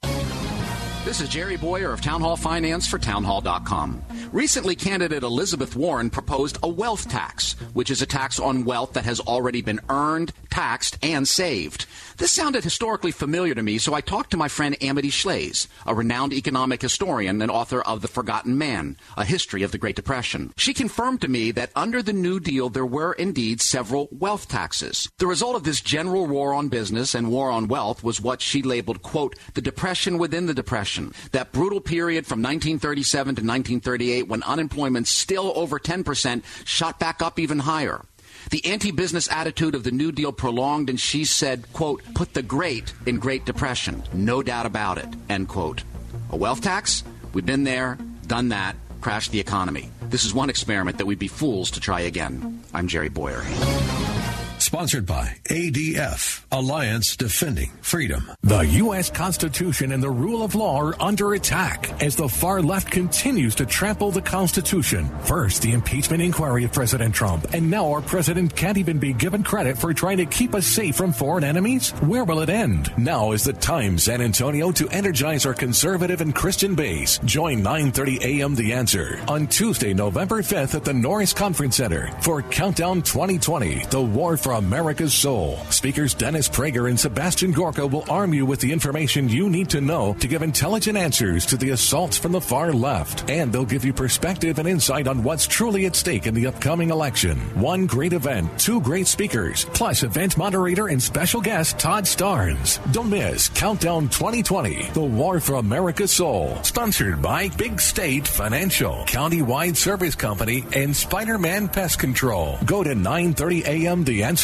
[1.03, 4.03] This is Jerry Bowyer of Town Hall Finance for townhall.com.
[4.31, 9.03] Recently, candidate Elizabeth Warren proposed a wealth tax, which is a tax on wealth that
[9.03, 11.87] has already been earned, taxed, and saved.
[12.21, 15.95] This sounded historically familiar to me, so I talked to my friend Amity Shlaes, a
[15.95, 20.53] renowned economic historian and author of The Forgotten Man, a history of the Great Depression.
[20.55, 25.09] She confirmed to me that under the New Deal there were indeed several wealth taxes.
[25.17, 28.61] The result of this general war on business and war on wealth was what she
[28.61, 31.15] labeled, quote, the depression within the depression.
[31.31, 37.39] That brutal period from 1937 to 1938 when unemployment still over 10% shot back up
[37.39, 38.05] even higher.
[38.51, 42.93] The anti-business attitude of the New Deal prolonged, and she said, quote, put the great
[43.05, 44.03] in Great Depression.
[44.11, 45.83] No doubt about it, end quote.
[46.31, 47.05] A wealth tax?
[47.33, 47.97] We've been there,
[48.27, 49.89] done that, crashed the economy.
[50.01, 52.61] This is one experiment that we'd be fools to try again.
[52.73, 53.41] I'm Jerry Bowyer.
[54.61, 58.31] Sponsored by ADF, Alliance Defending Freedom.
[58.43, 59.09] The U.S.
[59.09, 63.65] Constitution and the rule of law are under attack as the far left continues to
[63.65, 65.09] trample the Constitution.
[65.21, 69.41] First, the impeachment inquiry of President Trump, and now our president can't even be given
[69.41, 71.89] credit for trying to keep us safe from foreign enemies?
[72.01, 72.95] Where will it end?
[72.99, 77.17] Now is the time, San Antonio, to energize our conservative and Christian base.
[77.25, 78.53] Join 9:30 a.m.
[78.53, 83.99] The Answer on Tuesday, November 5th at the Norris Conference Center for Countdown 2020: The
[83.99, 85.57] War for America's Soul.
[85.69, 89.81] Speakers Dennis Prager and Sebastian Gorka will arm you with the information you need to
[89.81, 93.29] know to give intelligent answers to the assaults from the far left.
[93.29, 96.89] And they'll give you perspective and insight on what's truly at stake in the upcoming
[96.89, 97.37] election.
[97.59, 102.79] One great event, two great speakers, plus event moderator and special guest Todd Starnes.
[102.91, 106.57] Don't miss Countdown 2020, The War for America's Soul.
[106.63, 112.57] Sponsored by Big State Financial, Countywide Service Company, and Spider-Man Pest Control.
[112.65, 114.03] Go to 930 a.m.
[114.03, 114.40] The Answer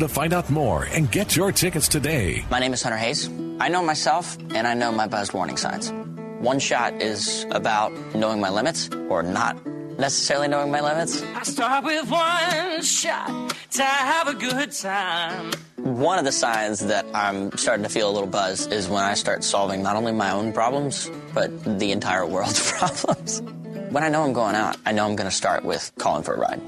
[0.00, 2.44] to find out more and get your tickets today.
[2.50, 3.28] My name is Hunter Hayes.
[3.60, 5.92] I know myself and I know my buzzed warning signs.
[6.40, 9.56] One shot is about knowing my limits or not
[10.00, 11.22] necessarily knowing my limits.
[11.22, 15.52] I start with one shot to have a good time.
[15.76, 19.14] One of the signs that I'm starting to feel a little buzz is when I
[19.14, 23.42] start solving not only my own problems, but the entire world's problems.
[23.90, 26.34] When I know I'm going out, I know I'm going to start with calling for
[26.34, 26.60] a ride.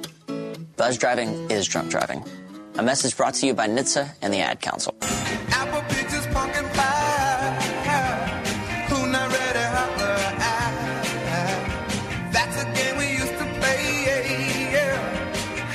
[0.77, 2.25] Buzz driving is drunk driving.
[2.78, 4.94] A message brought to you by NHTSA and the Ad Council.
[5.03, 7.53] Apple pictures pumpkin pie.
[8.89, 9.59] Who not ready?
[12.32, 14.73] That's a game we used to play.
[14.73, 14.97] Yeah.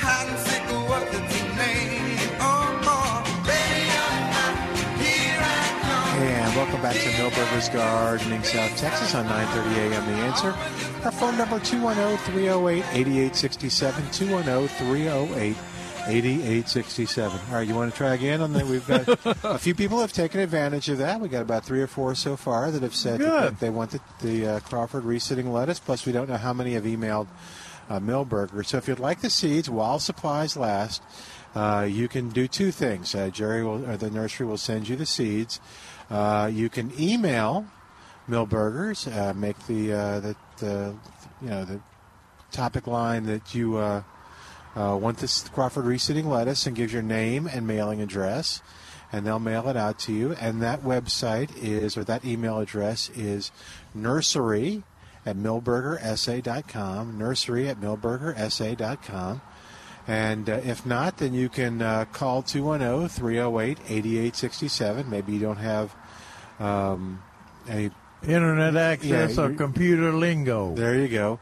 [0.02, 2.18] Hide and seek was its name.
[3.46, 4.26] Baby, I'm
[4.98, 6.18] here I come.
[6.18, 10.04] And welcome back to Milberger's Gardening, South Texas on 9:30 a.m.
[10.04, 10.52] The Answer.
[11.04, 14.10] Our phone number oh, 210-308-8867
[16.08, 17.48] 210-308-8867.
[17.48, 18.66] All right, you want to try again on that?
[18.66, 19.08] We've got
[19.44, 21.20] a few people have taken advantage of that.
[21.20, 24.00] We got about three or four so far that have said that they want the,
[24.20, 25.78] the uh, Crawford reseeding lettuce.
[25.78, 27.28] Plus, we don't know how many have emailed
[27.88, 28.64] uh, Milberger.
[28.64, 31.02] So, if you'd like the seeds while supplies last,
[31.54, 33.14] uh, you can do two things.
[33.14, 35.60] Uh, Jerry will, or the nursery will send you the seeds.
[36.10, 37.66] Uh, you can email
[38.28, 40.94] Milberger's, uh, make the, uh, the the
[41.40, 41.80] you know the
[42.50, 43.78] topic line that you
[44.78, 48.62] uh, want this Crawford reseeding lettuce and give your name and mailing address,
[49.10, 50.32] and they'll mail it out to you.
[50.34, 53.50] And that website is or that email address is
[53.92, 54.84] nursery
[55.26, 57.18] at milbergersa.com.
[57.18, 59.40] Nursery at milbergersa.com.
[60.06, 65.10] And uh, if not, then you can uh, call 210 308 8867.
[65.10, 65.94] Maybe you don't have
[66.58, 67.22] um,
[67.68, 67.90] a
[68.26, 70.74] Internet access Yeah, or computer lingo.
[70.74, 71.38] There you go.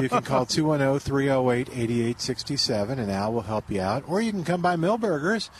[0.00, 4.04] You can call 210 308 8867 and Al will help you out.
[4.06, 5.50] Or you can come by Milberger's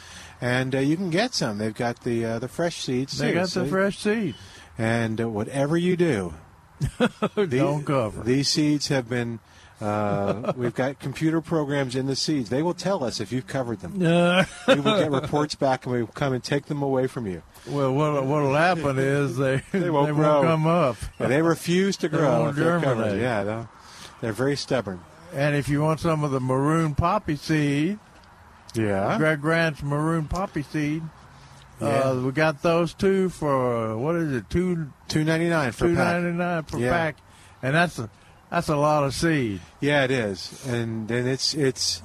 [0.41, 1.59] and uh, you can get some.
[1.59, 3.19] They've got the uh, the fresh seeds.
[3.19, 3.71] They too, got the see?
[3.71, 4.35] fresh seed.
[4.77, 6.35] And uh, whatever you do,
[7.49, 8.23] Don't cover.
[8.23, 9.41] These seeds have been.
[9.81, 12.51] Uh, we've got computer programs in the seeds.
[12.51, 14.01] They will tell us if you've covered them.
[14.05, 14.45] Uh.
[14.67, 17.43] we will get reports back, and we will come and take them away from you.
[17.69, 20.43] Well, what what'll happen is they They won't they grow.
[20.43, 20.97] come up.
[21.21, 22.51] Yeah, they refuse to grow.
[22.53, 23.17] They won't they're.
[23.19, 23.69] Yeah, they'll-
[24.21, 25.01] they're very stubborn.
[25.33, 28.01] And if you want some of the maroon poppy seed,
[28.75, 29.17] Yeah.
[29.17, 31.03] Greg Grant's maroon poppy seed,
[31.81, 31.87] Yeah.
[31.87, 35.95] uh, we got those two for what is it two two ninety nine for two
[35.95, 36.21] pack.
[36.23, 36.91] ninety nine per Yeah.
[36.91, 37.17] pack,
[37.63, 38.11] and that's a
[38.51, 39.61] that's a lot of seed.
[39.81, 42.03] Yeah, it is, and then it's it's.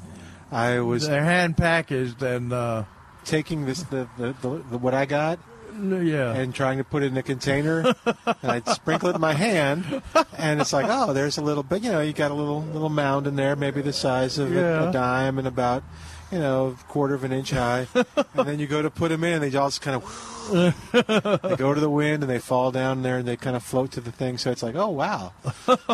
[0.52, 2.84] I was They're hand packaged and uh,
[3.26, 5.40] taking this the, the, the, the what I got
[5.76, 9.34] yeah, and trying to put it in a container, and I'd sprinkle it in my
[9.34, 10.04] hand,
[10.38, 12.90] and it's like, oh, there's a little bit, you know, you got a little little
[12.90, 14.90] mound in there, maybe the size of a, Yeah.
[14.90, 15.84] a dime and about,
[16.32, 19.24] you know, a quarter of an inch high, and then you go to put them
[19.24, 20.30] in, and they all just kind of.
[20.52, 23.92] They go to the wind and they fall down there and they kind of float
[23.94, 24.38] to the thing.
[24.38, 25.34] So it's like, oh wow!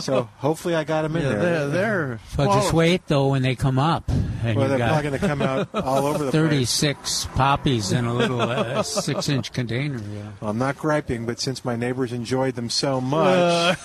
[0.01, 1.41] So hopefully I got them in yeah, there.
[1.41, 4.09] they're they're But just wait though when they come up.
[4.43, 6.79] And Well, they're got probably going to come out all over the place.
[6.79, 9.97] 36 poppies in a little uh, six-inch container.
[9.99, 10.31] Yeah.
[10.39, 13.77] Well, I'm not griping, but since my neighbors enjoyed them so much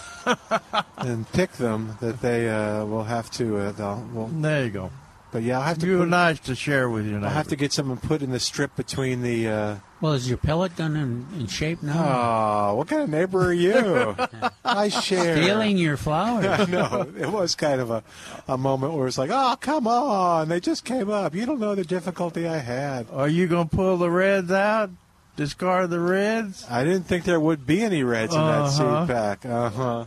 [0.99, 3.59] and picked them, that they uh, will have to.
[3.59, 4.91] Uh, they'll, well, there you go.
[5.35, 5.87] But yeah, I'll have to.
[5.89, 8.39] You're Put, nice to share with you I'll have to get something put in the
[8.39, 9.49] strip between the.
[9.49, 12.71] Uh, Well, is your pellet gun in, in shape now?
[12.71, 14.15] oh, what kind of neighbor are you?
[14.65, 15.37] I share.
[15.43, 16.69] Stealing your flowers.
[16.69, 18.05] no, it was kind of a,
[18.47, 21.35] a moment where it's like, oh, come on, they just came up.
[21.35, 23.09] You don't know the difficulty I had.
[23.13, 24.91] Are you gonna pull the reds out?
[25.35, 26.65] Discard the reds?
[26.71, 28.63] I didn't think there would be any reds in Uh-huh.
[28.63, 29.45] that seed pack.
[29.45, 30.05] Uh huh.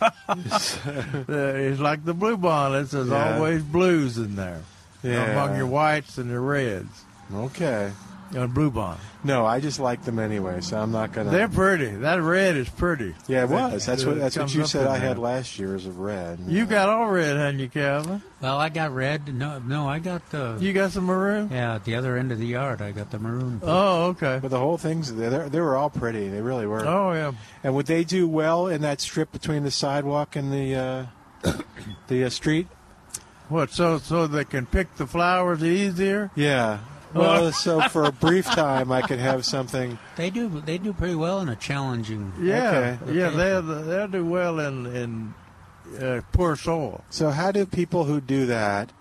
[1.28, 2.92] It's like the blue bonnets.
[2.92, 3.34] There's Yeah.
[3.36, 4.60] always blues in there
[5.02, 5.24] Yeah.
[5.32, 7.04] among your whites and your reds.
[7.34, 7.92] Okay.
[8.34, 9.00] And blue bonnet.
[9.24, 11.30] No, I just like them anyway, so I'm not gonna.
[11.30, 11.88] They're pretty.
[11.88, 13.14] That red is pretty.
[13.26, 13.84] Yeah, it was.
[13.84, 16.38] That's what that's what you said I had last year as of red.
[16.46, 18.22] You got all red, hadn't you, Calvin?
[18.40, 19.34] Well, I got red.
[19.34, 21.50] No, no, I got uh, You got some maroon?
[21.52, 21.74] yeah.
[21.74, 23.60] At the other end of the yard, I got the maroon.
[23.62, 24.38] Oh, okay.
[24.40, 26.28] But the whole thing's they they were all pretty.
[26.28, 26.86] They really were.
[26.86, 27.32] Oh, yeah.
[27.64, 30.74] And would they do well in that strip between the sidewalk and the
[31.44, 31.52] uh,
[32.06, 32.68] the uh, street?
[33.48, 33.70] What?
[33.70, 36.30] So so they can pick the flowers easier?
[36.36, 36.78] Yeah.
[37.14, 39.98] Well, so for a brief time, I could have something.
[40.16, 40.48] They do.
[40.60, 42.32] They do pretty well in a challenging.
[42.40, 43.14] Yeah, Okay.
[43.14, 43.30] yeah.
[43.30, 45.34] They'll they'll do well in in
[46.00, 47.02] uh, poor soil.
[47.10, 48.92] So how do people who do that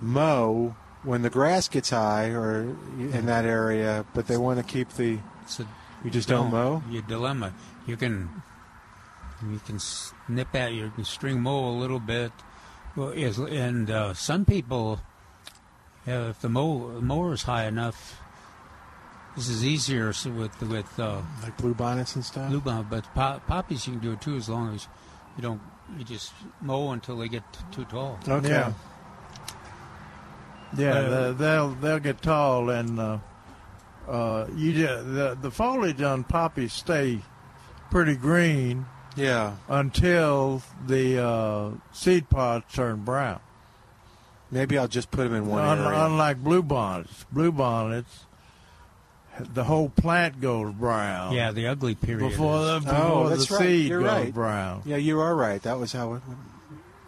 [0.00, 2.62] mow when the grass gets high or
[2.98, 5.18] in that area, but they want to keep the?
[5.42, 5.66] It's a
[6.04, 6.82] You just don't mow.
[6.90, 7.52] Your dilemma.
[7.86, 8.42] You can
[9.42, 12.32] you can snip at your string mow a little bit.
[12.96, 15.00] Well, is and uh, some people,
[16.08, 18.20] uh, if the mow mower is high enough,
[19.36, 22.48] this is easier with with uh, Like blue bonnets and stuff.
[22.48, 22.86] blue bomb.
[22.88, 24.86] But po- poppies you can do it too, as long as
[25.36, 25.60] you don't
[25.98, 28.18] you just mow until they get t- too tall.
[28.28, 28.48] Okay.
[28.48, 28.72] Yeah.
[30.76, 33.18] Yeah, Uh, the, they'll they'll get tall, and uh,
[34.08, 37.20] uh, you ju- the the foliage on poppies stay
[37.90, 38.84] pretty green
[39.16, 39.56] Yeah.
[39.68, 43.40] until the uh, seed pods turn brown.
[44.50, 46.06] Maybe I'll just put them in one Un- area.
[46.06, 48.24] unlike blue bonnets, blue bonnets,
[49.38, 51.32] the whole plant goes brown.
[51.32, 52.30] Yeah, the ugly period.
[52.30, 53.60] before the, before oh, the that's right.
[53.60, 54.34] seed You're goes right.
[54.34, 54.82] brown.
[54.84, 55.60] Yeah, you are right.
[55.62, 56.22] That was how it.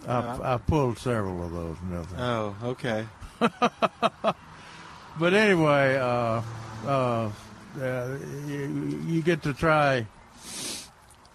[0.06, 2.18] I, I pulled several of those, Milton.
[2.18, 3.06] Oh, okay.
[5.18, 6.42] But anyway, uh,
[6.86, 7.30] uh,
[7.80, 8.16] uh,
[8.46, 10.06] you, you get to try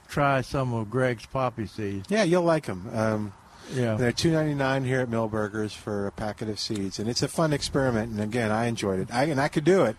[0.08, 2.10] try some of Greg's poppy seeds.
[2.10, 2.90] Yeah, you'll like them.
[2.94, 3.34] Um,
[3.74, 3.96] Yeah.
[3.96, 7.28] They're two ninety nine here at Milberger's for a packet of seeds, and it's a
[7.28, 8.12] fun experiment.
[8.12, 9.14] And again, I enjoyed it.
[9.14, 9.96] I and I could do it,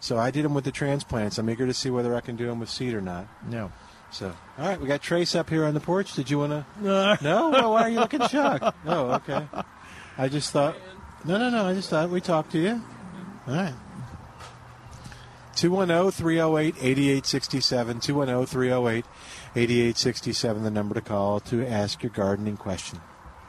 [0.00, 1.38] so I did them with the transplants.
[1.38, 3.26] I'm eager to see whether I can do them with seed or not.
[3.48, 3.72] No.
[4.12, 6.14] So, all right, we got Trace up here on the porch.
[6.14, 6.66] Did you want to?
[6.80, 7.16] No.
[7.22, 7.50] No.
[7.50, 8.76] Well, why are you looking shocked?
[8.84, 9.46] Oh, okay.
[10.18, 10.76] I just thought.
[11.24, 11.66] No, no, no.
[11.66, 12.82] I just thought we talked to you.
[13.46, 13.74] All right.
[15.50, 18.00] Oh, 210 308 8867.
[18.00, 19.04] 210 308
[19.56, 23.00] 8867, the number to call to ask your gardening question.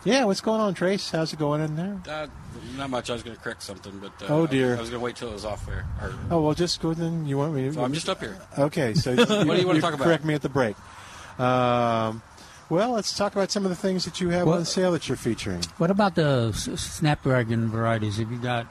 [0.03, 1.11] Yeah, what's going on, Trace?
[1.11, 2.01] How's it going in there?
[2.09, 2.27] Uh,
[2.75, 3.11] not much.
[3.11, 4.75] I was going to correct something, but uh, Oh, dear.
[4.75, 5.85] I, was going to wait till it was off air.
[6.01, 7.27] Or, Oh, well, just go then.
[7.27, 7.73] You want me to?
[7.73, 8.35] So I'm just up here.
[8.57, 10.05] Okay, so What do you wanna talk about?
[10.05, 10.75] Correct me at the break.
[11.37, 12.23] Um,
[12.69, 15.07] well, let's talk about some of the things that you have Well- on sale that
[15.07, 15.61] you're featuring.
[15.77, 18.17] What about the snapdragon varieties?
[18.17, 18.65] Have you got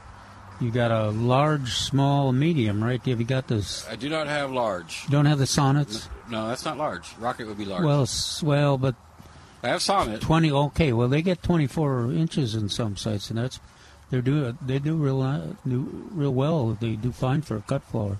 [0.61, 3.03] you got a large, small, medium, right?
[3.05, 3.85] Have you got those?
[3.89, 5.03] I do not have large.
[5.05, 6.07] You don't have the sonnets.
[6.29, 7.07] No, that's not large.
[7.19, 7.83] Rocket would be large.
[7.83, 8.07] Well,
[8.43, 8.95] well, but
[9.63, 10.21] I have it.
[10.21, 10.51] twenty.
[10.51, 13.59] Okay, well they get twenty four inches in some sites, and that's
[14.09, 16.77] they do they do real ni- do real well.
[16.79, 18.17] They do fine for a cut flower.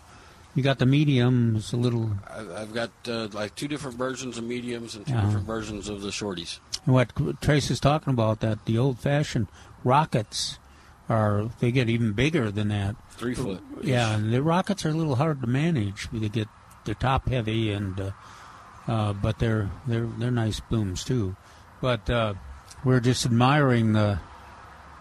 [0.53, 1.55] You got the medium.
[1.55, 2.11] It's a little.
[2.29, 5.25] I've got uh, like two different versions of mediums and two Uh-huh.
[5.27, 6.59] different versions of the shorties.
[6.85, 7.11] And what
[7.41, 9.47] Trace is talking about that the old fashioned
[9.85, 10.59] rockets
[11.09, 12.95] are they get even bigger than that.
[13.11, 13.61] Three foot.
[13.81, 16.07] Yeah, and the rockets are a little hard to manage.
[16.11, 16.47] They get
[16.85, 18.11] they're top heavy and uh,
[18.87, 21.35] uh, but they're they're they're nice blooms too.
[21.81, 22.33] But uh,
[22.83, 24.19] we're just admiring the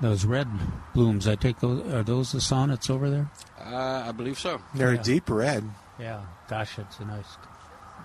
[0.01, 0.49] those red
[0.95, 1.29] blooms.
[1.29, 3.31] I take those are those the sonnets over there?
[3.65, 4.61] Uh, I believe so.
[4.75, 5.03] They're Yeah.
[5.03, 5.65] deep red.
[5.99, 7.37] Yeah, gosh, it's a nice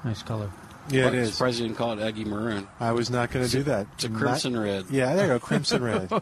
[0.04, 0.52] nice color.
[0.90, 1.34] Yeah, it Quite is.
[1.34, 2.68] Surprised you didn't call it Aggie Maroon.
[2.80, 3.88] I was not going to do that.
[3.94, 4.86] it's a Not- crimson red.
[4.92, 6.12] Yeah, there you go, crimson red.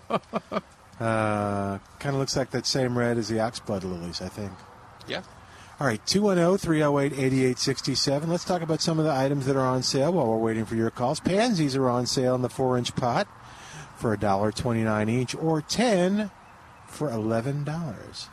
[0.99, 4.51] uh, kind of looks like that same red as the oxblood lilies, I think.
[5.07, 5.23] Yeah.
[5.79, 8.29] All right, oh, 210 308 8867.
[8.29, 10.75] Let's talk about some of the items that are on sale while we're waiting for
[10.75, 11.19] your calls.
[11.19, 13.27] Pansies are on sale in the 4 inch pot
[13.97, 16.29] for $1.29 each or 10
[16.87, 18.27] for $11.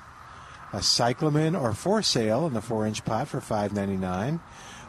[0.73, 4.41] A cyclamen are for sale in the 4 inch pot for $5.99.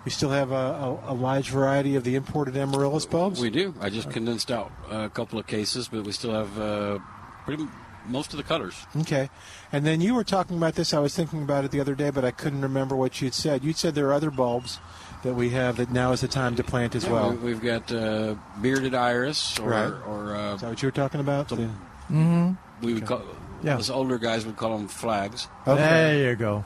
[0.04, 3.40] We still have a, a, a large variety of the imported amaryllis bulbs.
[3.40, 3.74] We do.
[3.80, 7.00] I just condensed out a couple of cases, but we still have uh,
[7.46, 7.68] pretty
[8.08, 8.86] most of the cutters.
[8.98, 9.30] Okay.
[9.72, 10.92] And then you were talking about this.
[10.94, 13.64] I was thinking about it the other day, but I couldn't remember what you'd said.
[13.64, 14.80] You'd said there are other bulbs
[15.24, 17.32] that we have that now is the time to plant as Yeah, well.
[17.32, 19.94] we- We've got uh, bearded iris, or, Right.
[20.08, 21.50] or uh, Is that what you were talking about?
[21.50, 21.70] The-
[22.12, 22.54] Mm-hmm.
[22.86, 23.22] we would call
[23.64, 23.78] Yeah.
[23.78, 25.48] us older guys would call them flags.
[25.66, 26.66] There you go.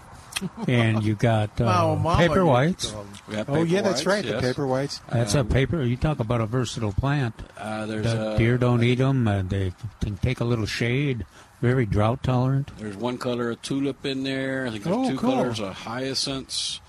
[0.68, 2.88] And you got uh, Oh, Mama paper whites.
[2.88, 3.08] to call 'em.
[3.28, 5.02] Oh, paper yeah, that's whites, right, the paper whites.
[5.12, 5.82] That's Um, a paper.
[5.84, 7.34] You talk about a versatile plant.
[7.58, 9.28] Uh, there's The deer don't eat them.
[9.28, 11.26] Uh, they can take a little shade.
[11.62, 12.72] Very drought tolerant.
[12.78, 14.68] There's one color of tulip in there.
[14.68, 15.32] I think there's Oh, two cool.
[15.32, 16.82] colors of hyacinths.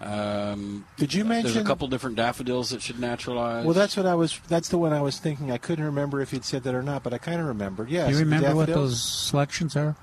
[0.00, 1.52] Um, Did you mention?
[1.52, 3.64] There's a couple different daffodils that should naturalize.
[3.64, 4.38] Well, that's what I was.
[4.48, 5.50] That's the one I was thinking.
[5.50, 7.90] I couldn't remember if you'd said that or not, but I kind of remembered.
[7.90, 8.08] Yes.
[8.08, 9.96] Do you remember what those selections are?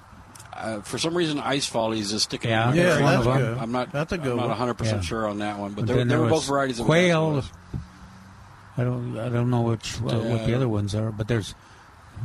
[0.61, 2.51] Uh, for some reason, ice follies is sticking.
[2.51, 2.75] Yeah, out.
[2.75, 3.57] Yeah, I'm that's not- good.
[3.57, 3.91] I'm not.
[3.91, 5.07] That's a good I'm not 100 percent Yeah.
[5.07, 7.43] sure on that one, but But there, then there there were both varieties of quail.
[8.77, 9.17] I don't.
[9.17, 11.55] I don't know which uh, what the Uh, other ones are, but there's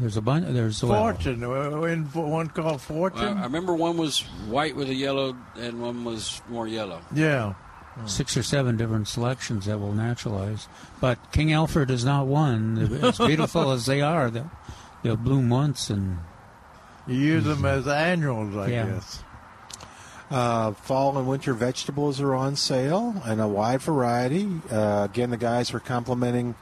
[0.00, 0.46] there's a bunch.
[0.48, 1.42] There's well, Fortune.
[1.42, 3.38] uh, in one called Fortune.
[3.38, 7.00] Uh, I remember one was white with a yellow, and one was more yellow.
[7.14, 7.54] yeah.
[8.04, 10.68] six or seven different selections that will naturalize.
[11.00, 12.76] But King Alfred is not one.
[13.02, 14.50] As beautiful as they are, they'll,
[15.02, 16.18] they'll bloom once and
[17.06, 18.86] You use them as annuals, I Yeah.
[18.86, 19.22] guess.
[20.30, 24.60] Uh, fall and winter vegetables are on sale and a wide variety.
[24.72, 26.56] Uh, again, the guys were complimenting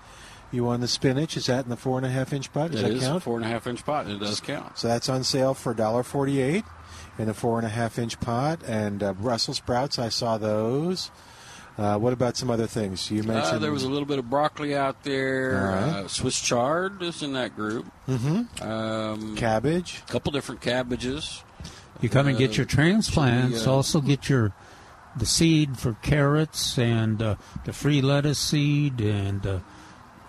[0.53, 1.37] you on the spinach.
[1.39, 2.73] Is that in the four and a half inch pot?
[2.73, 3.23] Does It that is a count?
[3.23, 4.77] four and a half inch pot, and it does count.
[4.79, 6.65] So that's on sale for $1.48
[7.19, 8.61] in a four and a half inch pot.
[8.67, 11.11] And uh, Brussels sprouts, I saw those.
[11.77, 13.11] Uh, what about some other things?
[13.11, 15.59] You mentioned Uh, there was a little bit of broccoli out there.
[15.59, 16.05] All right.
[16.05, 17.87] Uh, Swiss chard is in that group.
[18.09, 18.63] Mhm.
[18.65, 20.03] Um, cabbage.
[20.09, 21.43] A couple different cabbages.
[22.01, 23.61] you come and get Uh, your transplants.
[23.61, 24.53] should uh, also get your
[25.17, 29.59] the seed for carrots and uh, the free lettuce seed and uh,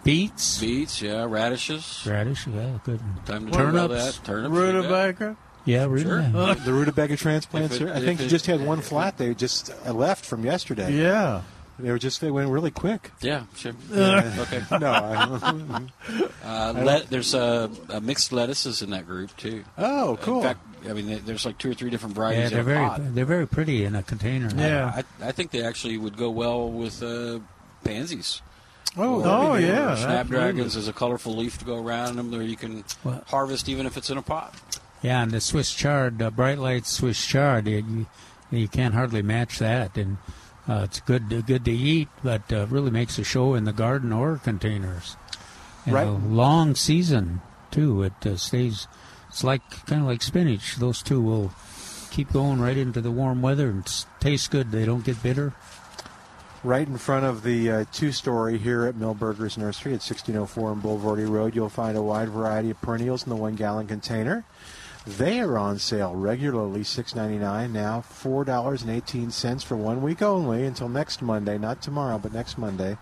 [0.04, 2.04] beets, Beets, yeah, radishes.
[2.06, 2.46] radish.
[2.48, 3.00] Yeah, good.
[3.26, 4.18] Time to talk about Turnips.
[4.20, 4.24] that.
[4.26, 4.54] Turnips.
[4.56, 4.74] you bet.
[4.76, 5.38] Rutabaga.
[5.66, 6.04] Yeah, really.
[6.04, 6.22] Sure.
[6.22, 7.76] Uh, the rutabaga transplants.
[7.76, 9.18] It- I think if you it- just had one flat.
[9.18, 10.94] They just uh, left from yesterday.
[10.94, 11.42] Yeah.
[11.78, 13.12] They were just they went really quick.
[13.20, 13.74] Yeah, sure.
[13.92, 14.34] Yeah.
[14.40, 14.64] okay.
[14.80, 15.82] No, I,
[16.46, 19.64] Uh, let, there's a, uh, mixed lettuces in that group too.
[19.78, 20.38] Oh, cool.
[20.38, 22.52] In fact, I mean, there's like two or three different varieties.
[22.52, 22.66] Yeah, varieties.
[22.66, 23.16] they're very pot.
[23.16, 24.50] they're very pretty in a container.
[24.56, 25.02] Yeah.
[25.22, 27.40] I, I think they actually would go well with uh,
[27.84, 28.42] pansies.
[28.96, 30.80] Oh, Oh, yeah, Snapdragons absolutely.
[30.80, 33.98] is a colorful leaf to go around them, where you can Well- harvest even if
[33.98, 34.54] it's in a pot.
[35.06, 38.06] Yeah, and the Swiss chard, uh, bright light Swiss chard, you, you,
[38.50, 40.18] you can't hardly match that, and
[40.68, 43.72] uh, it's good to, good to eat, but uh, really makes a show in the
[43.74, 45.16] garden or containers.
[45.86, 46.08] And Right.
[46.08, 48.02] a long season too.
[48.02, 48.88] It uh, stays.
[49.30, 50.78] It's like kind of like spinach.
[50.78, 51.52] Those two will
[52.10, 53.86] keep going right into the warm weather and
[54.20, 54.72] taste good.
[54.72, 55.54] They don't get bitter.
[56.64, 61.30] right in front of the uh, two-story here at Milberger's Nursery at 1604 on Bulverde
[61.30, 64.44] Road, you'll find a wide variety of perennials in the one-gallon container.
[65.08, 71.58] They are on sale regularly, $6.99 now, $4.18 for one week only until next Monday,
[71.58, 72.98] not tomorrow, but next Monday,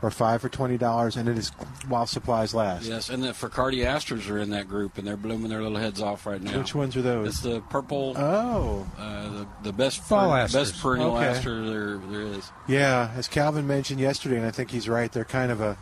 [0.00, 1.50] or five for $20, and it is
[1.86, 2.84] while supplies last.
[2.86, 6.24] Yes, and the Farcardiasters are in that group, and they're blooming their little heads off
[6.24, 6.56] right now.
[6.58, 7.28] Which ones are those?
[7.28, 8.14] It's the purple.
[8.16, 8.86] Oh.
[8.98, 10.70] Uh, the, the best Fall per- asters.
[10.72, 11.26] best perennial Okay.
[11.26, 12.50] aster there there is.
[12.66, 15.12] Yeah, as Calvin mentioned yesterday, and I think he's right.
[15.12, 15.76] They're kind of a.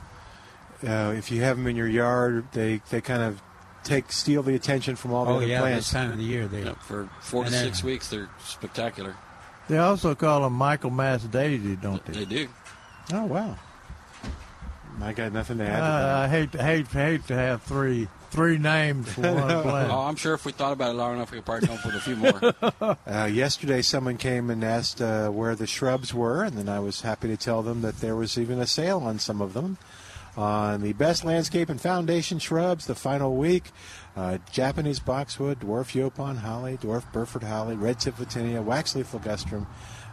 [0.84, 3.40] Uh, if you have them in your yard, they they kind of
[3.84, 5.86] take steal the attention from all the Oh other yeah, plants.
[5.86, 6.62] this time of the year they.
[6.64, 9.16] Yep, for four to And then- six weeks, they're spectacular.
[9.68, 12.12] They also call them Michaelmas Daisy, don't they?
[12.12, 12.48] They do.
[13.12, 13.56] Oh wow.
[15.00, 15.78] I got nothing to add.
[15.78, 19.90] to Uh, I hate to hate hate to have three three names for one plant.
[19.90, 21.86] Oh, I'm sure if we thought about it long enough, we could probably come up
[21.86, 22.96] with a few more.
[23.06, 27.00] Uh, yesterday, someone came and asked uh, where the shrubs were, and then I was
[27.02, 29.76] happy to tell them that there was even a sale on some of them.
[30.34, 33.70] On the best landscape and foundation shrubs, the final week,
[34.16, 39.66] uh, Japanese boxwood, dwarf yaupon holly, dwarf Burford holly, red tip photinia, waxleaf ligustrum,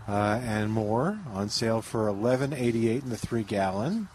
[0.10, 4.10] uh, and more on sale for eleven eighty eight in the three gallon.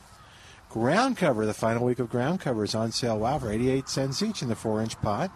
[0.69, 3.19] Ground cover, the final week of ground cover is on sale.
[3.19, 5.31] Wow, for eighty eight cents each in the four inch pot.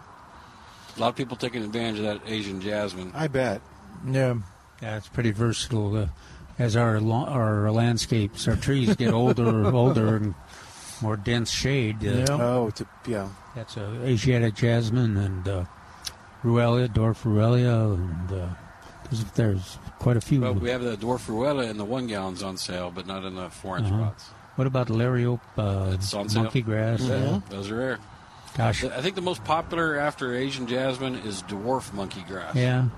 [0.95, 3.11] a lot of people taking advantage of that Asian jasmine.
[3.15, 3.61] I bet.
[4.07, 4.35] Yeah.
[4.83, 5.95] Yeah, it's pretty versatile.
[5.97, 6.07] Uh,
[6.59, 10.35] as our lo- our landscapes, our trees get older, and older, and
[11.01, 12.05] more dense shade.
[12.05, 13.29] Uh, Oh, to, yeah.
[13.55, 15.65] That's uh, Asiatic jasmine and uh,
[16.43, 18.47] Ruellia, dwarf Ruellia, and uh,
[19.09, 20.41] there's, there's quite a few.
[20.41, 23.35] Well, we have the dwarf Ruellia in the one gallons on sale, but not in
[23.35, 24.05] the four inch Uh-huh.
[24.05, 24.25] pots.
[24.55, 26.43] What about liriope, uh, It's on sale.
[26.43, 27.01] monkey grass?
[27.01, 27.99] Yeah, uh, those are rare.
[28.57, 28.83] Gosh.
[28.83, 32.55] I think the most popular after Asian jasmine is dwarf monkey grass.
[32.55, 32.89] Yeah.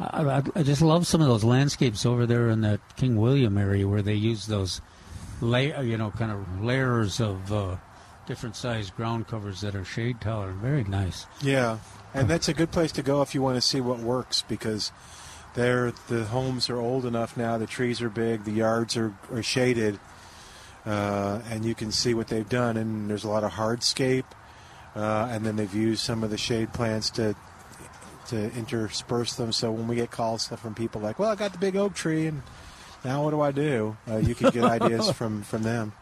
[0.00, 3.56] I, I, I just love some of those landscapes over there in that King William
[3.58, 4.80] area where they use those,
[5.40, 7.76] lay, you know, kind of layers of uh,
[8.26, 10.60] different size ground covers that are shade tolerant.
[10.60, 11.26] Very nice.
[11.40, 11.78] Yeah,
[12.14, 14.92] and that's a good place to go if you want to see what works because
[15.54, 19.42] there the homes are old enough now, the trees are big, the yards are, are
[19.42, 19.98] shaded,
[20.86, 22.76] uh, and you can see what they've done.
[22.76, 24.24] And there's a lot of hardscape,
[24.94, 27.34] uh, and then they've used some of the shade plants to
[28.28, 29.52] to intersperse them.
[29.52, 32.26] So when we get calls from people like, "Well, I got the big oak tree,
[32.26, 32.42] and
[33.04, 35.92] now what do I do?" Uh, you can get ideas from from them.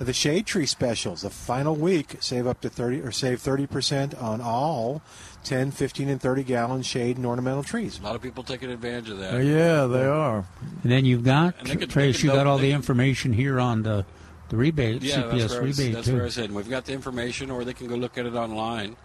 [0.00, 4.40] The shade tree specials, the final week, save up to 30 or save 30% on
[4.40, 5.02] all
[5.44, 8.00] 10, 15, and 30 gallon shade and ornamental trees.
[8.00, 9.34] A lot of people taking advantage of that.
[9.34, 10.44] Uh, yeah, they are.
[10.82, 13.60] And then you've got, could- Trace, they could you got all the could- information here
[13.60, 14.04] on the,
[14.48, 16.16] the rebate, Yeah, CPS that's, where I was, rebate, that's too.
[16.16, 18.96] where I said we've got the information, or they can go look at it online.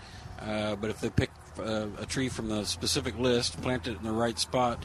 [0.41, 1.29] Uh, but if they pick
[1.59, 4.83] uh, a tree from the specific list, plant it in the right spot,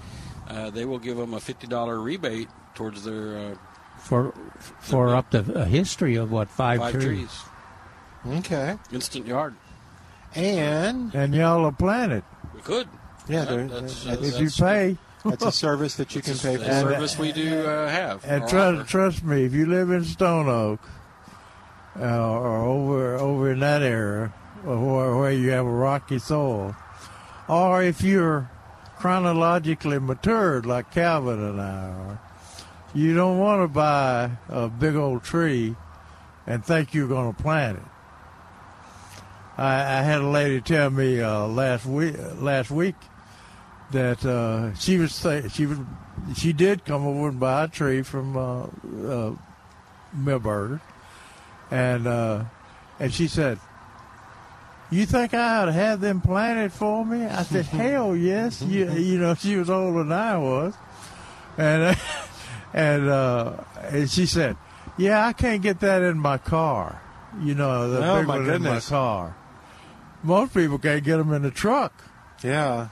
[0.48, 3.54] uh, they will give them a fifty dollar rebate towards their uh,
[3.98, 4.34] for
[4.80, 7.02] for up to a history of what five, five trees.
[7.02, 7.42] trees.
[8.38, 8.78] Okay.
[8.92, 9.54] Instant yard.
[10.34, 12.24] And and y'all will plant it.
[12.54, 12.88] We could.
[13.28, 14.98] Yeah, That- there- that's, that- uh, if you that's- pay.
[15.24, 16.64] That's a service that you can pay for.
[16.64, 18.22] a service we do uh, have.
[18.26, 18.90] And or trust, offer.
[18.90, 20.80] trust me, if you live in Stone Oak
[21.98, 24.28] uh, or over over in that area
[24.64, 26.76] where, where you have a rocky soil,
[27.48, 28.50] or if you're
[29.04, 32.20] chronologically matured like Calvin and I are,
[32.94, 35.76] you don't want to buy a big old tree
[36.46, 37.84] and think you're going to plant it.
[39.58, 42.94] I, I had a lady tell me uh, last week last week
[43.90, 45.76] that uh, she was say, she was
[46.34, 48.68] she did come over and buy a tree from uh,
[49.06, 49.34] uh,
[51.70, 52.44] and uh,
[52.98, 53.58] and she said,
[54.94, 58.90] "You think I ought to have them planted for me?" I said, "Hell yes." You,
[58.92, 60.74] you know, she was older than I was,
[61.58, 61.96] and
[62.74, 63.52] and uh,
[63.90, 64.56] and she said,
[64.96, 67.00] "Yeah, I can't get that in my car."
[67.42, 69.36] You know, the Oh, big one in my car.
[70.22, 71.92] Most people can't get them in the truck.
[72.42, 72.88] Yeah.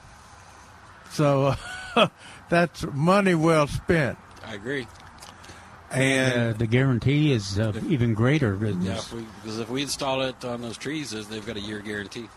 [1.11, 1.55] So
[2.49, 4.17] that's money well spent.
[4.45, 4.87] I agree.
[5.93, 8.57] And uh, the guarantee is uh, even greater.
[8.81, 11.79] Yeah, if we, because if we install it on those trees, they've got a year
[11.79, 12.27] guarantee.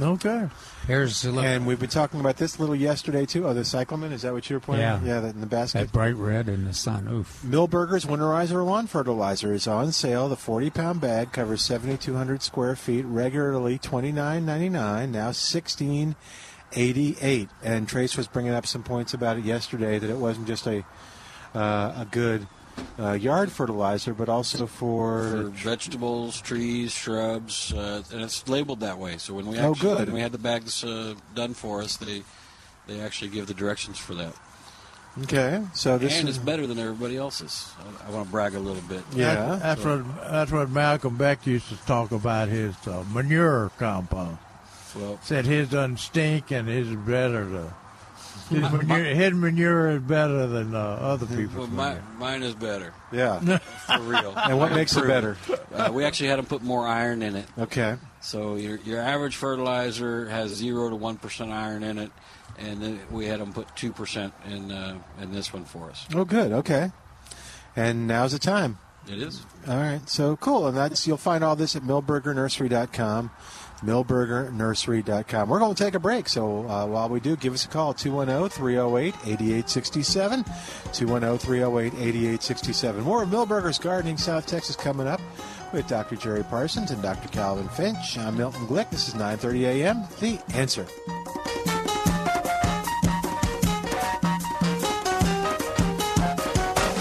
[0.00, 0.48] Okay.
[0.86, 3.46] Here's and we've been talking about this a little yesterday too.
[3.46, 4.10] Oh, the cyclamen.
[4.12, 4.82] Is that what you were pointing?
[4.82, 4.96] Yeah.
[4.96, 5.04] out?
[5.04, 5.78] Yeah, that in the basket.
[5.78, 7.06] That bright red in the sun.
[7.08, 7.40] Oof.
[7.44, 10.28] Milberger's Winterizer Lawn Fertilizer is on sale.
[10.28, 17.48] The 40 pound bag covers 7,200 square feet, regularly $29.99, now $16.88.
[17.62, 20.84] And Trace was bringing up some points about it yesterday that it wasn't just a
[21.54, 22.48] uh, a good
[22.98, 25.42] uh, yard fertilizer, but also For for.
[25.50, 29.18] vegetables, trees, shrubs, uh, and it's labeled that way.
[29.18, 30.06] So when we Oh, actually, good.
[30.06, 32.22] when we had the bags uh, done for us, they
[32.86, 34.32] they actually give the directions for that.
[35.22, 37.70] Okay, so this and is it's better than everybody else's.
[38.04, 39.02] I, I want to brag a little bit.
[39.12, 43.70] That- that's So- what that's what Malcolm Beck used to talk about his uh, manure
[43.78, 44.36] compound.
[44.94, 47.44] Well, Said his doesn't stink and his is better.
[47.48, 47.74] To,
[48.48, 52.54] his, My- manure, his manure is better than uh, other people's Well, my, mine is
[52.54, 52.92] better.
[53.12, 53.40] Yeah.
[53.58, 54.32] for real.
[54.36, 55.36] And what makes it better?
[55.72, 57.46] Uh, we actually had them put more iron in it.
[57.58, 57.96] Okay.
[58.20, 62.10] So your your average fertilizer has zero to one percent iron in it,
[62.58, 66.06] and then we had them put two percent in uh, in this one for us.
[66.14, 66.52] Oh, good.
[66.52, 66.90] Okay.
[67.76, 68.78] And now's the time.
[69.08, 69.42] It is.
[69.68, 70.00] All right.
[70.08, 70.66] So cool.
[70.66, 73.30] And that's you'll find all this at milbergernursery.com.
[73.80, 75.48] milbergernursery.com.
[75.48, 77.94] We're going to take a break, so uh, while we do, give us a call
[77.94, 80.44] 210 308 8867.
[80.92, 83.02] 210 308 8867.
[83.02, 85.20] More of Milberger's Gardening South Texas coming up
[85.72, 86.16] with Dr.
[86.16, 87.28] Jerry Parsons and Dr.
[87.28, 88.18] Calvin Finch.
[88.18, 88.90] I'm Milton Glick.
[88.90, 90.04] This is 9:30 a.m.
[90.20, 90.86] The Answer.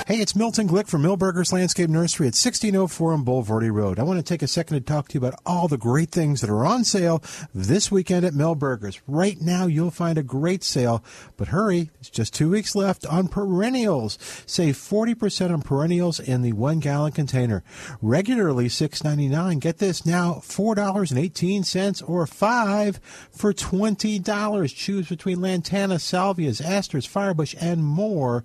[0.07, 3.97] Hey, it's Milton Glick from Milberger's Landscape Nursery at 1604 on Bulverde Road.
[3.97, 6.41] I want to take a second to talk to you about all the great things
[6.41, 7.23] that are on sale
[7.55, 9.01] this weekend at Milberger's.
[9.07, 11.03] Right now, you'll find a great sale,
[11.37, 14.19] but hurry, it's just two weeks left on perennials.
[14.45, 17.63] Save 40% on perennials in the one gallon container.
[17.99, 19.59] Regularly $6.99.
[19.59, 22.99] Get this now, $4.18 or 5
[23.31, 24.75] for $20.
[24.75, 28.43] Choose between lantana, salvias, asters, firebush, and more.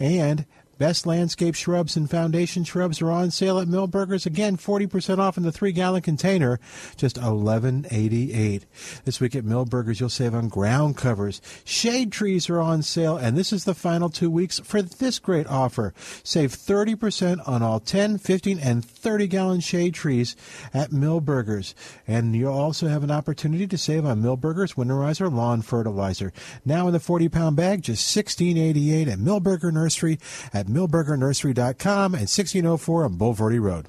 [0.00, 0.46] And
[0.82, 4.26] Best landscape shrubs and foundation shrubs are on sale at Milberger's.
[4.26, 6.58] Again, 40% off in the three gallon container,
[6.96, 8.64] just $11.88.
[9.04, 11.40] This week at Milberger's, you'll save on ground covers.
[11.64, 15.46] Shade trees are on sale, and this is the final two weeks for this great
[15.46, 15.94] offer.
[16.24, 20.34] Save 30% on all 10, 15, and 30 gallon shade trees
[20.74, 21.76] at Milberger's.
[22.08, 26.32] And you'll also have an opportunity to save on Milberger's Winterizer Lawn Fertilizer.
[26.64, 30.18] Now in the 40 pound bag, just $16.88 at Milberger Nursery
[30.52, 33.88] at milbergernursery.com and 1604 on Bulverde Road.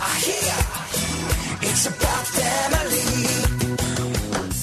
[0.00, 3.43] Ahia, it's about family.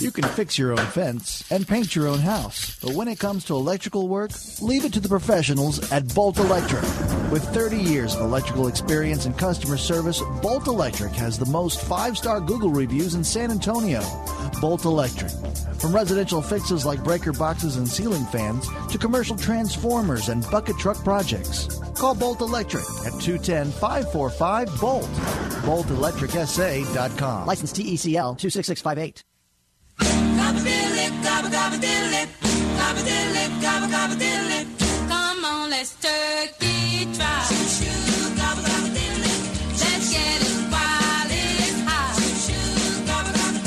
[0.02, 3.46] You can fix your own fence and paint your own house, but when it comes
[3.46, 6.82] to electrical work, leave it to the professionals at Bolt Electric.
[7.32, 12.18] With 30 years of electrical experience and customer service, Bolt Electric has the most five
[12.18, 14.02] star Google reviews in San Antonio.
[14.60, 15.32] Bolt Electric.
[15.80, 20.98] From residential fixes like breaker boxes and ceiling fans to commercial transformers and bucket truck
[21.04, 21.80] projects.
[21.96, 25.04] Call Bolt Electric at 210 545 Bolt.
[25.62, 27.46] BoltElectricSA.com.
[27.46, 29.24] License TECL 26658.
[35.08, 37.46] Come on, let's turkey try.
[39.80, 42.18] Let's get it while it's hot.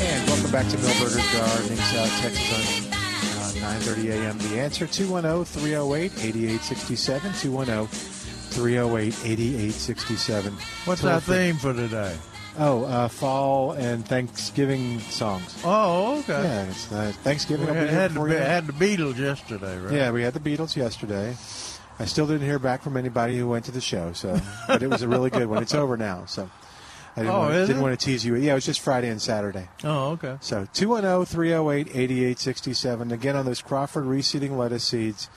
[0.01, 2.85] And welcome back to Milberger's Gardening, South Texas
[3.55, 4.37] on uh, 9:30 a.m.
[4.39, 7.33] The answer 210-308-8867
[8.55, 10.53] 210-308-8867.
[10.85, 12.15] What's Toll our theme for today?
[12.57, 15.61] Oh, uh, fall and Thanksgiving songs.
[15.65, 16.41] Oh, okay.
[16.41, 17.67] Yeah, it's uh, Thanksgiving.
[17.67, 18.47] We had, had, the, before you know it.
[18.47, 19.93] had the Beatles yesterday, right?
[19.93, 21.35] Yeah, we had the Beatles yesterday.
[21.97, 24.89] I still didn't hear back from anybody who went to the show, so but it
[24.89, 25.61] was a really good one.
[25.61, 26.49] It's over now, so
[27.15, 28.35] I didn't, Oh, want, didn't want to tease you.
[28.35, 29.69] Yeah, it was just Friday and Saturday.
[29.83, 30.37] Oh, okay.
[30.41, 33.11] So oh, 210 308 8867.
[33.11, 35.29] Again, on those Crawford reseeding lettuce seeds,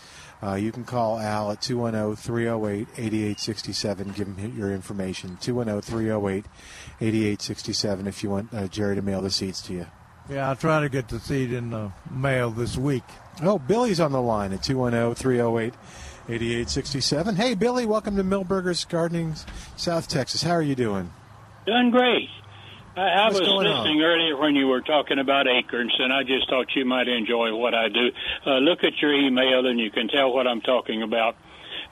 [0.43, 4.09] uh, you can call Al at 210 308 8867.
[4.13, 5.37] Give him your information.
[5.41, 6.45] 210 308
[7.01, 9.87] 8867 if you want uh, Jerry to mail the seeds to you.
[10.31, 13.05] Yeah, I'll try to get the seed in the mail this week.
[13.43, 15.75] Oh, Billy's on the line at 210 308
[16.29, 17.37] 8867.
[17.37, 19.35] Hey, Billy, welcome to Milberger's Gardening,
[19.77, 20.43] South Texas.
[20.43, 21.11] How are you doing?
[21.67, 22.29] Doing great.
[22.99, 23.79] I, I What's was going on?
[23.85, 27.55] listening earlier when you were talking about acorns, and I just thought you might enjoy
[27.55, 28.11] what I do.
[28.45, 31.37] Uh, look at your email, and you can tell what I'm talking about.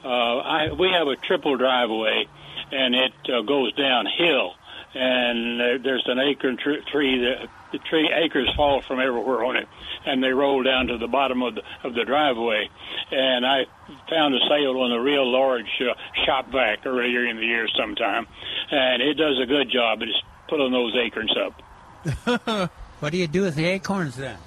[0.05, 0.09] Uh,
[0.39, 2.27] I, we have a triple driveway,
[2.73, 4.55] and it uh, goes downhill,
[4.95, 9.57] and there, there's an acorn tr- tree that the tree acres fall from everywhere on
[9.57, 9.69] it,
[10.07, 12.69] and they roll down to the bottom of the of the driveway.
[13.11, 13.67] And I
[14.11, 18.27] found a sale on a real large uh, shop vac earlier in the year sometime,
[18.71, 20.03] and it does a good job.
[20.03, 20.13] It's
[20.49, 22.71] pulling those acorns up.
[23.01, 24.39] What do you do with the acorns then?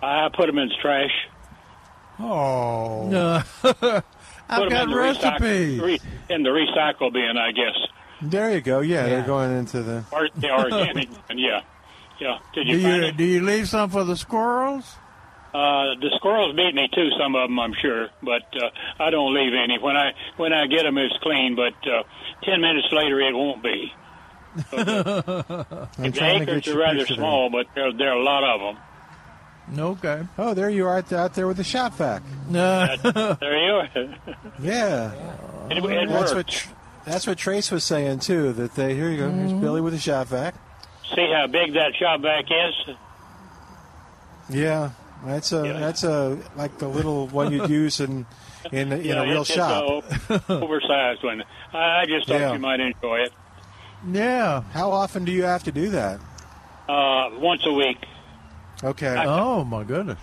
[0.00, 1.10] I put them in the trash.
[2.20, 3.42] Oh.
[3.64, 5.80] I've put 'em got in the recyc- recipes.
[5.80, 6.00] re-
[6.30, 7.76] in the recycle bin, I guess.
[8.22, 8.80] There you go.
[8.80, 9.08] Yeah, Yeah.
[9.08, 10.04] they're going into the.
[10.12, 11.62] Or the organic, and yeah,
[12.20, 12.38] yeah.
[12.54, 14.94] Did you do you do you leave some for the squirrels?
[15.52, 17.08] Uh, the squirrels beat me too.
[17.18, 18.68] Some of them, I'm sure, but uh,
[19.02, 19.78] I don't leave any.
[19.78, 21.56] When I when I get them, it's clean.
[21.56, 22.04] But uh,
[22.44, 23.92] ten minutes later, it won't be.
[24.72, 24.82] I'm
[26.02, 27.20] the trying to acres get are rather picture there.
[27.20, 28.82] small, but there there are a lot of them.
[29.78, 30.22] Okay.
[30.38, 32.22] Oh, there you are out out there with the shop vac.
[32.48, 32.96] No.
[33.40, 33.88] There you are.
[34.60, 35.12] Yeah.
[35.70, 36.34] It, it that's works.
[36.34, 36.68] what Tr-
[37.04, 38.52] that's what Trace was saying too.
[38.52, 39.30] That they here you go.
[39.30, 39.60] Here's Mm-hmm.
[39.60, 40.54] Billy with the shop vac.
[41.14, 42.96] See how big that shop vac is?
[44.48, 44.90] Yeah,
[45.24, 48.26] that's a that's a like the little one you'd use in
[48.72, 50.04] in, in yeah, a real it's shop.
[50.30, 51.42] A oversized one.
[51.72, 52.52] I, I just thought Yeah.
[52.52, 53.32] you might enjoy it.
[54.10, 54.62] Yeah.
[54.72, 56.20] How often do you have to do that?
[56.88, 57.98] Uh, once a week.
[58.82, 59.14] Okay.
[59.26, 60.18] Oh my goodness.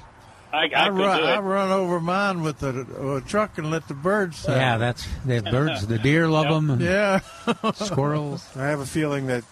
[0.53, 1.27] I, I, I, run do it.
[1.27, 4.37] I run over mine with the uh, truck and let the birds.
[4.37, 4.53] Sing.
[4.53, 5.87] Yeah, that's the birds.
[5.87, 6.79] The deer love them.
[6.79, 7.21] Yeah.
[7.73, 8.47] Squirrels.
[8.55, 9.43] I have a feeling that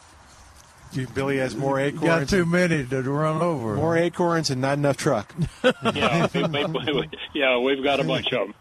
[1.15, 2.03] Billy has more You acorns.
[2.05, 3.75] got too many to run over.
[3.75, 5.33] More acorns and not enough truck.
[5.63, 8.53] yeah, we, we, we, yeah, we've got a bunch of them.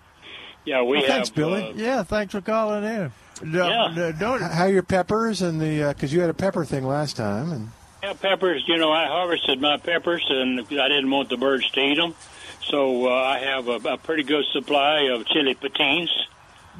[0.64, 1.08] Yeah, we Well, have.
[1.08, 1.70] thanks, Billy.
[1.70, 3.12] uh, Yeah, thanks for calling in.
[3.42, 3.94] No, Yeah.
[3.94, 7.16] no, don't How are your peppers and the because you had a pepper thing last
[7.16, 7.70] time and
[8.02, 8.62] Yeah, peppers.
[8.66, 12.14] You know, I harvested my peppers, and I didn't want the birds to eat them,
[12.62, 16.10] so uh, I have a, a pretty good supply of chili patines.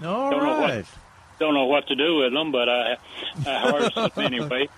[0.04, 0.84] All don't know what
[1.38, 2.96] don't know what to do with them, but I
[3.46, 4.68] I harvested them anyway.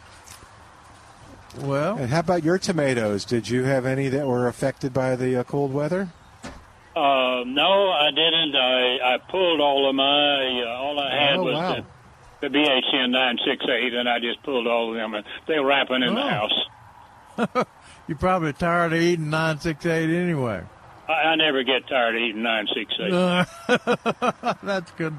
[1.59, 3.25] Well, and how about your tomatoes?
[3.27, 6.09] Did you have any that were affected by the uh, cold weather?
[6.95, 8.55] Uh, no, I didn't.
[8.55, 11.85] I I pulled all of my uh, all I had Oh, was wow.
[12.41, 15.59] the, the BHN nine six eight, and I just pulled all of them, and they
[15.59, 16.49] were wrapping in the Oh.
[17.39, 17.67] house.
[18.09, 20.63] You're probably tired of eating nine six eight anyway.
[21.09, 23.13] I, I never get tired of eating nine six eight.
[23.13, 23.45] Uh,
[24.63, 25.15] that's good.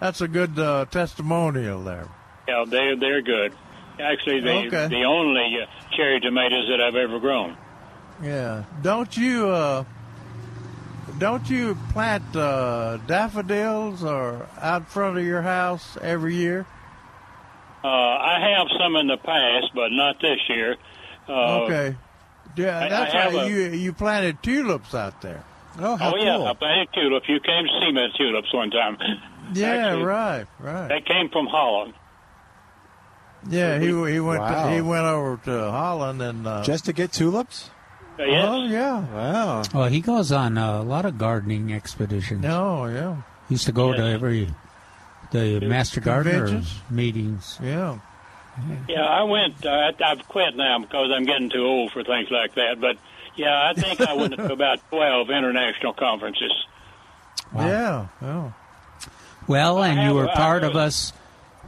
[0.00, 2.08] That's a good uh, testimonial there.
[2.48, 3.52] Yeah, they they're good.
[4.00, 4.88] Actually, they Okay.
[4.88, 7.58] the only uh, cherry tomatoes that I've ever grown.
[8.22, 8.64] Yeah.
[8.80, 9.84] Don't you uh,
[11.18, 16.66] don't you plant uh, daffodils or out front of your house every year?
[17.82, 20.76] Uh, I have some in the past, but not this year.
[21.28, 21.96] Uh, okay.
[22.56, 23.46] Yeah, I- I that's have right.
[23.46, 25.44] a- you you planted tulips out there.
[25.78, 27.28] Oh, oh yeah, I planted tulips.
[27.28, 28.98] You came to see me at tulips one time.
[29.54, 30.88] Yeah, Actually, right, right.
[30.88, 31.94] They came from Holland.
[33.48, 34.66] Yeah, he he went Wow.
[34.68, 37.70] to, he went over to Holland and uh, Just to get tulips?
[38.26, 38.44] Yes.
[38.48, 39.04] Oh yeah.
[39.14, 39.62] Wow.
[39.74, 42.42] Well, he goes on uh, a lot of gardening expeditions.
[42.42, 43.16] No, yeah.
[43.48, 44.48] He used to go to every
[45.32, 46.74] the master gardener Conventions?
[46.90, 47.58] meetings.
[47.62, 47.98] Yeah.
[48.88, 49.64] Yeah, I went.
[49.64, 52.80] Uh, I- I've quit now because I'm getting too old for things like that.
[52.80, 52.96] But
[53.36, 56.52] yeah, I think I went to about twelve international conferences.
[57.54, 58.08] Yeah.
[58.20, 58.52] Yeah.
[59.48, 61.12] Well, and you were part of a- us.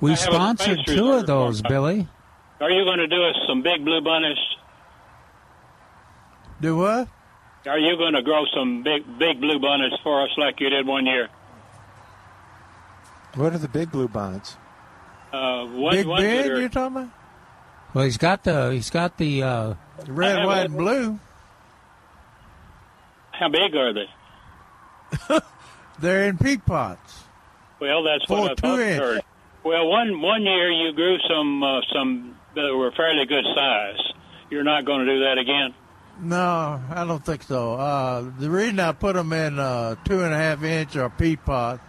[0.00, 2.08] We I have a sponsored two of those, Billy.
[2.60, 4.38] Are you going to do us some big blue bunnies?
[6.62, 7.08] Do what?
[7.66, 10.86] Are you going to grow some big big blue bunnies for us like you did
[10.86, 11.28] one year?
[13.34, 14.56] What are the big blue bonnets?
[15.32, 17.10] Uh, one, Big ones that Ben, are- you're talking about?
[17.94, 19.74] Well, he's got the he's got the uh,
[20.06, 21.18] Red, white, a- and blue.
[23.32, 24.08] How big are they?
[25.98, 27.24] They're in peat pots.
[27.80, 28.78] Well, that's Four, what I two thought.
[28.80, 29.00] I inch.
[29.02, 29.20] heard.
[29.64, 33.98] Well, one one year you grew some uh, some that were fairly good size.
[34.50, 35.74] You're not going to do that again.
[36.22, 37.74] No, I don't think so.
[37.74, 41.44] Uh, the reason I put them in uh, two and a half inch or peat
[41.44, 41.80] pot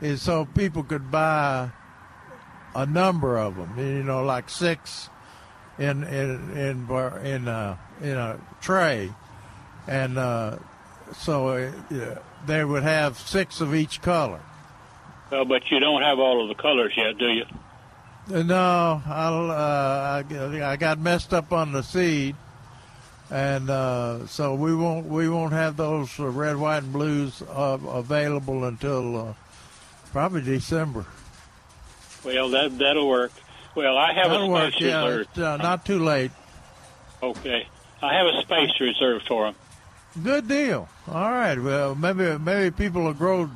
[0.00, 1.68] is so people could buy
[2.74, 3.74] a number of them.
[3.78, 5.10] You know, like six
[5.78, 6.88] in in in
[7.22, 9.12] in a in a tray,
[9.86, 10.56] and uh,
[11.14, 14.40] so uh, yeah, they would have six of each color.
[15.30, 17.44] Well, but you don't have all of the colors yet, do you?
[18.32, 22.34] Uh, No, I'll, uh, I, I got messed up on the seed,
[23.30, 27.78] and uh, so we won't we won't have those uh, red, white, and blues uh,
[27.88, 29.34] available until uh,
[30.12, 31.04] probably December.
[32.24, 33.32] Well, that that'll work.
[33.74, 35.28] Well, I have That'll a work, space yeah, reserved.
[35.30, 36.32] it's, uh, not too late.
[37.22, 37.66] Okay,
[38.02, 39.54] I have a space reserved for them.
[40.24, 40.88] Good deal.
[41.08, 41.56] All right.
[41.58, 43.48] Well, maybe maybe people will grow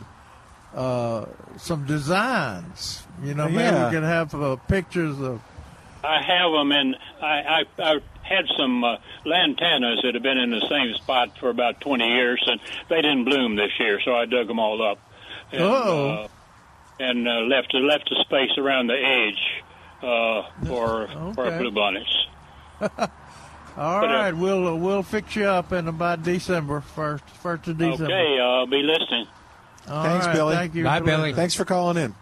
[0.75, 1.27] uh,
[1.59, 3.03] some designs.
[3.25, 3.87] You know, maybe Yeah.
[3.87, 5.41] we can have uh, pictures of.
[6.05, 10.51] I have them, and I, I, I had some uh, lantanas that have been in
[10.51, 14.25] the same spot for about 20 years, and they didn't bloom this year, so I
[14.25, 14.99] dug them all up.
[15.53, 16.09] And, Oh.
[16.25, 16.29] uh,
[16.99, 19.63] and uh, left left a space around the edge
[20.03, 21.59] uh, for for Okay.
[21.65, 22.25] bluebonnets.
[23.77, 27.77] All But, uh, we'll uh, we'll fix you up in about December first first of
[27.79, 28.05] December.
[28.05, 29.27] Okay, I'll be listening.
[29.89, 30.55] All Thanks, right, Billy.
[30.55, 30.85] Thank you.
[30.85, 31.35] for listening.
[31.35, 32.15] Thanks for calling in.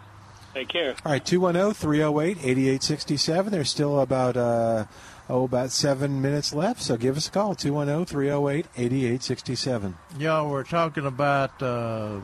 [0.55, 0.95] Take care.
[1.05, 3.53] All right, 210 308 8867.
[3.53, 4.85] There's still about, uh,
[5.29, 9.97] oh, about seven minutes left, so give us a call 210 308 8867.
[10.19, 12.21] Yeah, we're talking about uh,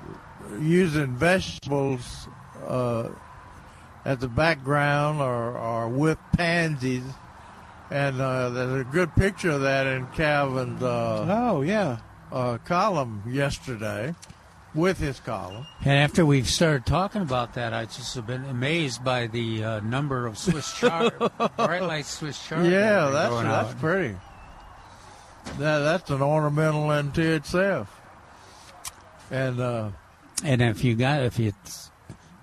[0.61, 2.29] using vegetables
[2.66, 3.09] uh,
[4.05, 7.03] as a background or, or with pansies.
[7.91, 12.01] And uh, there's a good picture of that in Calvin's uh, oh yeah
[12.33, 14.15] uh, column yesterday,
[14.74, 15.66] with his column.
[15.85, 19.81] And after we've started talking about that, I just have been amazed by the uh,
[19.81, 21.12] number of Swiss chard,
[21.57, 22.66] bright light Swiss chard.
[22.66, 23.78] yeah, that's that's out.
[23.81, 24.15] pretty.
[25.59, 27.95] That that's an ornamental unto itself.
[29.31, 29.90] And uh,
[30.45, 31.53] And if you got if you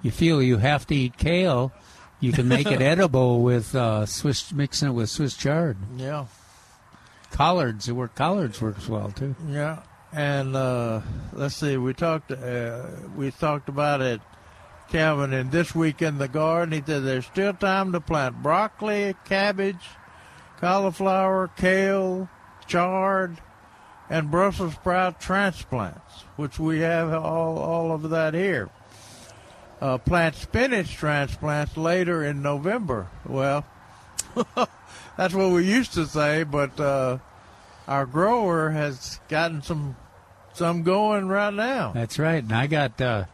[0.01, 1.71] you feel you have to eat kale,
[2.19, 5.77] you can make it edible with uh, Swiss mixing it with Swiss chard.
[5.97, 6.25] yeah,
[7.31, 8.15] Collards, it work.
[8.15, 9.35] Collards works well too.
[9.49, 9.81] Yeah,
[10.15, 11.01] and uh,
[11.33, 11.75] let's see.
[11.75, 12.31] We talked.
[12.31, 12.85] Uh,
[13.17, 14.21] we talked about it,
[14.89, 15.33] Calvin.
[15.33, 19.89] And this week in the garden, he said there's still time to plant broccoli, cabbage,
[20.59, 22.29] cauliflower, kale,
[22.65, 23.37] chard,
[24.09, 28.69] and Brussels sprout transplants, which we have all all of that here.
[29.81, 33.09] Uh, plant spinach transplants later in November.
[33.25, 33.65] Well,
[35.17, 37.17] that's what we used to say, but uh,
[37.85, 39.97] our grower has gotten some
[40.55, 41.91] some going right now.
[41.93, 42.43] That's right.
[42.43, 43.25] And I got, uh,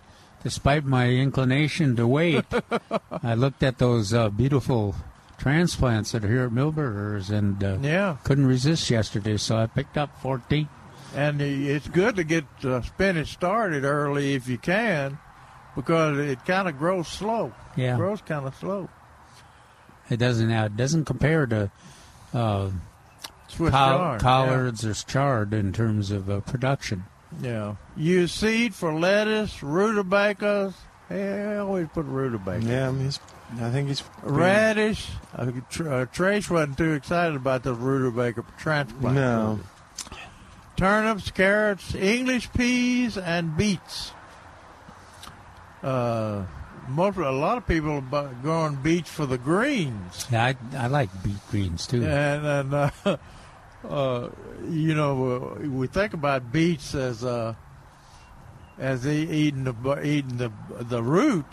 [0.43, 2.45] despite my inclination to wait,
[3.23, 4.95] I looked at those uh, beautiful
[5.37, 8.17] transplants that are here at Milberger's and uh, Yeah.
[8.23, 10.67] couldn't resist yesterday, so I picked up 14.
[11.15, 15.17] And it's good to get uh, spinach started early if you can,
[15.75, 17.53] because it kind of grows slow.
[17.75, 17.95] Yeah.
[17.95, 18.87] It grows kind of slow.
[20.09, 21.71] It doesn't uh, it doesn't compare to
[23.51, 27.05] Swiss col- chard, collards or chard in terms of uh, production.
[27.41, 27.75] Yeah.
[27.95, 30.73] Use seed for lettuce, rutabagas.
[31.09, 32.65] Hey, I always put rutabaga.
[32.65, 33.19] Yeah, he's,
[33.59, 34.03] I think he's.
[34.23, 35.07] Radish.
[35.35, 39.15] Uh, Tr- uh, Trace wasn't too excited about the rutabaga transplant.
[39.15, 39.59] No.
[40.77, 44.11] Turnips, carrots, English peas, and beets.
[45.83, 46.43] Uh,
[46.87, 50.27] most a lot of people are bu- growing beets for the greens.
[50.31, 52.03] Yeah, I, I like beet greens too.
[52.05, 52.89] And, and uh,
[53.87, 54.29] uh,
[54.69, 57.55] you know, uh, we think about beets as uh,
[58.77, 60.51] as eating the eating the
[60.81, 61.45] the root,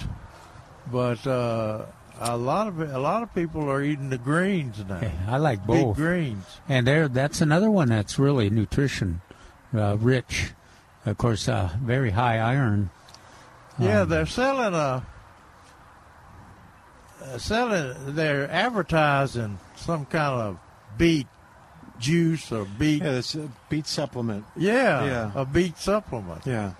[0.91, 1.87] but uh,
[2.21, 5.01] a lot of a lot of people are eating the greens now.
[5.27, 5.97] I like both.
[5.97, 6.45] greens.
[6.69, 9.21] And there, that's another one that's really nutrition
[9.75, 10.53] uh, rich.
[11.07, 12.91] Of course, uh, very high iron.
[13.79, 15.07] Yeah, Um, they're selling a.
[17.37, 20.59] Selling, they're advertising some kind of
[20.97, 21.27] beet
[21.99, 23.03] juice or beet.
[23.03, 24.45] Yeah, it's a beet supplement.
[24.57, 25.31] Yeah, Yeah.
[25.35, 26.47] a beet supplement.
[26.47, 26.73] Yeah.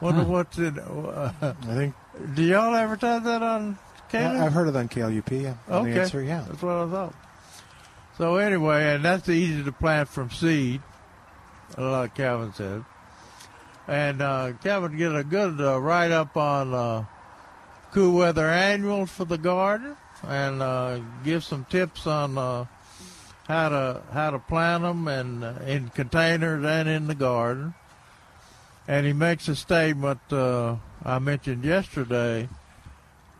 [0.00, 0.78] Wonder what's in.
[0.78, 1.94] Uh, I think.
[2.34, 3.78] Do y'all advertise that on?
[4.12, 5.42] I- I've heard it on KLUP.
[5.42, 5.54] Yeah.
[5.68, 6.44] On Okay, The answer, yeah.
[6.48, 7.14] that's what I thought.
[8.18, 10.82] So anyway, and that's easy to plant from seed,
[11.78, 12.84] like Calvin said.
[13.88, 17.04] And uh, Calvin get a good uh, write up on uh,
[17.92, 19.96] cool weather annuals for the garden,
[20.26, 22.64] and uh, give some tips on uh,
[23.50, 27.74] how to how to plant them and uh, in containers and in the garden.
[28.86, 32.48] And he makes a statement uh, I mentioned yesterday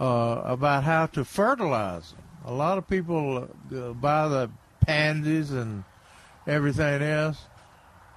[0.01, 2.23] uh, about how to fertilize them.
[2.45, 4.51] A lot of people uh, buy the
[4.81, 5.85] pansies and
[6.47, 7.39] everything else,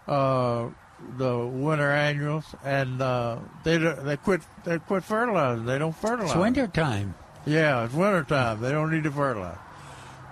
[0.07, 0.69] uh,
[1.17, 5.65] the winter annuals, and uh, they they quit they quit fertilizing.
[5.65, 6.31] They don't fertilize.
[6.31, 7.13] It's winter time.
[7.45, 8.61] Yeah, it's winter time.
[8.61, 9.57] They don't need to fertilize.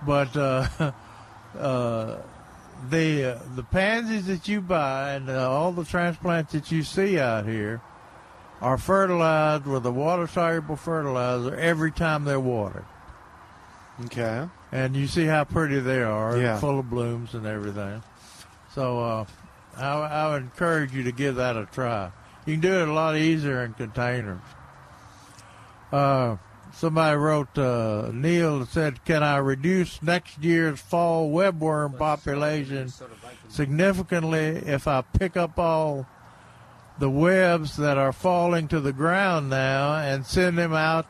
[0.04, 0.94] But
[1.58, 2.16] uh,
[2.90, 7.18] the uh, the pansies that you buy and uh, all the transplants that you see
[7.18, 7.80] out here
[8.60, 12.84] are fertilized with a water soluble fertilizer every time they're watered.
[14.06, 14.46] Okay.
[14.72, 16.58] And you see how pretty they are, Yeah.
[16.58, 18.02] full of blooms and everything.
[18.74, 19.24] So uh,
[19.76, 22.10] I, I would encourage you to give that a try.
[22.46, 24.40] You can do it a lot easier in containers.
[25.92, 26.36] Uh,
[26.72, 32.92] somebody wrote, uh, Neil and said, Can I reduce next year's fall webworm population
[33.48, 36.06] significantly if I pick up all
[36.98, 41.06] the webs that are falling to the ground now and send them out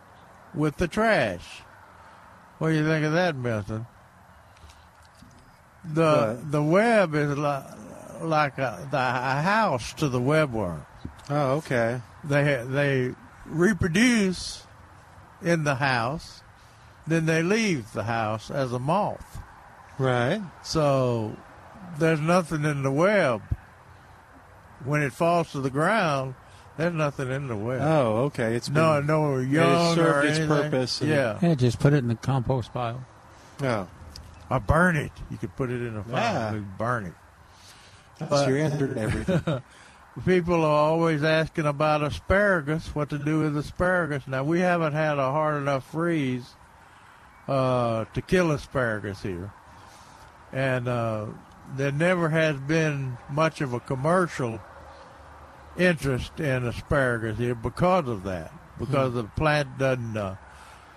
[0.55, 1.63] with the trash?
[2.59, 3.87] What do you think of that, Milton?
[5.85, 7.65] The the web is like,
[8.21, 10.87] like a, the, a house to the webworm.
[11.29, 12.01] Oh, okay.
[12.23, 13.15] They they
[13.47, 14.65] reproduce
[15.45, 16.43] in the house,
[17.07, 19.39] then they leave the house as a moth.
[19.99, 20.41] Right.
[20.63, 21.37] So
[21.99, 23.43] there's nothing in the web.
[24.85, 26.35] When it falls to the ground,
[26.77, 27.81] there's nothing in the web.
[27.83, 28.55] Oh, okay.
[28.57, 30.63] It's no been- no it young served or its anything.
[30.71, 31.39] purpose and- Yeah.
[31.41, 33.05] Yeah, just put it in the compost pile.
[33.63, 33.87] Oh.
[34.51, 35.13] Or burn it.
[35.31, 36.49] You could put it in a fire Yeah.
[36.55, 37.15] and burn it.
[38.19, 39.63] That's your answer to everything.
[40.27, 44.29] People are always asking about asparagus, what to do with asparagus.
[44.29, 46.55] Now, we haven't had a hard enough freeze
[47.49, 49.51] uh, to kill asparagus here.
[50.53, 51.27] And uh,
[51.77, 54.61] there never has been much of a commercial
[55.79, 58.53] interest in asparagus here because of that.
[58.79, 60.37] Because the plant doesn't uh,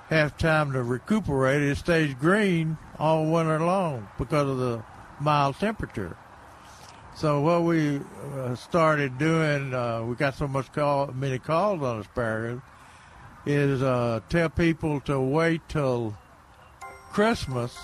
[0.10, 1.62] have time to recuperate.
[1.62, 4.84] It stays green all winter long because of the
[5.22, 6.18] mild temperature.
[7.16, 8.02] So what we
[8.38, 12.62] uh, started doing, uh, we got so much call, many calls on asparagus,
[13.46, 16.18] is uh, tell people to wait till
[17.12, 17.78] Christmas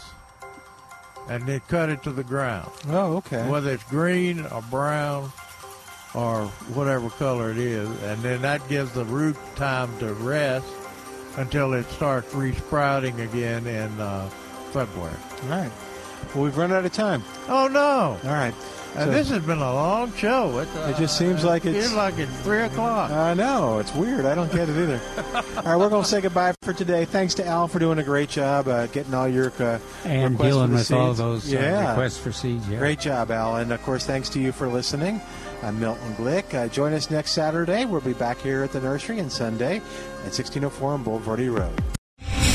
[1.29, 2.69] and then cut it to the ground.
[2.89, 3.47] Oh, okay.
[3.49, 5.31] Whether it's green or brown
[6.13, 10.67] or whatever color it is, and then that gives the root time to rest
[11.37, 14.27] until it starts resprouting again in uh,
[14.73, 15.15] February.
[15.43, 15.71] All right.
[16.33, 17.23] Well, we've run out of time.
[17.49, 18.17] Oh no!
[18.27, 18.53] All right.
[18.93, 20.59] And So- this has been a long show.
[20.59, 23.09] It, It just seems like it's- feels like it's three o'clock.
[23.09, 23.79] I know.
[23.79, 24.25] It's weird.
[24.25, 24.99] I don't get it either.
[25.35, 27.05] all right, we're going to say goodbye for today.
[27.05, 30.49] Thanks to Al for doing a great job uh, getting all your uh, And requests
[30.49, 31.17] dealing for the with all seeds.
[31.19, 31.89] those uh, yeah.
[31.91, 32.67] requests for seeds.
[32.67, 32.79] Yeah.
[32.79, 33.55] Great job, Al.
[33.55, 35.21] And of course, thanks to you for listening.
[35.63, 36.53] I'm Milton Glick.
[36.53, 37.85] Uh, join us next Saturday.
[37.85, 41.81] We'll be back here at the nursery and Sunday at 1604 on Bulverde Road.